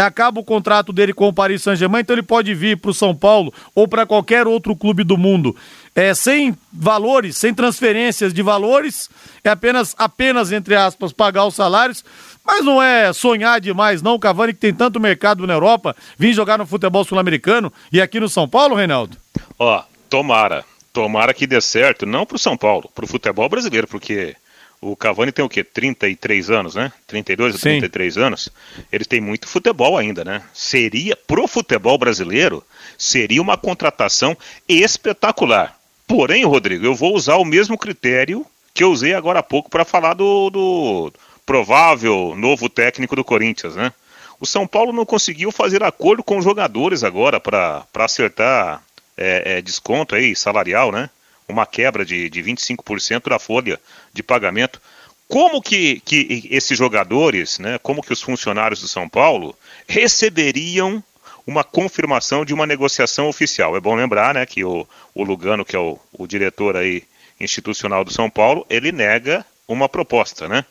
acaba 0.00 0.40
o 0.40 0.44
contrato 0.44 0.92
dele 0.92 1.12
com 1.12 1.28
o 1.28 1.32
Paris 1.32 1.62
Saint-Germain, 1.62 2.00
então 2.00 2.14
ele 2.14 2.22
pode 2.22 2.54
vir 2.54 2.76
para 2.76 2.90
o 2.90 2.94
São 2.94 3.14
Paulo 3.14 3.52
ou 3.74 3.88
para 3.88 4.06
qualquer 4.06 4.46
outro 4.46 4.76
clube 4.76 5.02
do 5.02 5.16
mundo. 5.16 5.56
É, 5.94 6.12
sem 6.12 6.54
valores, 6.70 7.38
sem 7.38 7.54
transferências 7.54 8.34
de 8.34 8.42
valores, 8.42 9.08
é 9.42 9.48
apenas, 9.48 9.94
apenas, 9.96 10.52
entre 10.52 10.74
aspas, 10.74 11.12
pagar 11.12 11.46
os 11.46 11.54
salários, 11.54 12.04
mas 12.44 12.64
não 12.64 12.82
é 12.82 13.12
sonhar 13.12 13.60
demais, 13.60 14.02
não. 14.02 14.18
Cavani, 14.18 14.52
que 14.52 14.60
tem 14.60 14.74
tanto 14.74 15.00
mercado 15.00 15.46
na 15.46 15.54
Europa, 15.54 15.96
vir 16.18 16.34
jogar 16.34 16.58
no 16.58 16.66
futebol 16.66 17.02
sul-americano 17.02 17.72
e 17.90 18.00
aqui 18.00 18.20
no 18.20 18.28
São 18.28 18.46
Paulo, 18.46 18.74
Reinaldo? 18.74 19.16
Ó, 19.58 19.82
tomara. 20.10 20.64
Tomara 20.92 21.34
que 21.34 21.46
dê 21.46 21.60
certo, 21.60 22.06
não 22.06 22.24
para 22.24 22.36
o 22.36 22.38
São 22.38 22.56
Paulo, 22.56 22.90
para 22.94 23.04
o 23.04 23.08
futebol 23.08 23.48
brasileiro, 23.48 23.86
porque 23.86 24.34
o 24.80 24.94
Cavani 24.94 25.32
tem 25.32 25.44
o 25.44 25.48
quê? 25.48 25.64
33 25.64 26.50
anos, 26.50 26.74
né? 26.74 26.92
32 27.06 27.54
ou 27.54 27.60
33 27.60 28.18
anos. 28.18 28.48
Ele 28.92 29.04
tem 29.04 29.20
muito 29.20 29.48
futebol 29.48 29.96
ainda, 29.96 30.24
né? 30.24 30.42
Seria, 30.52 31.16
pro 31.16 31.48
futebol 31.48 31.98
brasileiro, 31.98 32.62
seria 32.98 33.40
uma 33.40 33.56
contratação 33.56 34.36
espetacular. 34.68 35.76
Porém, 36.06 36.44
Rodrigo, 36.44 36.84
eu 36.84 36.94
vou 36.94 37.14
usar 37.14 37.36
o 37.36 37.44
mesmo 37.44 37.76
critério 37.76 38.46
que 38.72 38.84
eu 38.84 38.92
usei 38.92 39.14
agora 39.14 39.38
há 39.38 39.42
pouco 39.42 39.70
para 39.70 39.84
falar 39.84 40.14
do, 40.14 40.50
do 40.50 41.12
provável 41.44 42.34
novo 42.36 42.68
técnico 42.68 43.16
do 43.16 43.24
Corinthians, 43.24 43.74
né? 43.74 43.92
O 44.38 44.46
São 44.46 44.66
Paulo 44.66 44.92
não 44.92 45.06
conseguiu 45.06 45.50
fazer 45.50 45.82
acordo 45.82 46.22
com 46.22 46.36
os 46.36 46.44
jogadores 46.44 47.02
agora 47.02 47.40
para 47.40 47.86
acertar 47.94 48.82
é, 49.16 49.56
é, 49.56 49.62
desconto 49.62 50.14
aí, 50.14 50.36
salarial, 50.36 50.92
né? 50.92 51.08
Uma 51.48 51.66
quebra 51.66 52.04
de, 52.04 52.28
de 52.28 52.42
25% 52.42 53.28
da 53.28 53.38
folha 53.38 53.80
de 54.12 54.22
pagamento. 54.22 54.80
Como 55.28 55.60
que, 55.60 56.00
que 56.00 56.48
esses 56.50 56.78
jogadores, 56.78 57.58
né, 57.58 57.78
como 57.78 58.02
que 58.02 58.12
os 58.12 58.22
funcionários 58.22 58.80
do 58.80 58.88
São 58.88 59.08
Paulo 59.08 59.56
receberiam 59.86 61.02
uma 61.46 61.64
confirmação 61.64 62.44
de 62.44 62.54
uma 62.54 62.66
negociação 62.66 63.28
oficial? 63.28 63.76
É 63.76 63.80
bom 63.80 63.94
lembrar 63.94 64.34
né, 64.34 64.46
que 64.46 64.64
o, 64.64 64.86
o 65.14 65.24
Lugano, 65.24 65.64
que 65.64 65.74
é 65.74 65.78
o, 65.78 65.98
o 66.12 66.26
diretor 66.26 66.76
aí 66.76 67.02
institucional 67.40 68.04
do 68.04 68.12
São 68.12 68.30
Paulo, 68.30 68.64
ele 68.70 68.92
nega 68.92 69.44
uma 69.68 69.88
proposta, 69.88 70.48
né? 70.48 70.64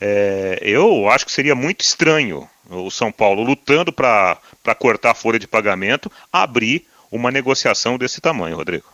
É, 0.00 0.58
eu 0.60 1.08
acho 1.08 1.24
que 1.24 1.32
seria 1.32 1.54
muito 1.54 1.82
estranho 1.82 2.48
o 2.68 2.90
São 2.90 3.12
Paulo 3.12 3.42
lutando 3.42 3.92
para 3.92 4.38
cortar 4.78 5.12
a 5.12 5.14
folha 5.14 5.38
de 5.38 5.46
pagamento, 5.46 6.10
abrir 6.32 6.86
uma 7.12 7.30
negociação 7.30 7.96
desse 7.96 8.20
tamanho, 8.20 8.56
Rodrigo. 8.56 8.93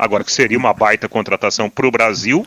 Agora, 0.00 0.24
que 0.24 0.32
seria 0.32 0.56
uma 0.56 0.72
baita 0.72 1.10
contratação 1.10 1.68
para 1.68 1.86
o 1.86 1.90
Brasil, 1.90 2.46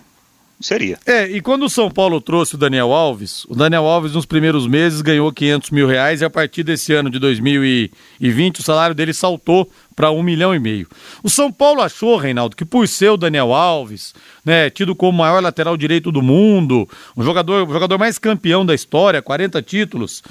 seria. 0.59 0.97
É, 1.05 1.27
e 1.27 1.39
quando 1.39 1.65
o 1.65 1.69
São 1.69 1.91
Paulo 1.91 2.19
trouxe 2.19 2.55
o 2.55 2.57
Daniel 2.57 2.91
Alves, 2.91 3.45
o 3.45 3.53
Daniel 3.53 3.85
Alves 3.85 4.13
nos 4.13 4.25
primeiros 4.25 4.65
meses 4.65 5.01
ganhou 5.01 5.31
500 5.31 5.69
mil 5.69 5.87
reais 5.87 6.21
e 6.21 6.25
a 6.25 6.31
partir 6.31 6.63
desse 6.63 6.93
ano 6.93 7.11
de 7.11 7.19
2020 7.19 8.59
o 8.59 8.63
salário 8.63 8.95
dele 8.95 9.13
saltou 9.13 9.69
para 9.95 10.09
um 10.09 10.23
milhão 10.23 10.55
e 10.55 10.57
meio. 10.57 10.87
O 11.21 11.29
São 11.29 11.51
Paulo 11.51 11.81
achou, 11.81 12.17
Reinaldo, 12.17 12.55
que 12.55 12.65
por 12.65 12.87
ser 12.87 13.09
o 13.09 13.17
Daniel 13.17 13.53
Alves, 13.53 14.15
né, 14.43 14.71
tido 14.71 14.95
como 14.95 15.11
o 15.11 15.21
maior 15.21 15.43
lateral 15.43 15.77
direito 15.77 16.11
do 16.11 16.23
mundo, 16.23 16.89
um 17.15 17.23
jogador, 17.23 17.69
o 17.69 17.71
jogador 17.71 17.99
mais 17.99 18.17
campeão 18.17 18.65
da 18.65 18.73
história, 18.73 19.21
40 19.21 19.61
títulos, 19.61 20.23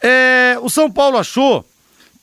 é, 0.00 0.56
o 0.62 0.70
São 0.70 0.88
Paulo 0.88 1.18
achou 1.18 1.64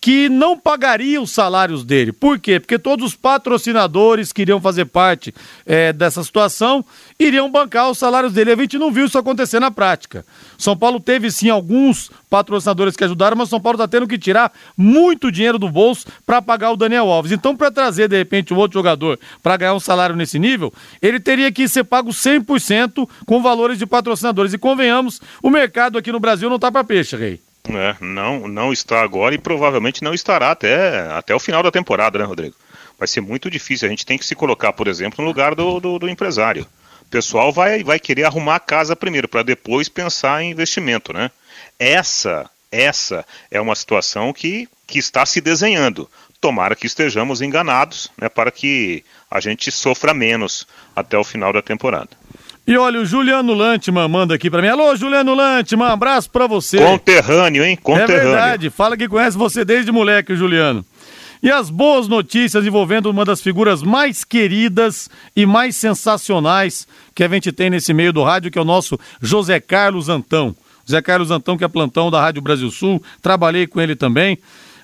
que 0.07 0.29
não 0.29 0.57
pagaria 0.57 1.21
os 1.21 1.31
salários 1.31 1.83
dele. 1.83 2.13
Por 2.13 2.39
quê? 2.39 2.61
Porque 2.61 2.79
todos 2.79 3.07
os 3.07 3.13
patrocinadores 3.13 4.31
que 4.31 4.41
iriam 4.41 4.61
fazer 4.61 4.85
parte 4.85 5.35
é, 5.65 5.91
dessa 5.91 6.23
situação 6.23 6.85
iriam 7.19 7.51
bancar 7.51 7.89
os 7.89 7.97
salários 7.97 8.31
dele. 8.31 8.53
A 8.53 8.55
gente 8.55 8.77
não 8.77 8.89
viu 8.89 9.05
isso 9.05 9.17
acontecer 9.17 9.59
na 9.59 9.69
prática. 9.69 10.25
São 10.57 10.77
Paulo 10.77 10.97
teve 11.01 11.29
sim 11.29 11.49
alguns 11.49 12.09
patrocinadores 12.29 12.95
que 12.95 13.03
ajudaram, 13.03 13.35
mas 13.35 13.49
São 13.49 13.59
Paulo 13.59 13.75
está 13.75 13.85
tendo 13.85 14.07
que 14.07 14.17
tirar 14.17 14.49
muito 14.77 15.29
dinheiro 15.29 15.59
do 15.59 15.67
bolso 15.67 16.07
para 16.25 16.41
pagar 16.41 16.71
o 16.71 16.77
Daniel 16.77 17.11
Alves. 17.11 17.33
Então, 17.33 17.53
para 17.53 17.69
trazer 17.69 18.07
de 18.07 18.17
repente 18.17 18.53
um 18.53 18.57
outro 18.57 18.79
jogador 18.79 19.19
para 19.43 19.57
ganhar 19.57 19.73
um 19.73 19.79
salário 19.81 20.15
nesse 20.15 20.39
nível, 20.39 20.73
ele 21.01 21.19
teria 21.19 21.51
que 21.51 21.67
ser 21.67 21.83
pago 21.83 22.11
100% 22.11 23.09
com 23.25 23.41
valores 23.41 23.77
de 23.77 23.85
patrocinadores. 23.85 24.53
E 24.53 24.57
convenhamos, 24.57 25.19
o 25.43 25.49
mercado 25.49 25.97
aqui 25.97 26.13
no 26.13 26.19
Brasil 26.21 26.47
não 26.47 26.55
está 26.55 26.71
para 26.71 26.85
peixe, 26.85 27.17
Rei. 27.17 27.46
É, 27.69 27.95
não, 27.99 28.47
não 28.47 28.71
está 28.71 29.01
agora 29.01 29.35
e 29.35 29.37
provavelmente 29.37 30.03
não 30.03 30.13
estará 30.13 30.51
até, 30.51 31.01
até 31.11 31.35
o 31.35 31.39
final 31.39 31.61
da 31.61 31.71
temporada, 31.71 32.17
né, 32.17 32.25
Rodrigo? 32.25 32.55
Vai 32.97 33.07
ser 33.07 33.21
muito 33.21 33.49
difícil. 33.49 33.87
A 33.87 33.89
gente 33.89 34.05
tem 34.05 34.17
que 34.17 34.25
se 34.25 34.35
colocar, 34.35 34.73
por 34.73 34.87
exemplo, 34.87 35.21
no 35.21 35.27
lugar 35.27 35.53
do, 35.53 35.79
do, 35.79 35.99
do 35.99 36.09
empresário. 36.09 36.65
O 37.01 37.05
pessoal 37.09 37.51
vai, 37.51 37.83
vai 37.83 37.99
querer 37.99 38.23
arrumar 38.23 38.55
a 38.55 38.59
casa 38.59 38.95
primeiro, 38.95 39.27
para 39.27 39.43
depois 39.43 39.87
pensar 39.87 40.41
em 40.43 40.51
investimento, 40.51 41.13
né? 41.13 41.31
Essa, 41.79 42.49
essa 42.71 43.25
é 43.51 43.61
uma 43.61 43.75
situação 43.75 44.33
que, 44.33 44.67
que 44.85 44.99
está 44.99 45.25
se 45.25 45.39
desenhando. 45.39 46.09
Tomara 46.41 46.75
que 46.75 46.85
estejamos 46.85 47.41
enganados, 47.41 48.11
né, 48.17 48.29
para 48.29 48.51
que 48.51 49.03
a 49.29 49.39
gente 49.39 49.71
sofra 49.71 50.13
menos 50.13 50.67
até 50.95 51.17
o 51.17 51.23
final 51.23 51.51
da 51.51 51.61
temporada. 51.61 52.09
E 52.67 52.75
olha, 52.75 52.99
o 52.99 53.05
Juliano 53.05 53.53
Lantman 53.53 54.09
manda 54.09 54.35
aqui 54.35 54.49
pra 54.49 54.61
mim. 54.61 54.67
Alô, 54.67 54.93
Juliano 54.93 55.33
Lantman, 55.33 55.87
um 55.87 55.89
abraço 55.89 56.29
pra 56.29 56.47
você. 56.47 56.77
Conterrâneo, 56.77 57.63
hein? 57.63 57.77
Conterrâneo. 57.81 58.13
É 58.13 58.23
verdade, 58.25 58.69
fala 58.69 58.97
que 58.97 59.07
conhece 59.07 59.37
você 59.37 59.63
desde 59.63 59.89
moleque, 59.89 60.33
o 60.33 60.35
Juliano. 60.35 60.85
E 61.41 61.49
as 61.49 61.69
boas 61.69 62.09
notícias 62.09 62.65
envolvendo 62.65 63.09
uma 63.09 63.23
das 63.23 63.39
figuras 63.39 63.81
mais 63.81 64.25
queridas 64.25 65.09
e 65.33 65.45
mais 65.45 65.77
sensacionais 65.77 66.85
que 67.15 67.23
a 67.23 67.29
gente 67.29 67.53
tem 67.53 67.69
nesse 67.69 67.93
meio 67.93 68.11
do 68.11 68.21
rádio, 68.21 68.51
que 68.51 68.59
é 68.59 68.61
o 68.61 68.65
nosso 68.65 68.99
José 69.21 69.61
Carlos 69.61 70.09
Antão. 70.09 70.53
José 70.85 71.01
Carlos 71.01 71.31
Antão, 71.31 71.57
que 71.57 71.63
é 71.63 71.69
plantão 71.69 72.11
da 72.11 72.19
Rádio 72.19 72.41
Brasil 72.41 72.69
Sul, 72.69 73.01
trabalhei 73.21 73.65
com 73.65 73.79
ele 73.79 73.95
também. 73.95 74.37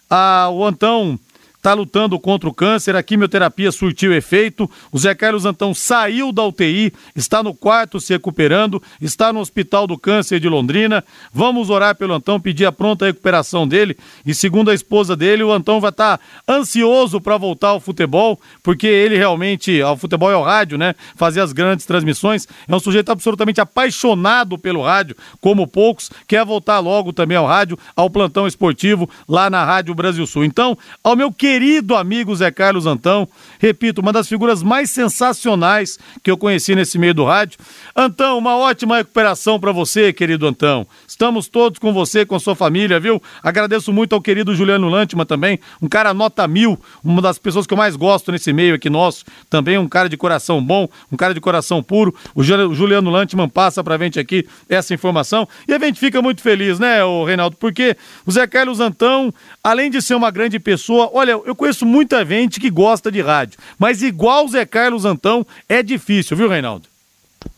Ah, 0.10 0.48
o 0.50 0.64
Antão 0.64 1.20
está 1.64 1.74
lutando 1.74 2.20
contra 2.20 2.50
o 2.50 2.54
câncer, 2.54 2.94
a 2.94 3.02
quimioterapia 3.02 3.72
surtiu 3.72 4.14
efeito. 4.14 4.70
O 4.92 5.00
Zé 5.00 5.16
Carlos 5.16 5.46
Antão 5.46 5.74
saiu 5.74 6.34
da 6.34 6.44
UTI, 6.44 6.92
está 7.16 7.42
no 7.42 7.54
quarto 7.54 8.02
se 8.02 8.12
recuperando, 8.12 8.84
está 9.00 9.32
no 9.32 9.40
Hospital 9.40 9.88
do 9.88 9.98
Câncer 9.98 10.42
de 10.42 10.50
Londrina. 10.50 11.06
Vamos 11.34 11.70
orar 11.70 11.96
pelo 11.96 12.14
Antão, 12.14 12.38
pedir 12.38 12.66
a 12.66 12.72
pronta 12.74 13.06
recuperação 13.06 13.66
dele. 13.66 13.96
E 14.26 14.34
segundo 14.34 14.72
a 14.72 14.74
esposa 14.74 15.16
dele, 15.16 15.42
o 15.42 15.54
Antão 15.54 15.80
vai 15.80 15.92
estar 15.92 16.18
tá 16.18 16.54
ansioso 16.54 17.22
para 17.22 17.38
voltar 17.38 17.70
ao 17.70 17.80
futebol, 17.80 18.38
porque 18.62 18.86
ele 18.86 19.16
realmente, 19.16 19.82
ao 19.82 19.96
futebol 19.96 20.30
é 20.30 20.36
o 20.36 20.44
rádio, 20.44 20.78
né? 20.78 20.94
Fazer 21.16 21.40
as 21.40 21.54
grandes 21.54 21.86
transmissões. 21.86 22.46
É 22.68 22.76
um 22.76 22.80
sujeito 22.80 23.10
absolutamente 23.10 23.62
apaixonado 23.62 24.58
pelo 24.58 24.84
rádio, 24.84 25.16
como 25.40 25.66
poucos, 25.66 26.12
quer 26.28 26.44
voltar 26.44 26.80
logo 26.80 27.14
também 27.14 27.38
ao 27.38 27.48
rádio, 27.48 27.80
ao 27.96 28.10
plantão 28.10 28.46
esportivo 28.46 29.10
lá 29.30 29.50
na 29.50 29.64
Rádio 29.64 29.96
Brasil 29.96 30.28
Sul. 30.28 30.44
Então, 30.44 30.78
ao 31.02 31.16
meu 31.16 31.32
querido 31.32 31.53
querido 31.54 31.96
amigo 31.96 32.36
Zé 32.36 32.50
Carlos 32.50 32.88
Antão. 32.88 33.30
Repito, 33.60 34.02
uma 34.02 34.12
das 34.12 34.28
figuras 34.28 34.64
mais 34.64 34.90
sensacionais 34.90 36.00
que 36.24 36.32
eu 36.32 36.36
conheci 36.36 36.74
nesse 36.74 36.98
meio 36.98 37.14
do 37.14 37.24
rádio. 37.24 37.60
Antão, 37.96 38.40
uma 38.40 38.58
ótima 38.58 38.98
recuperação 38.98 39.60
para 39.60 39.72
você, 39.72 40.12
querido 40.12 40.48
Antão. 40.48 40.88
Estamos 41.08 41.48
todos 41.48 41.78
com 41.78 41.94
você, 41.94 42.26
com 42.26 42.40
sua 42.40 42.56
família, 42.56 43.00
viu? 43.00 43.22
Agradeço 43.44 43.94
muito 43.94 44.16
ao 44.16 44.22
querido 44.22 44.56
Juliano 44.56 44.90
Lantima 44.90 45.28
também, 45.28 45.60
um 45.80 45.88
cara 45.88 46.12
nota 46.12 46.48
mil, 46.48 46.76
uma 47.04 47.22
das 47.22 47.38
pessoas 47.38 47.68
que 47.68 47.74
eu 47.74 47.78
mais 47.78 47.96
gosto 47.96 48.32
nesse 48.32 48.52
meio 48.52 48.74
aqui 48.74 48.90
nosso. 48.90 49.24
Também 49.48 49.78
um 49.78 49.88
cara 49.88 50.10
de 50.10 50.18
coração 50.18 50.60
bom, 50.60 50.90
um 51.12 51.16
cara 51.16 51.36
de 51.36 51.40
coração 51.40 51.84
puro. 51.84 52.16
O 52.34 52.42
Juliano 52.42 53.12
Lantiman 53.12 53.48
passa 53.48 53.84
pra 53.84 53.96
gente 54.00 54.20
aqui 54.20 54.48
essa 54.68 54.92
informação. 54.92 55.48
E 55.68 55.74
a 55.74 55.78
gente 55.78 56.00
fica 56.00 56.20
muito 56.20 56.42
feliz, 56.42 56.80
né, 56.80 57.04
o 57.04 57.24
Reinaldo? 57.24 57.56
Porque 57.58 57.96
o 58.26 58.32
Zé 58.32 58.48
Carlos 58.48 58.80
Antão, 58.80 59.32
além 59.64 59.92
de 59.92 60.02
ser 60.02 60.16
uma 60.16 60.32
grande 60.32 60.60
pessoa, 60.60 61.12
olha, 61.14 61.43
eu 61.46 61.56
conheço 61.56 61.86
muita 61.86 62.26
gente 62.26 62.60
que 62.60 62.70
gosta 62.70 63.12
de 63.12 63.22
rádio, 63.22 63.60
mas 63.78 64.02
igual 64.02 64.46
o 64.46 64.50
Zé 64.50 64.66
Carlos 64.66 65.06
Antão 65.06 65.46
é 65.68 65.84
difícil, 65.84 66.36
viu, 66.38 66.50
Reinaldo? 66.50 66.88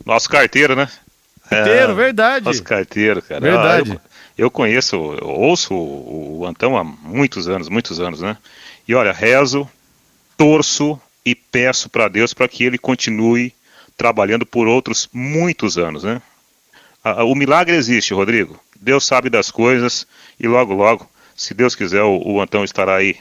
Nosso 0.06 0.30
carteiro, 0.30 0.76
né? 0.76 0.90
Carteiro, 1.50 1.92
é, 1.92 1.96
verdade. 1.96 2.46
Nosso 2.46 2.64
carteiro, 2.64 3.22
cara. 3.22 3.42
Verdade. 3.42 3.92
Ah, 3.92 4.10
eu, 4.38 4.46
eu, 4.46 4.52
conheço, 4.52 4.96
eu 4.96 5.28
ouço 5.28 5.74
o, 5.74 6.40
o 6.40 6.46
Antão 6.46 6.78
há 6.78 6.84
muitos 6.84 7.48
anos, 7.48 7.70
muitos 7.70 8.00
anos, 8.00 8.22
né? 8.22 8.38
E 8.88 8.96
olha, 8.96 9.12
rezo, 9.12 9.70
torço 10.38 11.00
e 11.26 11.36
peço 11.36 11.90
para 11.90 12.08
Deus 12.08 12.34
para 12.34 12.48
que 12.48 12.64
ele 12.64 12.78
continue 12.78 13.54
trabalhando 13.98 14.46
por 14.46 14.68
outros 14.68 15.10
muitos 15.14 15.78
anos, 15.78 16.04
né? 16.04 16.22
O 17.28 17.36
milagre 17.36 17.76
existe, 17.76 18.14
Rodrigo. 18.14 18.60
Deus 18.80 19.06
sabe 19.06 19.30
das 19.30 19.52
coisas 19.52 20.08
e 20.40 20.48
logo, 20.48 20.74
logo, 20.74 21.08
se 21.36 21.54
Deus 21.54 21.76
quiser, 21.76 22.02
o, 22.02 22.22
o 22.26 22.42
Antão 22.42 22.64
estará 22.64 22.96
aí 22.96 23.18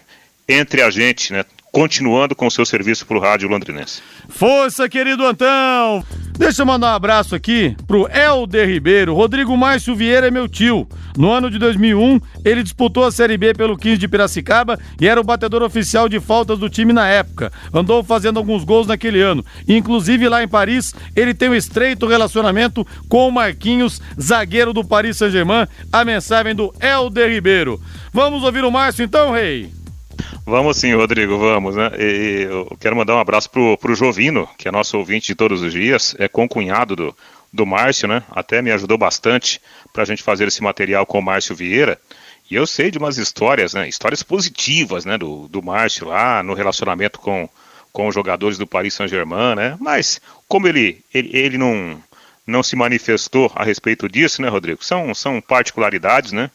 entre 0.49 0.82
a 0.82 0.90
gente, 0.90 1.32
né? 1.32 1.45
Continuando 1.72 2.36
com 2.36 2.47
o 2.47 2.51
seu 2.51 2.64
serviço 2.64 3.05
para 3.05 3.16
o 3.16 3.20
rádio 3.20 3.49
londrinense. 3.49 4.01
Força, 4.28 4.88
querido 4.88 5.26
Antão! 5.26 6.05
Deixa 6.38 6.62
eu 6.62 6.66
mandar 6.66 6.92
um 6.92 6.95
abraço 6.95 7.34
aqui 7.34 7.76
pro 7.86 8.09
Helder 8.09 8.68
Ribeiro. 8.68 9.12
Rodrigo 9.12 9.57
Márcio 9.57 9.95
Vieira 9.95 10.28
é 10.28 10.30
meu 10.30 10.49
tio. 10.49 10.88
No 11.16 11.32
ano 11.32 11.51
de 11.51 11.59
2001, 11.59 12.20
ele 12.45 12.62
disputou 12.62 13.05
a 13.05 13.11
Série 13.11 13.36
B 13.36 13.55
pelo 13.55 13.76
15 13.76 13.99
de 13.99 14.07
Piracicaba 14.07 14.78
e 15.01 15.09
era 15.09 15.20
o 15.20 15.24
batedor 15.24 15.62
oficial 15.62 16.09
de 16.09 16.20
faltas 16.20 16.59
do 16.61 16.70
time 16.70 16.92
na 16.92 17.09
época. 17.09 17.53
Andou 17.72 18.05
fazendo 18.05 18.38
alguns 18.38 18.62
gols 18.62 18.86
naquele 18.86 19.20
ano. 19.20 19.45
Inclusive 19.66 20.28
lá 20.28 20.45
em 20.45 20.49
Paris, 20.49 20.95
ele 21.16 21.34
tem 21.34 21.49
um 21.49 21.55
estreito 21.55 22.07
relacionamento 22.07 22.86
com 23.09 23.28
o 23.28 23.32
Marquinhos, 23.32 24.01
zagueiro 24.20 24.72
do 24.72 24.84
Paris 24.84 25.16
Saint-Germain. 25.16 25.66
A 25.92 26.05
mensagem 26.05 26.55
do 26.55 26.72
Helder 26.80 27.30
Ribeiro. 27.30 27.80
Vamos 28.12 28.45
ouvir 28.45 28.64
o 28.64 28.70
Márcio 28.70 29.05
então, 29.05 29.32
rei? 29.32 29.72
Vamos 30.47 30.76
sim, 30.76 30.92
Rodrigo, 30.92 31.38
vamos, 31.38 31.74
né? 31.74 31.90
E 31.99 32.42
eu 32.42 32.76
quero 32.78 32.95
mandar 32.95 33.16
um 33.16 33.18
abraço 33.18 33.49
pro, 33.49 33.78
pro 33.78 33.95
Jovino, 33.95 34.47
que 34.59 34.68
é 34.68 34.70
nosso 34.70 34.99
ouvinte 34.99 35.28
de 35.28 35.34
todos 35.34 35.62
os 35.62 35.72
dias, 35.72 36.14
é 36.18 36.28
concunhado 36.28 36.95
do, 36.95 37.16
do 37.51 37.64
Márcio, 37.64 38.07
né? 38.07 38.22
Até 38.30 38.61
me 38.61 38.70
ajudou 38.70 38.99
bastante 38.99 39.59
para 39.90 40.03
a 40.03 40.07
gente 40.07 40.22
fazer 40.22 40.47
esse 40.47 40.62
material 40.62 41.07
com 41.07 41.18
o 41.18 41.22
Márcio 41.22 41.57
Vieira. 41.57 41.99
E 42.51 42.55
eu 42.55 42.66
sei 42.66 42.90
de 42.90 42.99
umas 42.99 43.16
histórias, 43.16 43.72
né? 43.72 43.88
Histórias 43.88 44.22
positivas, 44.22 45.07
né? 45.07 45.16
Do, 45.16 45.49
do 45.49 45.62
Márcio 45.62 46.09
lá, 46.09 46.42
no 46.42 46.53
relacionamento 46.53 47.18
com, 47.20 47.49
com 47.90 48.07
os 48.07 48.14
jogadores 48.14 48.59
do 48.59 48.66
Paris 48.66 48.92
Saint-Germain, 48.92 49.55
né? 49.55 49.78
Mas 49.80 50.20
como 50.47 50.68
ele, 50.68 51.03
ele, 51.14 51.30
ele 51.32 51.57
não, 51.57 51.99
não 52.47 52.62
se 52.62 52.76
manifestou 52.76 53.51
a 53.55 53.64
respeito 53.64 54.11
disso, 54.11 54.42
né, 54.42 54.49
Rodrigo? 54.49 54.84
São, 54.84 55.14
são 55.14 55.40
particularidades, 55.40 56.32
né? 56.32 56.51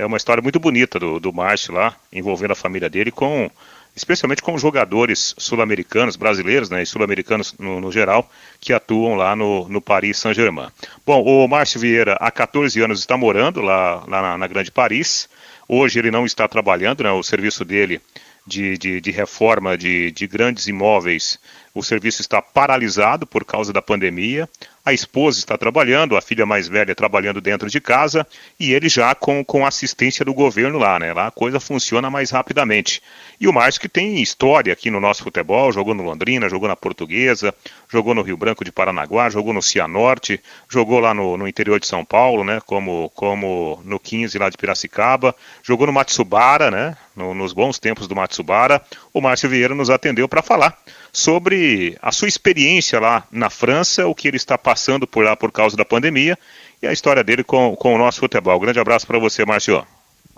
É 0.00 0.06
uma 0.06 0.16
história 0.16 0.42
muito 0.42 0.58
bonita 0.58 0.98
do, 0.98 1.20
do 1.20 1.32
Márcio 1.32 1.74
lá, 1.74 1.94
envolvendo 2.12 2.52
a 2.52 2.56
família 2.56 2.88
dele, 2.88 3.10
com 3.10 3.50
especialmente 3.94 4.40
com 4.40 4.56
jogadores 4.56 5.34
sul-americanos, 5.36 6.16
brasileiros, 6.16 6.70
né, 6.70 6.82
e 6.82 6.86
sul-americanos 6.86 7.54
no, 7.58 7.80
no, 7.80 7.92
geral, 7.92 8.30
que 8.60 8.72
atuam 8.72 9.14
lá 9.14 9.34
no, 9.34 9.68
no 9.68 9.80
Paris 9.80 10.18
Saint-Germain. 10.18 10.68
Bom, 11.04 11.22
o 11.22 11.46
Márcio 11.48 11.80
Vieira, 11.80 12.16
há 12.20 12.30
14 12.30 12.80
anos, 12.80 13.00
está 13.00 13.16
morando 13.16 13.60
lá, 13.60 14.04
lá 14.06 14.22
na, 14.22 14.38
na, 14.38 14.46
Grande 14.46 14.70
Paris. 14.70 15.28
Hoje 15.68 15.98
ele 15.98 16.10
não 16.10 16.24
está 16.24 16.46
trabalhando, 16.48 17.02
né, 17.02 17.10
o 17.10 17.22
serviço 17.22 17.64
dele 17.64 18.00
de, 18.46 18.78
de, 18.78 19.00
de 19.00 19.10
reforma 19.10 19.76
de, 19.76 20.10
de 20.12 20.26
grandes 20.26 20.66
imóveis, 20.66 21.38
o 21.74 21.82
serviço 21.82 22.20
está 22.20 22.42
paralisado 22.42 23.26
por 23.26 23.44
causa 23.44 23.72
da 23.72 23.82
pandemia 23.82 24.48
a 24.84 24.92
esposa 24.92 25.38
está 25.38 25.58
trabalhando, 25.58 26.16
a 26.16 26.22
filha 26.22 26.46
mais 26.46 26.66
velha 26.66 26.94
trabalhando 26.94 27.40
dentro 27.40 27.68
de 27.68 27.80
casa 27.80 28.26
e 28.58 28.72
ele 28.72 28.88
já 28.88 29.14
com, 29.14 29.44
com 29.44 29.66
assistência 29.66 30.24
do 30.24 30.32
governo 30.32 30.78
lá, 30.78 30.98
né? 30.98 31.12
Lá 31.12 31.26
a 31.26 31.30
coisa 31.30 31.60
funciona 31.60 32.08
mais 32.08 32.30
rapidamente. 32.30 33.02
E 33.38 33.46
o 33.46 33.52
Márcio 33.52 33.80
que 33.80 33.88
tem 33.88 34.22
história 34.22 34.72
aqui 34.72 34.90
no 34.90 34.98
nosso 34.98 35.22
futebol, 35.22 35.70
jogou 35.70 35.94
no 35.94 36.02
Londrina, 36.02 36.48
jogou 36.48 36.66
na 36.66 36.76
Portuguesa, 36.76 37.54
jogou 37.90 38.14
no 38.14 38.22
Rio 38.22 38.36
Branco 38.36 38.64
de 38.64 38.72
Paranaguá, 38.72 39.28
jogou 39.28 39.52
no 39.52 39.62
Cianorte, 39.62 40.40
jogou 40.68 40.98
lá 40.98 41.12
no, 41.12 41.36
no 41.36 41.46
interior 41.46 41.78
de 41.78 41.86
São 41.86 42.04
Paulo, 42.04 42.42
né? 42.42 42.60
Como, 42.64 43.10
como 43.10 43.80
no 43.84 44.00
15 44.00 44.38
lá 44.38 44.48
de 44.48 44.56
Piracicaba, 44.56 45.34
jogou 45.62 45.86
no 45.86 45.92
Matsubara, 45.92 46.70
né? 46.70 46.96
No, 47.14 47.34
nos 47.34 47.52
bons 47.52 47.78
tempos 47.78 48.08
do 48.08 48.16
Matsubara. 48.16 48.80
O 49.12 49.20
Márcio 49.20 49.48
Vieira 49.48 49.74
nos 49.74 49.90
atendeu 49.90 50.26
para 50.26 50.42
falar 50.42 50.76
sobre 51.12 51.96
a 52.00 52.12
sua 52.12 52.28
experiência 52.28 53.00
lá 53.00 53.24
na 53.30 53.50
França, 53.50 54.06
o 54.06 54.14
que 54.14 54.28
ele 54.28 54.36
está 54.36 54.56
passando 54.56 55.06
por 55.06 55.24
lá 55.24 55.36
por 55.36 55.50
causa 55.50 55.76
da 55.76 55.84
pandemia 55.84 56.38
e 56.82 56.86
a 56.86 56.92
história 56.92 57.22
dele 57.22 57.44
com, 57.44 57.74
com 57.76 57.94
o 57.94 57.98
nosso 57.98 58.20
futebol. 58.20 58.56
Um 58.56 58.60
grande 58.60 58.80
abraço 58.80 59.06
para 59.06 59.18
você, 59.18 59.44
Márcio. 59.44 59.84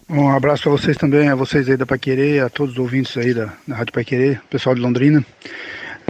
Um 0.08 0.28
abraço 0.28 0.64
para 0.64 0.72
vocês 0.72 0.96
também, 0.96 1.28
a 1.28 1.34
vocês 1.34 1.68
aí 1.68 1.76
da 1.76 1.86
Paquerê, 1.86 2.40
a 2.40 2.48
todos 2.48 2.74
os 2.74 2.78
ouvintes 2.78 3.16
aí 3.16 3.32
da, 3.32 3.52
da 3.66 3.76
Rádio 3.76 3.92
Paquerê, 3.92 4.38
pessoal 4.50 4.74
de 4.74 4.80
Londrina. 4.80 5.24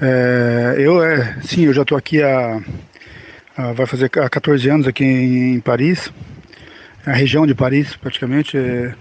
É, 0.01 0.77
eu, 0.79 1.05
é, 1.05 1.37
sim, 1.43 1.67
eu 1.67 1.73
já 1.75 1.83
estou 1.83 1.99
aqui 1.99 2.23
há, 2.23 2.61
há, 3.57 3.73
vai 3.73 3.87
fazer 3.87 4.11
há 4.19 4.29
14 4.29 4.69
anos 4.69 4.89
aqui 4.89 5.05
em, 5.05 5.55
em 5.55 5.61
Paris, 5.61 6.11
a 7.05 7.13
região 7.13 7.47
de 7.47 7.55
Paris 7.55 7.95
praticamente. 7.95 8.57
É, 8.57 8.95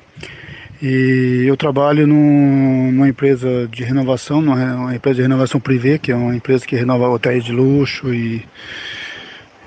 e 0.82 1.44
eu 1.46 1.56
trabalho 1.56 2.08
num, 2.08 2.92
numa 2.92 3.08
empresa 3.08 3.68
de 3.68 3.84
renovação, 3.84 4.42
numa 4.42 4.96
empresa 4.96 5.18
de 5.18 5.22
renovação 5.22 5.60
privê, 5.60 6.00
que 6.00 6.12
é 6.12 6.16
uma 6.16 6.36
empresa 6.36 6.66
que 6.66 6.76
renova 6.76 7.08
hotéis 7.08 7.44
de 7.44 7.52
luxo 7.52 8.12
e, 8.12 8.44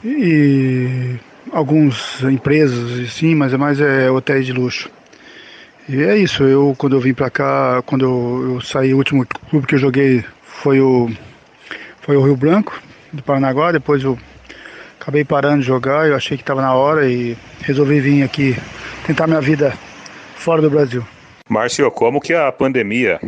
e 0.04 1.16
algumas 1.52 2.20
empresas, 2.22 3.12
sim, 3.12 3.34
mas 3.36 3.52
é 3.52 3.56
mais 3.56 3.80
é, 3.80 4.10
hotéis 4.10 4.44
de 4.44 4.52
luxo. 4.52 4.90
E 5.88 6.02
é 6.02 6.16
isso, 6.16 6.42
eu 6.42 6.74
quando 6.76 6.96
eu 6.96 7.00
vim 7.00 7.14
pra 7.14 7.30
cá, 7.30 7.80
quando 7.86 8.04
eu, 8.04 8.54
eu 8.54 8.60
saí, 8.60 8.92
o 8.92 8.96
último 8.96 9.24
clube 9.50 9.68
que 9.68 9.76
eu 9.76 9.78
joguei 9.78 10.24
foi 10.42 10.80
o, 10.80 11.08
foi 12.00 12.16
o 12.16 12.24
Rio 12.24 12.36
Branco, 12.36 12.82
do 13.12 13.22
Paranaguá, 13.22 13.70
depois 13.70 14.02
eu 14.02 14.18
acabei 15.00 15.24
parando 15.24 15.60
de 15.60 15.66
jogar, 15.66 16.08
eu 16.08 16.16
achei 16.16 16.36
que 16.36 16.42
estava 16.42 16.60
na 16.60 16.74
hora 16.74 17.08
e 17.08 17.36
resolvi 17.60 18.00
vir 18.00 18.22
aqui 18.24 18.56
tentar 19.06 19.28
minha 19.28 19.40
vida 19.40 19.74
fora 20.44 20.60
do 20.60 20.68
Brasil. 20.68 21.02
Márcio, 21.48 21.90
como 21.90 22.20
que 22.20 22.34
a 22.34 22.52
pandemia 22.52 23.18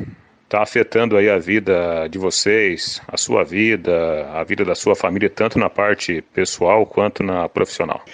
está 0.45 0.63
afetando 0.63 1.17
aí 1.17 1.31
a 1.31 1.39
vida 1.39 2.07
de 2.09 2.19
vocês, 2.19 3.01
a 3.09 3.17
sua 3.17 3.43
vida, 3.43 4.29
a 4.35 4.45
vida 4.45 4.65
da 4.65 4.75
sua 4.75 4.95
família, 4.95 5.31
tanto 5.31 5.59
na 5.59 5.71
parte 5.71 6.23
pessoal 6.35 6.85
quanto 6.85 7.23
na 7.23 7.49
profissional? 7.49 8.05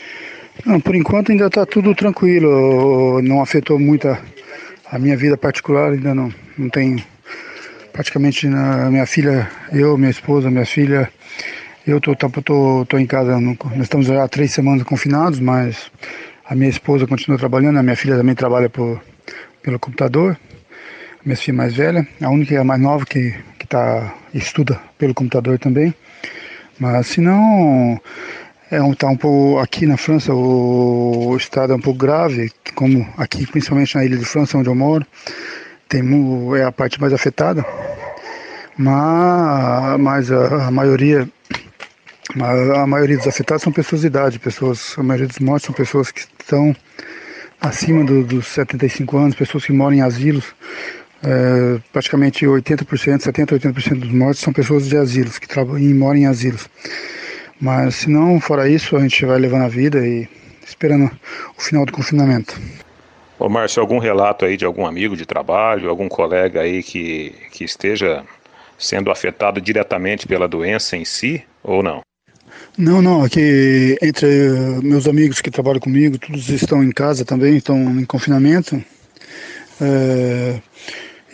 Não, 0.65 0.81
por 0.81 0.95
enquanto 0.95 1.33
ainda 1.33 1.47
está 1.47 1.67
tudo 1.67 1.95
tranquilo, 1.95 3.21
não 3.23 3.43
afetou 3.43 3.79
muito 3.79 4.07
a, 4.07 4.19
a, 4.91 4.99
minha 4.99 5.17
vida 5.17 5.37
particular, 5.37 5.93
ainda 5.93 6.15
não, 6.15 6.33
não 6.57 6.69
tem 6.69 7.05
praticamente 7.93 8.47
na 8.47 8.89
minha 8.89 9.07
filha, 9.07 9.51
eu, 9.73 9.99
minha 9.99 10.11
esposa, 10.11 10.51
minha 10.51 10.67
filha, 10.67 11.11
Eu 11.85 12.01
tô, 12.01 12.15
tô, 12.15 12.31
tô, 12.31 12.87
tô 12.89 12.99
em 12.99 13.07
casa, 13.07 13.41
nós 13.41 13.57
estamos 13.81 14.07
já 14.07 14.23
há 14.23 14.29
três 14.29 14.53
semanas 14.53 14.85
confinados, 14.85 15.41
mas 15.41 15.91
a 16.45 16.55
minha 16.55 16.71
esposa 16.71 17.07
continua 17.07 17.39
trabalhando, 17.39 17.79
a 17.79 17.83
minha 17.83 17.97
filha 17.97 18.17
também 18.17 18.35
trabalha 18.35 18.69
por, 18.69 19.01
pelo 19.63 19.79
computador, 19.79 20.37
a 21.15 21.23
minha 21.25 21.37
filha 21.37 21.57
mais 21.57 21.75
velha, 21.75 22.07
a 22.21 22.29
única 22.29 22.61
a 22.61 22.65
mais 22.65 22.81
nova 22.81 23.07
que, 23.07 23.35
que 23.59 23.67
tá, 23.67 24.15
estuda 24.35 24.81
pelo 24.99 25.15
computador 25.15 25.59
também. 25.59 25.95
Mas 26.79 27.07
se 27.07 27.21
não, 27.21 28.01
é 28.71 28.83
um, 28.83 28.95
tá 28.95 29.07
um 29.07 29.17
pouco 29.17 29.61
aqui 29.61 29.87
na 29.87 29.97
França 29.97 30.35
o, 30.35 31.29
o, 31.29 31.37
estado 31.37 31.73
é 31.73 31.77
um 31.77 31.81
pouco 31.81 31.99
grave, 31.99 32.51
como 32.75 33.07
aqui 33.17 33.47
principalmente 33.47 33.95
na 33.95 34.05
ilha 34.05 34.17
de 34.17 34.25
França 34.25 34.59
onde 34.59 34.69
eu 34.69 34.75
moro, 34.75 35.07
tem 35.89 36.03
é 36.59 36.65
a 36.65 36.73
parte 36.73 37.01
mais 37.01 37.13
afetada. 37.13 37.65
Mas, 38.77 40.01
mas 40.01 40.33
a, 40.33 40.69
a 40.69 40.71
maioria 40.71 41.29
a 42.41 42.87
maioria 42.87 43.17
dos 43.17 43.27
afetados 43.27 43.63
são 43.63 43.73
pessoas 43.73 44.01
de 44.01 44.07
idade, 44.07 44.39
pessoas, 44.39 44.95
a 44.97 45.03
maioria 45.03 45.29
dos 45.29 45.39
mortos 45.39 45.67
são 45.67 45.75
pessoas 45.75 46.11
que 46.11 46.21
estão 46.21 46.75
acima 47.61 48.05
do, 48.05 48.25
dos 48.25 48.47
75 48.49 49.17
anos, 49.17 49.35
pessoas 49.35 49.65
que 49.65 49.73
moram 49.73 49.97
em 49.97 50.01
asilos. 50.03 50.55
É, 51.25 51.81
praticamente 51.93 52.45
80%, 52.45 53.21
70, 53.21 53.57
80% 53.57 54.01
dos 54.01 54.11
mortos 54.11 54.41
são 54.41 54.53
pessoas 54.53 54.89
de 54.89 54.97
asilos, 54.97 55.39
que 55.39 55.47
trabalham 55.47 55.79
e 55.79 55.95
moram 55.95 56.19
em 56.19 56.27
asilos. 56.27 56.69
Mas 57.61 57.95
se 57.95 58.11
não, 58.11 58.41
fora 58.41 58.69
isso, 58.69 58.97
a 58.97 59.01
gente 59.01 59.25
vai 59.25 59.39
levando 59.39 59.63
a 59.63 59.69
vida 59.69 60.05
e 60.05 60.29
esperando 60.65 61.11
o 61.57 61.63
final 61.63 61.87
do 61.87 61.93
confinamento. 61.93 62.61
Ô 63.39 63.49
Márcio, 63.49 63.81
algum 63.81 63.99
relato 63.99 64.45
aí 64.45 64.57
de 64.57 64.65
algum 64.65 64.87
amigo 64.87 65.17
de 65.17 65.27
trabalho, 65.27 65.89
algum 65.89 66.09
colega 66.09 66.61
aí 66.61 66.83
que, 66.83 67.35
que 67.53 67.65
esteja 67.65 68.25
sendo 68.77 69.11
afetado 69.11 69.61
diretamente 69.61 70.27
pela 70.27 70.49
doença 70.49 70.97
em 70.97 71.05
si, 71.05 71.45
ou 71.63 71.83
não? 71.83 72.01
Não, 72.79 73.03
não, 73.03 73.23
aqui 73.23 73.99
entre 74.01 74.27
meus 74.83 75.07
amigos 75.07 75.43
que 75.43 75.51
trabalham 75.51 75.79
comigo, 75.79 76.17
todos 76.17 76.49
estão 76.49 76.83
em 76.83 76.91
casa 76.91 77.23
também, 77.23 77.59
estão 77.59 77.77
em 78.01 78.05
confinamento. 78.07 78.83
É, 79.79 80.59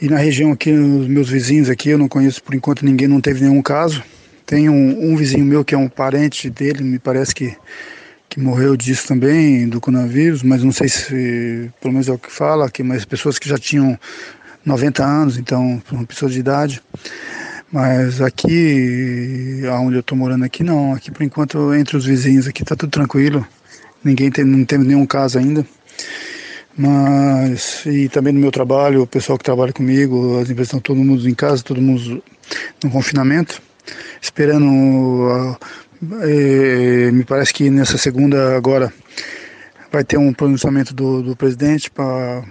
e 0.02 0.08
na 0.08 0.16
região 0.16 0.50
aqui, 0.50 0.72
os 0.72 1.06
meus 1.06 1.28
vizinhos 1.28 1.70
aqui, 1.70 1.90
eu 1.90 1.98
não 1.98 2.08
conheço 2.08 2.42
por 2.42 2.56
enquanto 2.56 2.84
ninguém, 2.84 3.06
não 3.06 3.20
teve 3.20 3.40
nenhum 3.40 3.62
caso. 3.62 4.02
Tem 4.44 4.68
um, 4.68 5.12
um 5.12 5.16
vizinho 5.16 5.44
meu 5.44 5.64
que 5.64 5.76
é 5.76 5.78
um 5.78 5.88
parente 5.88 6.50
dele, 6.50 6.82
me 6.82 6.98
parece 6.98 7.32
que, 7.32 7.56
que 8.28 8.40
morreu 8.40 8.76
disso 8.76 9.06
também, 9.06 9.68
do 9.68 9.80
coronavírus, 9.80 10.42
mas 10.42 10.64
não 10.64 10.72
sei 10.72 10.88
se, 10.88 11.70
pelo 11.80 11.92
menos 11.92 12.08
é 12.08 12.12
o 12.12 12.18
que 12.18 12.32
fala, 12.32 12.68
que 12.68 12.82
mais 12.82 13.04
pessoas 13.04 13.38
que 13.38 13.48
já 13.48 13.58
tinham 13.58 13.96
90 14.64 15.04
anos, 15.04 15.38
então, 15.38 15.80
pessoas 16.08 16.32
de 16.32 16.40
idade. 16.40 16.82
Mas 17.70 18.22
aqui, 18.22 19.62
onde 19.82 19.96
eu 19.96 20.00
estou 20.00 20.16
morando 20.16 20.44
aqui, 20.44 20.64
não. 20.64 20.94
Aqui, 20.94 21.10
por 21.10 21.22
enquanto, 21.22 21.74
entre 21.74 21.96
os 21.96 22.06
vizinhos 22.06 22.46
aqui, 22.46 22.64
tá 22.64 22.74
tudo 22.74 22.90
tranquilo. 22.90 23.46
Ninguém 24.02 24.30
tem, 24.30 24.44
não 24.44 24.64
teve 24.64 24.84
nenhum 24.84 25.04
caso 25.04 25.38
ainda. 25.38 25.66
Mas, 26.76 27.84
e 27.84 28.08
também 28.08 28.32
no 28.32 28.40
meu 28.40 28.50
trabalho, 28.50 29.02
o 29.02 29.06
pessoal 29.06 29.36
que 29.36 29.44
trabalha 29.44 29.72
comigo, 29.72 30.38
as 30.38 30.48
empresas 30.48 30.68
estão 30.68 30.80
todo 30.80 30.96
mundo 30.96 31.28
em 31.28 31.34
casa, 31.34 31.62
todo 31.62 31.82
mundo 31.82 32.22
no 32.82 32.90
confinamento, 32.90 33.60
esperando. 34.22 34.64
Uh, 34.66 35.56
eh, 36.22 37.10
me 37.10 37.24
parece 37.24 37.52
que 37.52 37.68
nessa 37.68 37.98
segunda 37.98 38.56
agora 38.56 38.92
vai 39.90 40.04
ter 40.04 40.16
um 40.16 40.32
pronunciamento 40.32 40.94
do, 40.94 41.22
do 41.22 41.36
presidente 41.36 41.90
para 41.90 42.44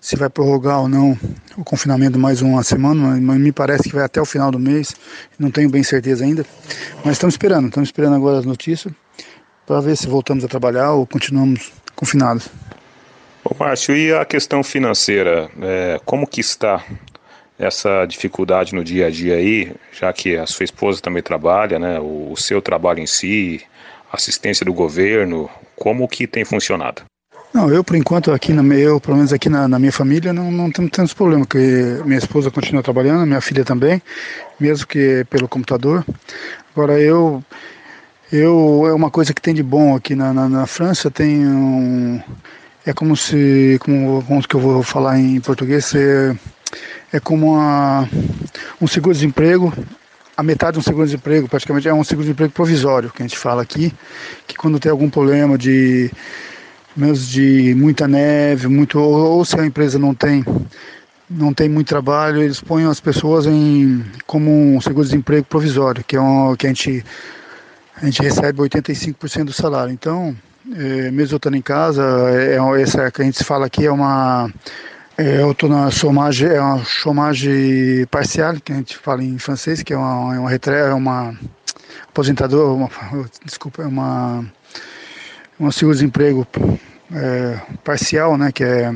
se 0.00 0.16
vai 0.16 0.28
prorrogar 0.30 0.80
ou 0.80 0.88
não 0.88 1.18
o 1.56 1.64
confinamento 1.64 2.18
mais 2.18 2.40
uma 2.40 2.62
semana, 2.62 3.18
mas 3.20 3.38
me 3.38 3.52
parece 3.52 3.84
que 3.84 3.94
vai 3.94 4.04
até 4.04 4.20
o 4.20 4.24
final 4.24 4.50
do 4.50 4.58
mês, 4.58 4.94
não 5.38 5.50
tenho 5.50 5.68
bem 5.68 5.82
certeza 5.82 6.24
ainda, 6.24 6.44
mas 7.04 7.14
estamos 7.14 7.34
esperando, 7.34 7.68
estamos 7.68 7.88
esperando 7.88 8.16
agora 8.16 8.38
as 8.38 8.44
notícias 8.44 8.92
para 9.66 9.80
ver 9.80 9.96
se 9.96 10.06
voltamos 10.06 10.44
a 10.44 10.48
trabalhar 10.48 10.92
ou 10.92 11.06
continuamos 11.06 11.72
confinados. 11.94 12.48
Ô 13.44 13.54
Márcio, 13.58 13.96
e 13.96 14.12
a 14.12 14.24
questão 14.24 14.62
financeira, 14.62 15.50
é, 15.60 16.00
como 16.04 16.26
que 16.26 16.40
está 16.40 16.84
essa 17.58 18.06
dificuldade 18.06 18.74
no 18.74 18.84
dia 18.84 19.06
a 19.06 19.10
dia 19.10 19.34
aí, 19.34 19.74
já 19.92 20.12
que 20.12 20.36
a 20.36 20.46
sua 20.46 20.64
esposa 20.64 21.00
também 21.00 21.22
trabalha, 21.22 21.78
né, 21.78 21.98
o, 21.98 22.36
seu 22.36 22.62
trabalho 22.62 23.00
em 23.00 23.06
si, 23.06 23.62
assistência 24.12 24.64
do 24.64 24.72
governo, 24.72 25.50
como 25.74 26.08
que 26.08 26.26
tem 26.26 26.44
funcionado? 26.44 27.02
Não, 27.52 27.70
eu 27.70 27.82
por 27.82 27.96
enquanto 27.96 28.30
aqui 28.30 28.52
na 28.52 28.62
eu, 28.74 29.00
pelo 29.00 29.16
menos 29.16 29.32
aqui 29.32 29.48
na, 29.48 29.66
na 29.66 29.78
minha 29.78 29.92
família 29.92 30.32
não, 30.32 30.50
não 30.50 30.70
temos 30.70 30.90
tantos 30.90 31.14
problemas, 31.14 31.46
porque 31.46 32.00
minha 32.04 32.18
esposa 32.18 32.50
continua 32.50 32.82
trabalhando, 32.82 33.26
minha 33.26 33.40
filha 33.40 33.64
também, 33.64 34.02
mesmo 34.60 34.86
que 34.86 35.24
pelo 35.30 35.48
computador. 35.48 36.04
Agora 36.72 37.00
eu 37.00 37.42
eu 38.30 38.84
é 38.86 38.92
uma 38.92 39.10
coisa 39.10 39.32
que 39.32 39.40
tem 39.40 39.54
de 39.54 39.62
bom 39.62 39.96
aqui 39.96 40.14
na, 40.14 40.32
na, 40.32 40.48
na 40.48 40.66
França, 40.66 41.10
tem 41.10 41.46
um, 41.46 42.20
é 42.84 42.92
como 42.92 43.16
se 43.16 43.78
como, 43.80 44.22
como 44.24 44.46
que 44.46 44.54
eu 44.54 44.60
vou 44.60 44.82
falar 44.82 45.18
em 45.18 45.40
português, 45.40 45.94
é, 45.94 46.36
é 47.12 47.18
como 47.20 47.54
uma, 47.54 48.08
um 48.80 48.86
seguro-desemprego 48.86 49.72
a 50.36 50.42
metade 50.44 50.74
de 50.74 50.78
um 50.78 50.82
seguro-desemprego, 50.82 51.48
praticamente 51.48 51.88
é 51.88 51.92
um 51.92 52.04
seguro-desemprego 52.04 52.52
provisório, 52.52 53.10
que 53.10 53.20
a 53.20 53.26
gente 53.26 53.36
fala 53.36 53.60
aqui, 53.60 53.92
que 54.46 54.54
quando 54.54 54.78
tem 54.78 54.88
algum 54.88 55.10
problema 55.10 55.58
de 55.58 56.12
menos 56.96 57.28
de 57.28 57.74
muita 57.74 58.08
neve, 58.08 58.68
muito 58.68 58.98
ou, 58.98 59.38
ou 59.38 59.44
se 59.44 59.58
a 59.58 59.66
empresa 59.66 59.98
não 59.98 60.14
tem 60.14 60.44
não 61.30 61.52
tem 61.52 61.68
muito 61.68 61.88
trabalho, 61.88 62.42
eles 62.42 62.60
põem 62.60 62.86
as 62.86 63.00
pessoas 63.00 63.46
em 63.46 64.02
como 64.26 64.50
um 64.50 64.80
seguro-desemprego 64.80 65.44
provisório, 65.44 66.02
que 66.02 66.16
é 66.16 66.20
um, 66.20 66.56
que 66.56 66.66
a 66.66 66.70
gente 66.70 67.04
a 68.00 68.04
gente 68.06 68.22
recebe 68.22 68.62
85% 68.62 69.44
do 69.44 69.52
salário. 69.52 69.92
Então, 69.92 70.34
é, 70.74 71.10
mesmo 71.10 71.34
eu 71.34 71.36
estando 71.36 71.56
em 71.56 71.62
casa, 71.62 72.02
é, 72.30 72.56
é 72.56 72.82
essa 72.82 73.10
que 73.10 73.22
a 73.22 73.24
gente 73.24 73.42
fala 73.44 73.66
aqui 73.66 73.86
é 73.86 73.92
uma 73.92 74.50
é, 75.18 75.42
eu 75.42 75.50
estou 75.50 75.68
na 75.68 75.90
chômage, 75.90 76.46
é 76.46 76.60
uma 76.60 76.84
chômage 76.84 78.06
parcial, 78.10 78.54
que 78.60 78.72
a 78.72 78.76
gente 78.76 78.96
fala 78.96 79.22
em 79.22 79.38
francês, 79.38 79.82
que 79.82 79.92
é 79.92 79.96
uma 79.98 80.34
é 80.34 80.38
uma, 80.38 80.52
é 80.52 80.94
uma 80.94 81.38
aposentador, 82.08 82.74
uma, 82.74 82.90
desculpa, 83.44 83.82
é 83.82 83.86
uma 83.86 84.44
um 85.58 85.70
seguro-desemprego 85.70 86.46
é, 87.12 87.60
parcial, 87.82 88.36
né, 88.36 88.52
que 88.52 88.62
é, 88.62 88.94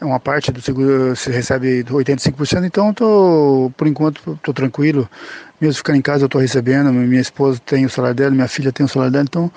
é 0.00 0.04
uma 0.04 0.18
parte 0.18 0.50
do 0.50 0.60
seguro, 0.60 1.14
se 1.14 1.30
recebe 1.30 1.84
85%, 1.84 2.64
então 2.64 2.92
tô, 2.92 3.70
por 3.76 3.86
enquanto 3.86 4.32
estou 4.32 4.52
tranquilo, 4.52 5.08
mesmo 5.60 5.74
ficando 5.74 5.98
em 5.98 6.02
casa 6.02 6.24
eu 6.24 6.26
estou 6.26 6.40
recebendo, 6.40 6.92
minha 6.92 7.20
esposa 7.20 7.60
tem 7.64 7.86
o 7.86 7.90
salário 7.90 8.16
dela, 8.16 8.30
minha 8.30 8.48
filha 8.48 8.72
tem 8.72 8.84
o 8.84 8.88
salário 8.88 9.12
dela, 9.12 9.24
então 9.28 9.50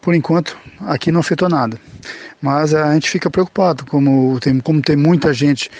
por 0.00 0.14
enquanto 0.14 0.56
aqui 0.80 1.12
não 1.12 1.20
afetou 1.20 1.48
nada. 1.48 1.78
Mas 2.40 2.74
a 2.74 2.92
gente 2.94 3.08
fica 3.08 3.30
preocupado, 3.30 3.86
como 3.86 4.38
tem, 4.40 4.58
como 4.58 4.82
tem 4.82 4.96
muita 4.96 5.32
gente 5.32 5.70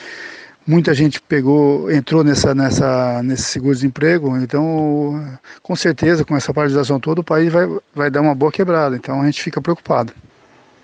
muita 0.67 0.95
gente 0.95 1.21
pegou, 1.21 1.91
entrou 1.91 2.23
nessa, 2.23 2.55
nessa, 2.55 3.23
nesse 3.23 3.45
seguro-desemprego, 3.45 4.37
então 4.39 5.39
com 5.63 5.77
certeza 5.77 6.25
com 6.25 6.37
essa 6.37 6.53
paralisação 6.53 7.01
toda 7.01 7.21
o 7.21 7.25
país 7.25 7.53
vai, 7.53 7.67
vai 7.95 8.11
dar 8.11 8.21
uma 8.21 8.35
boa 8.35 8.53
quebrada, 8.53 8.97
então 8.97 9.21
a 9.21 9.25
gente 9.27 9.43
fica 9.43 9.61
preocupado. 9.61 10.13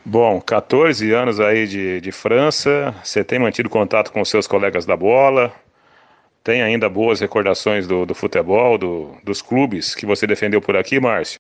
Bom, 0.05 0.41
14 0.41 1.12
anos 1.12 1.39
aí 1.39 1.66
de, 1.66 2.01
de 2.01 2.12
França, 2.12 2.95
você 3.03 3.22
tem 3.22 3.39
mantido 3.39 3.68
contato 3.68 4.11
com 4.11 4.20
os 4.20 4.29
seus 4.29 4.47
colegas 4.47 4.87
da 4.87 4.97
bola, 4.97 5.53
tem 6.43 6.62
ainda 6.62 6.89
boas 6.89 7.20
recordações 7.20 7.87
do, 7.87 8.07
do 8.07 8.14
futebol, 8.14 8.79
do, 8.79 9.12
dos 9.22 9.43
clubes 9.43 9.95
que 9.95 10.07
você 10.07 10.26
defendeu 10.26 10.62
por 10.62 10.76
aqui, 10.76 10.99
Márcio? 10.99 11.39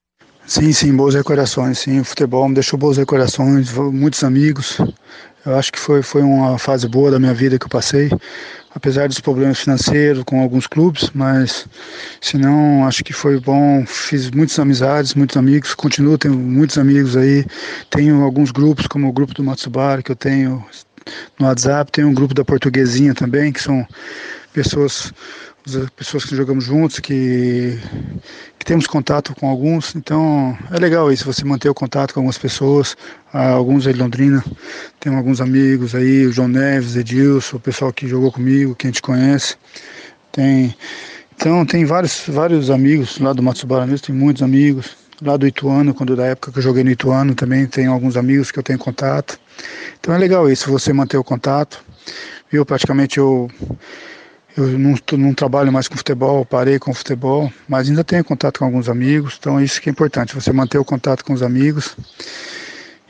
Sim, 0.48 0.72
sim, 0.72 0.96
boas 0.96 1.14
recordações, 1.14 1.80
sim, 1.80 2.00
o 2.00 2.04
futebol 2.04 2.48
me 2.48 2.54
deixou 2.54 2.78
boas 2.78 2.96
recordações, 2.96 3.70
muitos 3.70 4.24
amigos, 4.24 4.78
eu 5.44 5.54
acho 5.54 5.70
que 5.70 5.78
foi, 5.78 6.00
foi 6.00 6.22
uma 6.22 6.58
fase 6.58 6.88
boa 6.88 7.10
da 7.10 7.18
minha 7.18 7.34
vida 7.34 7.58
que 7.58 7.66
eu 7.66 7.68
passei, 7.68 8.10
apesar 8.74 9.08
dos 9.08 9.20
problemas 9.20 9.60
financeiros 9.60 10.24
com 10.24 10.40
alguns 10.40 10.66
clubes, 10.66 11.10
mas 11.12 11.66
se 12.18 12.38
não, 12.38 12.86
acho 12.86 13.04
que 13.04 13.12
foi 13.12 13.38
bom. 13.38 13.84
Fiz 13.86 14.30
muitas 14.30 14.58
amizades, 14.58 15.14
muitos 15.14 15.36
amigos, 15.36 15.74
continuo 15.74 16.16
tendo 16.16 16.38
muitos 16.38 16.78
amigos 16.78 17.14
aí. 17.14 17.44
Tenho 17.90 18.22
alguns 18.22 18.50
grupos, 18.50 18.86
como 18.86 19.06
o 19.06 19.12
grupo 19.12 19.34
do 19.34 19.44
Matsubara, 19.44 20.02
que 20.02 20.12
eu 20.12 20.16
tenho 20.16 20.64
no 21.38 21.46
WhatsApp, 21.46 21.92
tem 21.92 22.06
um 22.06 22.14
grupo 22.14 22.32
da 22.32 22.44
Portuguesinha 22.44 23.14
também, 23.14 23.52
que 23.52 23.60
são 23.60 23.86
pessoas 24.54 25.12
pessoas 25.96 26.24
que 26.24 26.36
jogamos 26.36 26.64
juntos, 26.64 26.98
que, 26.98 27.78
que 28.58 28.64
temos 28.64 28.86
contato 28.86 29.34
com 29.34 29.48
alguns. 29.48 29.94
Então 29.94 30.56
é 30.70 30.78
legal 30.78 31.12
isso, 31.12 31.24
você 31.24 31.44
manter 31.44 31.68
o 31.68 31.74
contato 31.74 32.14
com 32.14 32.20
algumas 32.20 32.38
pessoas. 32.38 32.96
Ah, 33.32 33.50
alguns 33.50 33.86
aí 33.86 33.92
de 33.92 33.98
Londrina, 33.98 34.42
tem 34.98 35.14
alguns 35.14 35.40
amigos 35.40 35.94
aí, 35.94 36.26
o 36.26 36.32
João 36.32 36.48
Neves, 36.48 36.96
Edilson, 36.96 37.56
o 37.56 37.60
pessoal 37.60 37.92
que 37.92 38.08
jogou 38.08 38.32
comigo, 38.32 38.74
que 38.74 38.86
a 38.86 38.90
gente 38.90 39.02
conhece. 39.02 39.56
Tem, 40.32 40.74
então 41.36 41.64
tem 41.66 41.84
vários, 41.84 42.22
vários 42.26 42.70
amigos 42.70 43.18
lá 43.18 43.32
do 43.32 43.42
Matsubara 43.42 43.86
mesmo, 43.86 44.06
tem 44.06 44.14
muitos 44.14 44.42
amigos. 44.42 44.96
Lá 45.20 45.36
do 45.36 45.46
Ituano, 45.46 45.92
quando 45.92 46.14
da 46.14 46.26
época 46.26 46.52
que 46.52 46.58
eu 46.58 46.62
joguei 46.62 46.84
no 46.84 46.90
Ituano, 46.90 47.34
também 47.34 47.66
tem 47.66 47.86
alguns 47.86 48.16
amigos 48.16 48.52
que 48.52 48.58
eu 48.58 48.62
tenho 48.62 48.78
contato. 48.78 49.38
Então 49.98 50.14
é 50.14 50.18
legal 50.18 50.50
isso, 50.50 50.70
você 50.70 50.92
manter 50.92 51.16
o 51.16 51.24
contato. 51.24 51.84
Eu 52.52 52.64
praticamente 52.64 53.18
eu 53.18 53.50
eu 54.58 54.78
não, 54.78 54.94
não 55.12 55.32
trabalho 55.32 55.72
mais 55.72 55.86
com 55.86 55.96
futebol, 55.96 56.44
parei 56.44 56.80
com 56.80 56.92
futebol, 56.92 57.52
mas 57.68 57.88
ainda 57.88 58.02
tenho 58.02 58.24
contato 58.24 58.58
com 58.58 58.64
alguns 58.64 58.88
amigos, 58.88 59.36
então 59.38 59.62
isso 59.62 59.80
que 59.80 59.88
é 59.88 59.92
importante, 59.92 60.34
você 60.34 60.52
manter 60.52 60.78
o 60.78 60.84
contato 60.84 61.24
com 61.24 61.32
os 61.32 61.44
amigos 61.44 61.96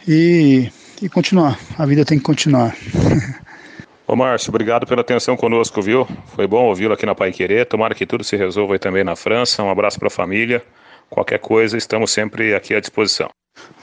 e, 0.07 0.71
e 1.01 1.09
continuar. 1.09 1.59
A 1.79 1.87
vida 1.87 2.05
tem 2.05 2.19
que 2.19 2.25
continuar. 2.25 2.77
Ô 4.07 4.15
Márcio, 4.15 4.51
obrigado 4.51 4.87
pela 4.87 5.01
atenção 5.01 5.37
conosco, 5.37 5.81
viu? 5.81 6.07
Foi 6.35 6.47
bom 6.47 6.65
ouvi-lo 6.65 6.95
aqui 6.95 7.05
na 7.05 7.15
Pai 7.15 7.33
Querer. 7.33 7.67
Tomara 7.67 7.95
que 7.95 8.07
tudo 8.07 8.25
se 8.25 8.37
resolva 8.37 8.75
aí 8.75 8.79
também 8.79 9.05
na 9.05 9.15
França. 9.15 9.63
Um 9.63 9.71
abraço 9.71 9.99
para 9.99 10.09
a 10.09 10.11
família. 10.11 10.63
Qualquer 11.11 11.39
coisa, 11.39 11.77
estamos 11.77 12.11
sempre 12.11 12.55
aqui 12.55 12.75
à 12.75 12.81
disposição. 12.81 13.29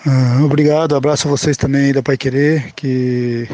Uh, 0.05 0.43
obrigado, 0.43 0.95
abraço 0.95 1.27
a 1.27 1.31
vocês 1.31 1.57
também 1.57 1.93
da 1.93 2.01
Pai 2.01 2.17
Querer, 2.17 2.73
que 2.75 3.47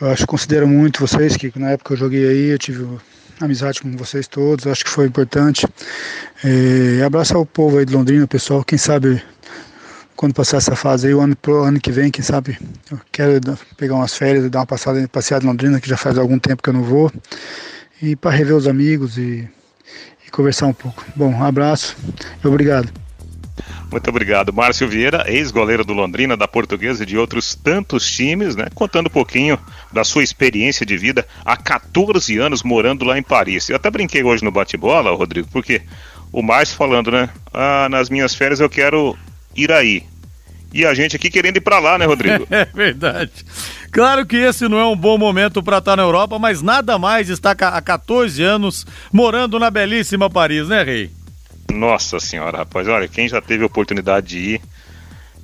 eu 0.00 0.10
acho 0.10 0.26
considero 0.26 0.66
muito 0.66 1.00
vocês, 1.00 1.36
que 1.36 1.52
na 1.58 1.70
época 1.70 1.94
eu 1.94 1.96
joguei 1.96 2.28
aí, 2.28 2.50
eu 2.50 2.58
tive 2.58 2.86
amizade 3.40 3.80
com 3.80 3.96
vocês 3.96 4.28
todos, 4.28 4.66
acho 4.66 4.84
que 4.84 4.90
foi 4.90 5.06
importante. 5.06 5.66
E 6.44 7.02
abraço 7.02 7.36
ao 7.36 7.44
povo 7.44 7.78
aí 7.78 7.84
de 7.84 7.94
Londrina, 7.94 8.26
pessoal, 8.26 8.64
quem 8.64 8.78
sabe 8.78 9.22
quando 10.16 10.34
passar 10.34 10.56
essa 10.56 10.74
fase 10.74 11.06
aí, 11.06 11.14
o 11.14 11.20
ano, 11.20 11.36
pro 11.36 11.62
ano 11.62 11.80
que 11.80 11.92
vem, 11.92 12.10
quem 12.10 12.24
sabe, 12.24 12.58
eu 12.90 13.00
quero 13.12 13.40
pegar 13.76 13.94
umas 13.94 14.14
férias 14.14 14.44
e 14.44 14.48
dar 14.48 14.60
uma 14.60 14.66
passada, 14.66 15.06
passeada 15.08 15.44
em 15.44 15.48
Londrina, 15.48 15.80
que 15.80 15.88
já 15.88 15.96
faz 15.96 16.18
algum 16.18 16.38
tempo 16.38 16.62
que 16.62 16.68
eu 16.68 16.74
não 16.74 16.82
vou, 16.82 17.10
e 18.02 18.16
para 18.16 18.32
rever 18.32 18.56
os 18.56 18.66
amigos 18.66 19.16
e, 19.16 19.48
e 20.26 20.30
conversar 20.30 20.66
um 20.66 20.72
pouco. 20.72 21.04
Bom, 21.14 21.30
um 21.30 21.44
abraço 21.44 21.96
e 22.42 22.46
obrigado. 22.48 23.07
Muito 23.90 24.08
obrigado. 24.10 24.52
Márcio 24.52 24.88
Vieira, 24.88 25.24
ex-goleiro 25.26 25.84
do 25.84 25.92
Londrina, 25.92 26.36
da 26.36 26.46
Portuguesa 26.46 27.02
e 27.02 27.06
de 27.06 27.16
outros 27.16 27.54
tantos 27.54 28.10
times, 28.10 28.54
né? 28.54 28.66
Contando 28.74 29.06
um 29.06 29.10
pouquinho 29.10 29.58
da 29.92 30.04
sua 30.04 30.22
experiência 30.22 30.84
de 30.84 30.96
vida 30.96 31.26
há 31.44 31.56
14 31.56 32.36
anos 32.38 32.62
morando 32.62 33.04
lá 33.04 33.18
em 33.18 33.22
Paris. 33.22 33.68
Eu 33.68 33.76
até 33.76 33.90
brinquei 33.90 34.22
hoje 34.22 34.44
no 34.44 34.50
bate-bola, 34.50 35.14
Rodrigo, 35.14 35.48
porque 35.50 35.82
o 36.32 36.42
Márcio 36.42 36.76
falando, 36.76 37.10
né? 37.10 37.30
Ah, 37.52 37.88
nas 37.90 38.10
minhas 38.10 38.34
férias 38.34 38.60
eu 38.60 38.68
quero 38.68 39.16
Iraí. 39.56 40.04
E 40.72 40.84
a 40.84 40.92
gente 40.92 41.16
aqui 41.16 41.30
querendo 41.30 41.56
ir 41.56 41.62
para 41.62 41.78
lá, 41.78 41.98
né, 41.98 42.04
Rodrigo? 42.04 42.46
É 42.50 42.66
verdade. 42.66 43.32
Claro 43.90 44.26
que 44.26 44.36
esse 44.36 44.68
não 44.68 44.78
é 44.78 44.84
um 44.84 44.96
bom 44.96 45.16
momento 45.16 45.62
para 45.62 45.78
estar 45.78 45.92
tá 45.92 45.96
na 45.96 46.02
Europa, 46.02 46.38
mas 46.38 46.60
nada 46.60 46.98
mais 46.98 47.30
está 47.30 47.52
há 47.52 47.80
14 47.80 48.42
anos 48.42 48.86
morando 49.12 49.58
na 49.58 49.70
belíssima 49.70 50.28
Paris, 50.28 50.68
né, 50.68 50.82
Rei? 50.82 51.10
Nossa 51.72 52.18
senhora, 52.18 52.58
rapaz, 52.58 52.88
olha, 52.88 53.06
quem 53.06 53.28
já 53.28 53.40
teve 53.40 53.64
oportunidade 53.64 54.28
de 54.28 54.38
ir, 54.38 54.60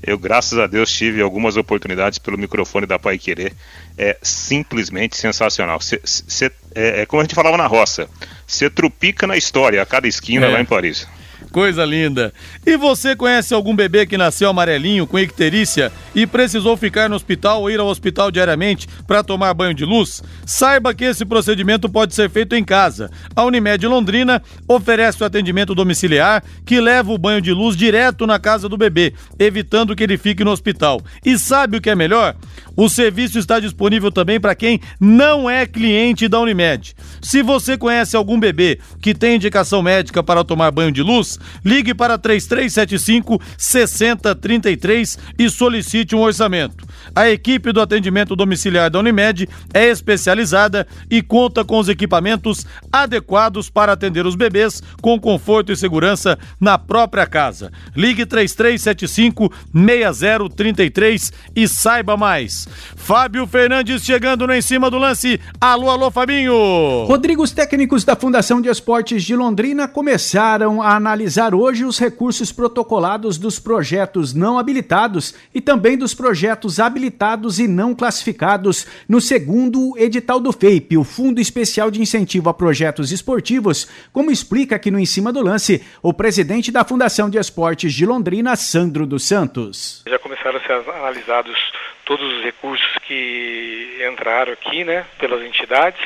eu, 0.06 0.18
graças 0.18 0.58
a 0.58 0.66
Deus, 0.66 0.92
tive 0.92 1.22
algumas 1.22 1.56
oportunidades 1.56 2.18
pelo 2.18 2.36
microfone 2.36 2.86
da 2.86 2.98
Pai 2.98 3.16
Querer. 3.16 3.54
É 3.96 4.18
simplesmente 4.20 5.16
sensacional. 5.16 5.80
Cê, 5.80 5.98
cê, 6.04 6.52
é, 6.74 7.02
é, 7.02 7.06
como 7.06 7.22
a 7.22 7.24
gente 7.24 7.34
falava 7.34 7.56
na 7.56 7.66
roça: 7.66 8.08
você 8.46 8.68
trupica 8.68 9.26
na 9.26 9.36
história 9.36 9.80
a 9.80 9.86
cada 9.86 10.06
esquina 10.06 10.46
é. 10.46 10.50
lá 10.50 10.60
em 10.60 10.64
Paris. 10.64 11.08
Coisa 11.54 11.84
linda. 11.84 12.32
E 12.66 12.76
você 12.76 13.14
conhece 13.14 13.54
algum 13.54 13.76
bebê 13.76 14.04
que 14.06 14.18
nasceu 14.18 14.50
amarelinho 14.50 15.06
com 15.06 15.20
icterícia 15.20 15.92
e 16.12 16.26
precisou 16.26 16.76
ficar 16.76 17.08
no 17.08 17.14
hospital 17.14 17.60
ou 17.60 17.70
ir 17.70 17.78
ao 17.78 17.86
hospital 17.86 18.28
diariamente 18.28 18.88
para 19.06 19.22
tomar 19.22 19.54
banho 19.54 19.72
de 19.72 19.84
luz? 19.84 20.20
Saiba 20.44 20.92
que 20.92 21.04
esse 21.04 21.24
procedimento 21.24 21.88
pode 21.88 22.12
ser 22.12 22.28
feito 22.28 22.56
em 22.56 22.64
casa. 22.64 23.08
A 23.36 23.44
Unimed 23.44 23.86
Londrina 23.86 24.42
oferece 24.66 25.22
o 25.22 25.26
atendimento 25.26 25.76
domiciliar 25.76 26.42
que 26.66 26.80
leva 26.80 27.12
o 27.12 27.18
banho 27.18 27.40
de 27.40 27.52
luz 27.52 27.76
direto 27.76 28.26
na 28.26 28.40
casa 28.40 28.68
do 28.68 28.76
bebê, 28.76 29.14
evitando 29.38 29.94
que 29.94 30.02
ele 30.02 30.18
fique 30.18 30.42
no 30.42 30.50
hospital. 30.50 31.00
E 31.24 31.38
sabe 31.38 31.76
o 31.76 31.80
que 31.80 31.88
é 31.88 31.94
melhor? 31.94 32.34
O 32.76 32.88
serviço 32.88 33.38
está 33.38 33.60
disponível 33.60 34.10
também 34.10 34.40
para 34.40 34.54
quem 34.54 34.80
não 35.00 35.48
é 35.48 35.66
cliente 35.66 36.28
da 36.28 36.40
Unimed. 36.40 36.94
Se 37.22 37.42
você 37.42 37.78
conhece 37.78 38.16
algum 38.16 38.38
bebê 38.38 38.78
que 39.00 39.14
tem 39.14 39.36
indicação 39.36 39.82
médica 39.82 40.22
para 40.22 40.44
tomar 40.44 40.70
banho 40.70 40.90
de 40.90 41.02
luz, 41.02 41.38
ligue 41.64 41.94
para 41.94 42.18
3375 42.18 43.40
6033 43.56 45.18
e 45.38 45.48
solicite 45.48 46.16
um 46.16 46.20
orçamento. 46.20 46.86
A 47.14 47.30
equipe 47.30 47.72
do 47.72 47.80
atendimento 47.80 48.34
domiciliar 48.34 48.90
da 48.90 48.98
Unimed 48.98 49.48
é 49.72 49.88
especializada 49.88 50.86
e 51.10 51.22
conta 51.22 51.64
com 51.64 51.78
os 51.78 51.88
equipamentos 51.88 52.66
adequados 52.92 53.70
para 53.70 53.92
atender 53.92 54.26
os 54.26 54.34
bebês 54.34 54.82
com 55.00 55.18
conforto 55.20 55.70
e 55.70 55.76
segurança 55.76 56.38
na 56.60 56.76
própria 56.78 57.26
casa. 57.26 57.70
Ligue 57.94 58.26
3375 58.26 59.52
6033 59.72 61.32
e 61.54 61.68
saiba 61.68 62.16
mais. 62.16 62.63
Fábio 62.96 63.46
Fernandes 63.46 64.02
chegando 64.04 64.46
no 64.46 64.54
em 64.54 64.62
cima 64.62 64.90
do 64.90 64.98
lance. 64.98 65.40
Alô, 65.60 65.90
alô, 65.90 66.10
Fabinho. 66.10 67.04
Rodrigo, 67.04 67.42
os 67.42 67.52
técnicos 67.52 68.04
da 68.04 68.16
Fundação 68.16 68.60
de 68.60 68.68
Esportes 68.68 69.22
de 69.22 69.36
Londrina 69.36 69.86
começaram 69.86 70.80
a 70.80 70.94
analisar 70.94 71.54
hoje 71.54 71.84
os 71.84 71.98
recursos 71.98 72.52
protocolados 72.52 73.38
dos 73.38 73.58
projetos 73.58 74.32
não 74.32 74.58
habilitados 74.58 75.34
e 75.54 75.60
também 75.60 75.96
dos 75.96 76.14
projetos 76.14 76.80
habilitados 76.80 77.58
e 77.58 77.68
não 77.68 77.94
classificados 77.94 78.86
no 79.08 79.20
segundo 79.20 79.94
edital 79.98 80.40
do 80.40 80.52
FEIP, 80.52 80.96
o 80.96 81.04
Fundo 81.04 81.40
Especial 81.40 81.90
de 81.90 82.00
Incentivo 82.00 82.48
a 82.48 82.54
Projetos 82.54 83.12
Esportivos, 83.12 83.88
como 84.12 84.30
explica 84.30 84.76
aqui 84.76 84.90
no 84.90 84.98
Em 84.98 85.06
Cima 85.06 85.32
do 85.32 85.42
Lance 85.42 85.82
o 86.02 86.12
presidente 86.12 86.70
da 86.70 86.84
Fundação 86.84 87.28
de 87.28 87.38
Esportes 87.38 87.92
de 87.92 88.06
Londrina, 88.06 88.56
Sandro 88.56 89.06
dos 89.06 89.24
Santos. 89.24 90.02
Já 90.06 90.18
começaram 90.18 90.58
a 90.58 90.62
ser 90.62 90.72
analisados 90.90 91.56
todos 92.04 92.36
os 92.36 92.42
recursos 92.42 92.86
que 93.02 94.04
entraram 94.10 94.52
aqui, 94.52 94.84
né, 94.84 95.04
pelas 95.18 95.42
entidades, 95.42 96.00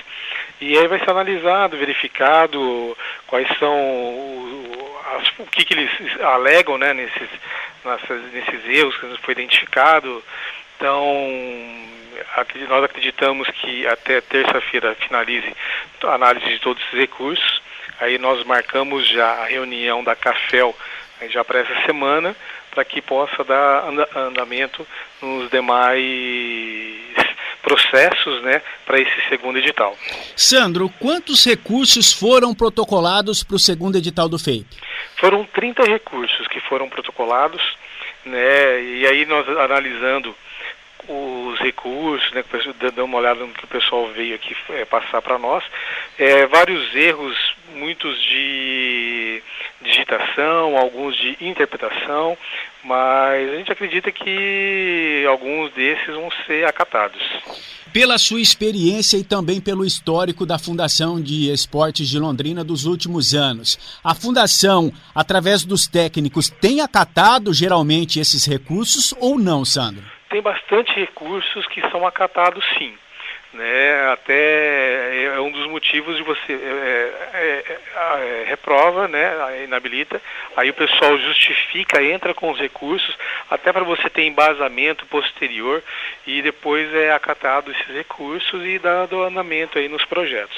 e 0.61 0.76
aí 0.76 0.86
vai 0.88 0.99
ser 0.99 1.11
analisado, 1.11 1.76
verificado 1.76 2.96
quais 3.26 3.46
são 3.59 3.76
o, 3.76 5.01
as, 5.16 5.28
o 5.38 5.46
que, 5.46 5.64
que 5.64 5.74
eles 5.74 5.90
alegam, 6.20 6.78
né, 6.78 6.92
nesses, 6.92 7.28
nessas, 7.84 8.32
nesses 8.32 8.68
erros 8.68 8.96
que 8.96 9.22
foi 9.22 9.32
identificado. 9.32 10.22
Então, 10.76 11.05
nós 12.68 12.84
acreditamos 12.84 13.49
que 13.49 13.86
até 13.86 14.20
terça-feira 14.20 14.94
finalize 14.96 15.53
a 16.05 16.14
análise 16.14 16.46
de 16.46 16.59
todos 16.59 16.82
esses 16.84 16.99
recursos. 16.99 17.62
Aí 18.01 18.18
nós 18.18 18.44
marcamos 18.44 19.07
já 19.09 19.42
a 19.42 19.46
reunião 19.46 20.03
da 20.03 20.14
CAFEL 20.14 20.76
já 21.30 21.44
para 21.44 21.61
essa 21.61 21.82
semana 21.84 22.34
para 22.71 22.85
que 22.85 23.01
possa 23.01 23.43
dar 23.45 23.85
andamento 24.16 24.87
nos 25.21 25.51
demais 25.51 26.03
processos 27.62 28.43
né, 28.43 28.62
para 28.87 29.01
esse 29.01 29.29
segundo 29.29 29.59
edital. 29.59 29.97
Sandro, 30.37 30.89
quantos 31.01 31.45
recursos 31.45 32.12
foram 32.12 32.55
protocolados 32.55 33.43
para 33.43 33.57
o 33.57 33.59
segundo 33.59 33.97
edital 33.97 34.29
do 34.29 34.39
FEIP? 34.39 34.66
Foram 35.16 35.45
30 35.45 35.85
recursos 35.85 36.47
que 36.49 36.61
foram 36.61 36.89
protocolados, 36.89 37.62
né, 38.25 38.83
e 38.83 39.07
aí 39.07 39.27
nós 39.27 39.49
analisando 39.49 40.35
os 41.09 41.59
recursos, 41.61 42.31
né, 42.33 42.45
dando 42.79 43.05
uma 43.05 43.19
olhada 43.19 43.41
no 43.41 43.53
que 43.53 43.64
o 43.64 43.69
pessoal 43.69 44.07
veio 44.09 44.35
aqui 44.35 44.55
é, 44.71 44.85
passar 44.85 45.23
para 45.23 45.39
nós, 45.39 45.64
é, 46.19 46.47
vários 46.47 46.95
erros, 46.95 47.37
muitos 47.75 48.21
de 48.23 49.43
digitação, 49.83 50.77
alguns 50.77 51.16
de 51.16 51.37
interpretação, 51.41 52.37
mas 52.85 53.51
a 53.51 53.57
gente 53.57 53.73
acredita 53.73 54.11
que 54.11 55.25
alguns 55.29 55.73
desses 55.73 56.14
vão 56.14 56.29
ser 56.47 56.66
acatados. 56.66 57.21
Pela 57.93 58.19
sua 58.19 58.41
experiência 58.41 59.16
e 59.16 59.25
também 59.25 59.61
pelo 59.61 59.85
histórico 59.85 60.45
da 60.45 60.59
Fundação 60.59 61.21
de 61.21 61.51
Esportes 61.51 62.09
de 62.09 62.19
Londrina 62.19 62.62
dos 62.62 62.85
últimos 62.85 63.35
anos, 63.35 63.99
a 64.05 64.14
Fundação, 64.14 64.93
através 65.14 65.64
dos 65.64 65.87
técnicos, 65.87 66.51
tem 66.51 66.81
acatado 66.81 67.53
geralmente 67.53 68.21
esses 68.21 68.45
recursos 68.47 69.14
ou 69.19 69.39
não, 69.39 69.64
Sandro? 69.64 70.05
tem 70.29 70.43
bastante 70.43 70.93
recursos 70.93 71.66
que 71.69 71.81
são 71.91 72.07
acatados 72.07 72.64
sim. 72.79 72.95
Né, 73.51 74.12
até 74.12 75.24
é 75.24 75.40
um 75.40 75.51
dos 75.51 75.66
motivos 75.70 76.18
de 76.18 76.22
você 76.22 76.53
é, 76.53 77.30
é, 77.32 77.64
é, 77.66 77.80
é, 77.96 78.44
reprova, 78.46 79.09
né, 79.09 79.64
inabilita, 79.64 80.20
aí 80.55 80.68
o 80.68 80.74
pessoal 80.74 81.18
justifica, 81.18 82.03
entra 82.03 82.34
com 82.34 82.51
os 82.51 82.59
recursos, 82.59 83.16
até 83.51 83.72
para 83.72 83.84
você 83.84 84.11
ter 84.11 84.26
embasamento 84.26 85.07
posterior 85.07 85.82
e 86.26 86.42
depois 86.42 86.92
é 86.94 87.11
acatado 87.11 87.70
esses 87.70 87.86
recursos 87.86 88.62
e 88.66 88.78
dado 88.78 89.22
andamento 89.22 89.78
aí 89.78 89.88
nos 89.88 90.05
projetos. 90.05 90.55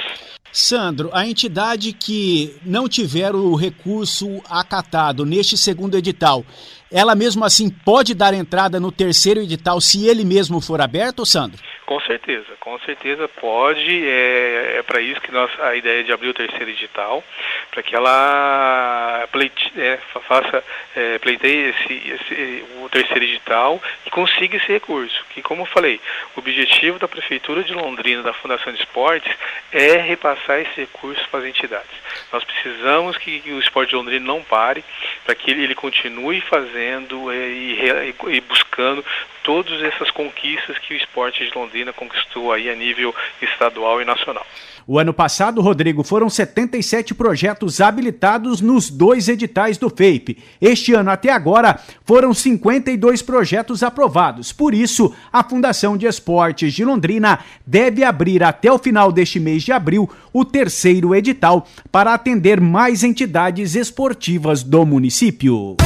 Sandro, 0.53 1.11
a 1.13 1.25
entidade 1.25 1.93
que 1.93 2.57
não 2.67 2.89
tiver 2.89 3.33
o 3.37 3.55
recurso 3.55 4.43
acatado 4.51 5.25
neste 5.25 5.57
segundo 5.57 5.97
edital, 5.97 6.45
ela 6.91 7.15
mesmo 7.15 7.45
assim 7.45 7.71
pode 7.71 8.15
dar 8.15 8.35
entrada 8.35 8.81
no 8.81 8.91
terceiro 8.91 9.41
edital 9.41 9.81
se 9.81 10.09
ele 10.09 10.25
mesmo 10.25 10.61
for 10.61 10.81
aberto, 10.81 11.25
Sandro? 11.25 11.59
Com 11.87 12.01
certeza, 12.03 12.47
com 12.61 12.79
certeza 12.81 13.27
pode. 13.27 14.09
É, 14.09 14.77
é 14.79 14.83
para 14.83 15.01
isso 15.01 15.21
que 15.21 15.33
nós, 15.33 15.51
a 15.61 15.75
ideia 15.75 16.05
de 16.05 16.13
abrir 16.13 16.29
o 16.29 16.35
terceiro 16.35 16.71
edital, 16.71 17.23
para 17.71 17.83
que 17.83 17.97
ela 17.97 19.27
pleite, 19.33 19.73
é, 19.77 19.99
faça, 20.29 20.63
é, 20.95 21.19
pleiteie 21.19 21.71
esse, 21.71 21.93
esse, 21.93 22.65
o 22.81 22.89
terceiro 22.89 23.25
edital 23.25 23.83
e 24.07 24.11
consiga 24.11 24.57
esse 24.57 24.69
recurso. 24.69 25.25
Que, 25.31 25.43
como 25.43 25.63
eu 25.63 25.67
falei, 25.67 26.01
o 26.37 26.39
objetivo 26.39 26.99
da 26.99 27.09
Prefeitura 27.09 27.65
de 27.65 27.75
Londrina, 27.75 28.23
da 28.23 28.33
Fundação 28.35 28.73
de 28.73 28.79
Esportes, 28.79 29.33
é 29.73 29.97
repassar 29.97 30.61
esse 30.61 30.83
recurso 30.83 31.29
para 31.29 31.41
as 31.41 31.47
entidades. 31.47 31.91
Nós 32.33 32.45
precisamos 32.45 33.17
que, 33.17 33.41
que 33.41 33.51
o 33.51 33.59
esporte 33.59 33.91
de 33.91 33.97
Londrina 33.97 34.25
não 34.25 34.45
pare, 34.45 34.85
para 35.25 35.35
que 35.35 35.51
ele, 35.51 35.65
ele, 35.65 35.75
continue 35.75 36.41
fazendo 36.41 36.80
é, 36.81 37.49
e, 37.49 38.15
e 38.29 38.41
buscando 38.41 39.05
todas 39.43 39.83
essas 39.83 40.11
conquistas 40.11 40.79
que 40.79 40.95
o 40.95 40.97
esporte 40.97 41.45
de 41.45 41.57
Londrina 41.57 41.93
conquistou 41.93 42.53
aí 42.53 42.71
a 42.71 42.75
nível 42.75 43.15
estadual 43.41 44.01
e 44.01 44.05
nacional. 44.05 44.47
O 44.87 44.99
ano 44.99 45.13
passado, 45.13 45.61
Rodrigo, 45.61 46.03
foram 46.03 46.29
77 46.29 47.15
projetos 47.15 47.81
habilitados 47.81 48.61
nos 48.61 48.91
dois 48.91 49.29
editais 49.29 49.79
do 49.79 49.89
FAPE. 49.89 50.39
Este 50.61 50.95
ano 50.95 51.11
até 51.11 51.31
agora 51.31 51.79
foram 52.05 52.35
52 52.35 53.23
projetos 53.23 53.83
aprovados. 53.83 54.53
Por 54.53 54.75
isso, 54.75 55.15
a 55.33 55.45
Fundação 55.45 55.97
de 55.97 56.07
Esportes 56.07 56.73
de 56.73 56.85
Londrina 56.85 57.39
deve 57.67 58.03
abrir 58.03 58.43
até 58.43 58.73
o 58.73 58.79
final 58.79 59.13
deste 59.13 59.39
mês 59.39 59.63
de 59.63 59.73
abril 59.73 60.11
o 60.33 60.45
terceiro 60.45 61.15
edital 61.15 61.67
para 61.93 62.15
atender 62.15 62.61
mais 62.61 63.05
entidades 63.05 63.75
esportivas 63.75 64.63
do 64.63 64.85
município. 64.85 65.77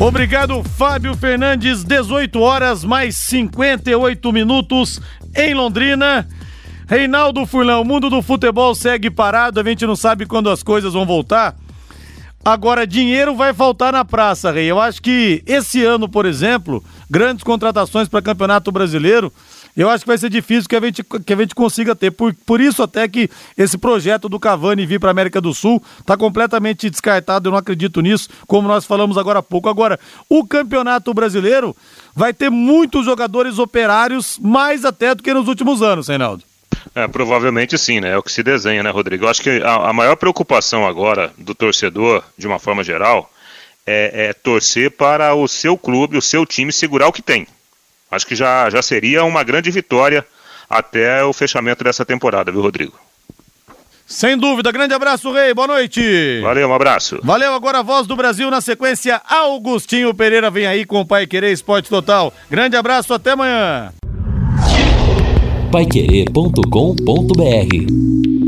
Obrigado, 0.00 0.64
Fábio 0.64 1.14
Fernandes. 1.14 1.84
18 1.84 2.40
horas 2.40 2.82
mais 2.82 3.14
58 3.16 4.32
minutos 4.32 4.98
em 5.36 5.52
Londrina. 5.52 6.26
Reinaldo 6.88 7.44
Furlão, 7.44 7.82
o 7.82 7.84
mundo 7.84 8.08
do 8.08 8.22
futebol 8.22 8.74
segue 8.74 9.10
parado, 9.10 9.60
a 9.60 9.62
gente 9.62 9.84
não 9.84 9.94
sabe 9.94 10.24
quando 10.24 10.48
as 10.48 10.62
coisas 10.62 10.94
vão 10.94 11.04
voltar. 11.04 11.54
Agora, 12.42 12.86
dinheiro 12.86 13.36
vai 13.36 13.52
faltar 13.52 13.92
na 13.92 14.02
praça, 14.02 14.50
Rei. 14.50 14.70
Eu 14.70 14.80
acho 14.80 15.02
que 15.02 15.42
esse 15.46 15.84
ano, 15.84 16.08
por 16.08 16.24
exemplo, 16.24 16.82
grandes 17.10 17.44
contratações 17.44 18.08
para 18.08 18.22
Campeonato 18.22 18.72
Brasileiro 18.72 19.30
eu 19.76 19.88
acho 19.88 20.04
que 20.04 20.08
vai 20.08 20.18
ser 20.18 20.30
difícil 20.30 20.68
que 20.68 20.76
a 20.76 20.80
gente, 20.80 21.02
que 21.02 21.32
a 21.32 21.36
gente 21.36 21.54
consiga 21.54 21.94
ter. 21.94 22.10
Por, 22.10 22.34
por 22.46 22.60
isso, 22.60 22.82
até 22.82 23.06
que 23.08 23.30
esse 23.56 23.78
projeto 23.78 24.28
do 24.28 24.40
Cavani 24.40 24.86
vir 24.86 24.98
para 24.98 25.10
América 25.10 25.40
do 25.40 25.54
Sul 25.54 25.82
está 25.98 26.16
completamente 26.16 26.90
descartado. 26.90 27.48
Eu 27.48 27.52
não 27.52 27.58
acredito 27.58 28.00
nisso, 28.00 28.28
como 28.46 28.68
nós 28.68 28.84
falamos 28.84 29.16
agora 29.16 29.38
há 29.38 29.42
pouco. 29.42 29.68
Agora, 29.68 29.98
o 30.28 30.44
Campeonato 30.46 31.12
Brasileiro 31.14 31.76
vai 32.14 32.32
ter 32.32 32.50
muitos 32.50 33.04
jogadores 33.04 33.58
operários, 33.58 34.38
mais 34.40 34.84
até 34.84 35.14
do 35.14 35.22
que 35.22 35.32
nos 35.32 35.48
últimos 35.48 35.82
anos, 35.82 36.08
Reinaldo. 36.08 36.44
É, 36.94 37.06
provavelmente 37.06 37.76
sim, 37.78 38.00
né? 38.00 38.10
É 38.10 38.18
o 38.18 38.22
que 38.22 38.32
se 38.32 38.42
desenha, 38.42 38.82
né, 38.82 38.90
Rodrigo? 38.90 39.24
Eu 39.24 39.28
acho 39.28 39.42
que 39.42 39.62
a, 39.62 39.90
a 39.90 39.92
maior 39.92 40.16
preocupação 40.16 40.86
agora 40.86 41.32
do 41.38 41.54
torcedor, 41.54 42.22
de 42.36 42.46
uma 42.46 42.58
forma 42.58 42.82
geral, 42.82 43.30
é, 43.86 44.28
é 44.28 44.32
torcer 44.32 44.90
para 44.90 45.34
o 45.34 45.46
seu 45.46 45.76
clube, 45.76 46.16
o 46.16 46.22
seu 46.22 46.44
time 46.44 46.72
segurar 46.72 47.08
o 47.08 47.12
que 47.12 47.22
tem. 47.22 47.46
Acho 48.10 48.26
que 48.26 48.34
já, 48.34 48.68
já 48.70 48.82
seria 48.82 49.24
uma 49.24 49.42
grande 49.42 49.70
vitória 49.70 50.26
até 50.68 51.24
o 51.24 51.32
fechamento 51.32 51.82
dessa 51.84 52.04
temporada, 52.04 52.52
viu, 52.52 52.60
Rodrigo? 52.60 52.92
Sem 54.06 54.36
dúvida. 54.36 54.70
Grande 54.72 54.92
abraço, 54.92 55.32
Rei. 55.32 55.54
Boa 55.54 55.68
noite. 55.68 56.40
Valeu, 56.42 56.68
um 56.68 56.74
abraço. 56.74 57.20
Valeu. 57.22 57.54
Agora 57.54 57.78
a 57.78 57.82
voz 57.82 58.06
do 58.08 58.16
Brasil 58.16 58.50
na 58.50 58.60
sequência. 58.60 59.22
Augustinho 59.24 60.12
Pereira 60.12 60.50
vem 60.50 60.66
aí 60.66 60.84
com 60.84 61.00
o 61.00 61.06
Pai 61.06 61.28
Querer 61.28 61.52
Esporte 61.52 61.88
Total. 61.88 62.34
Grande 62.50 62.76
abraço. 62.76 63.14
Até 63.14 63.30
amanhã. 63.30 63.92
Paiquerê.com.br 65.70 68.39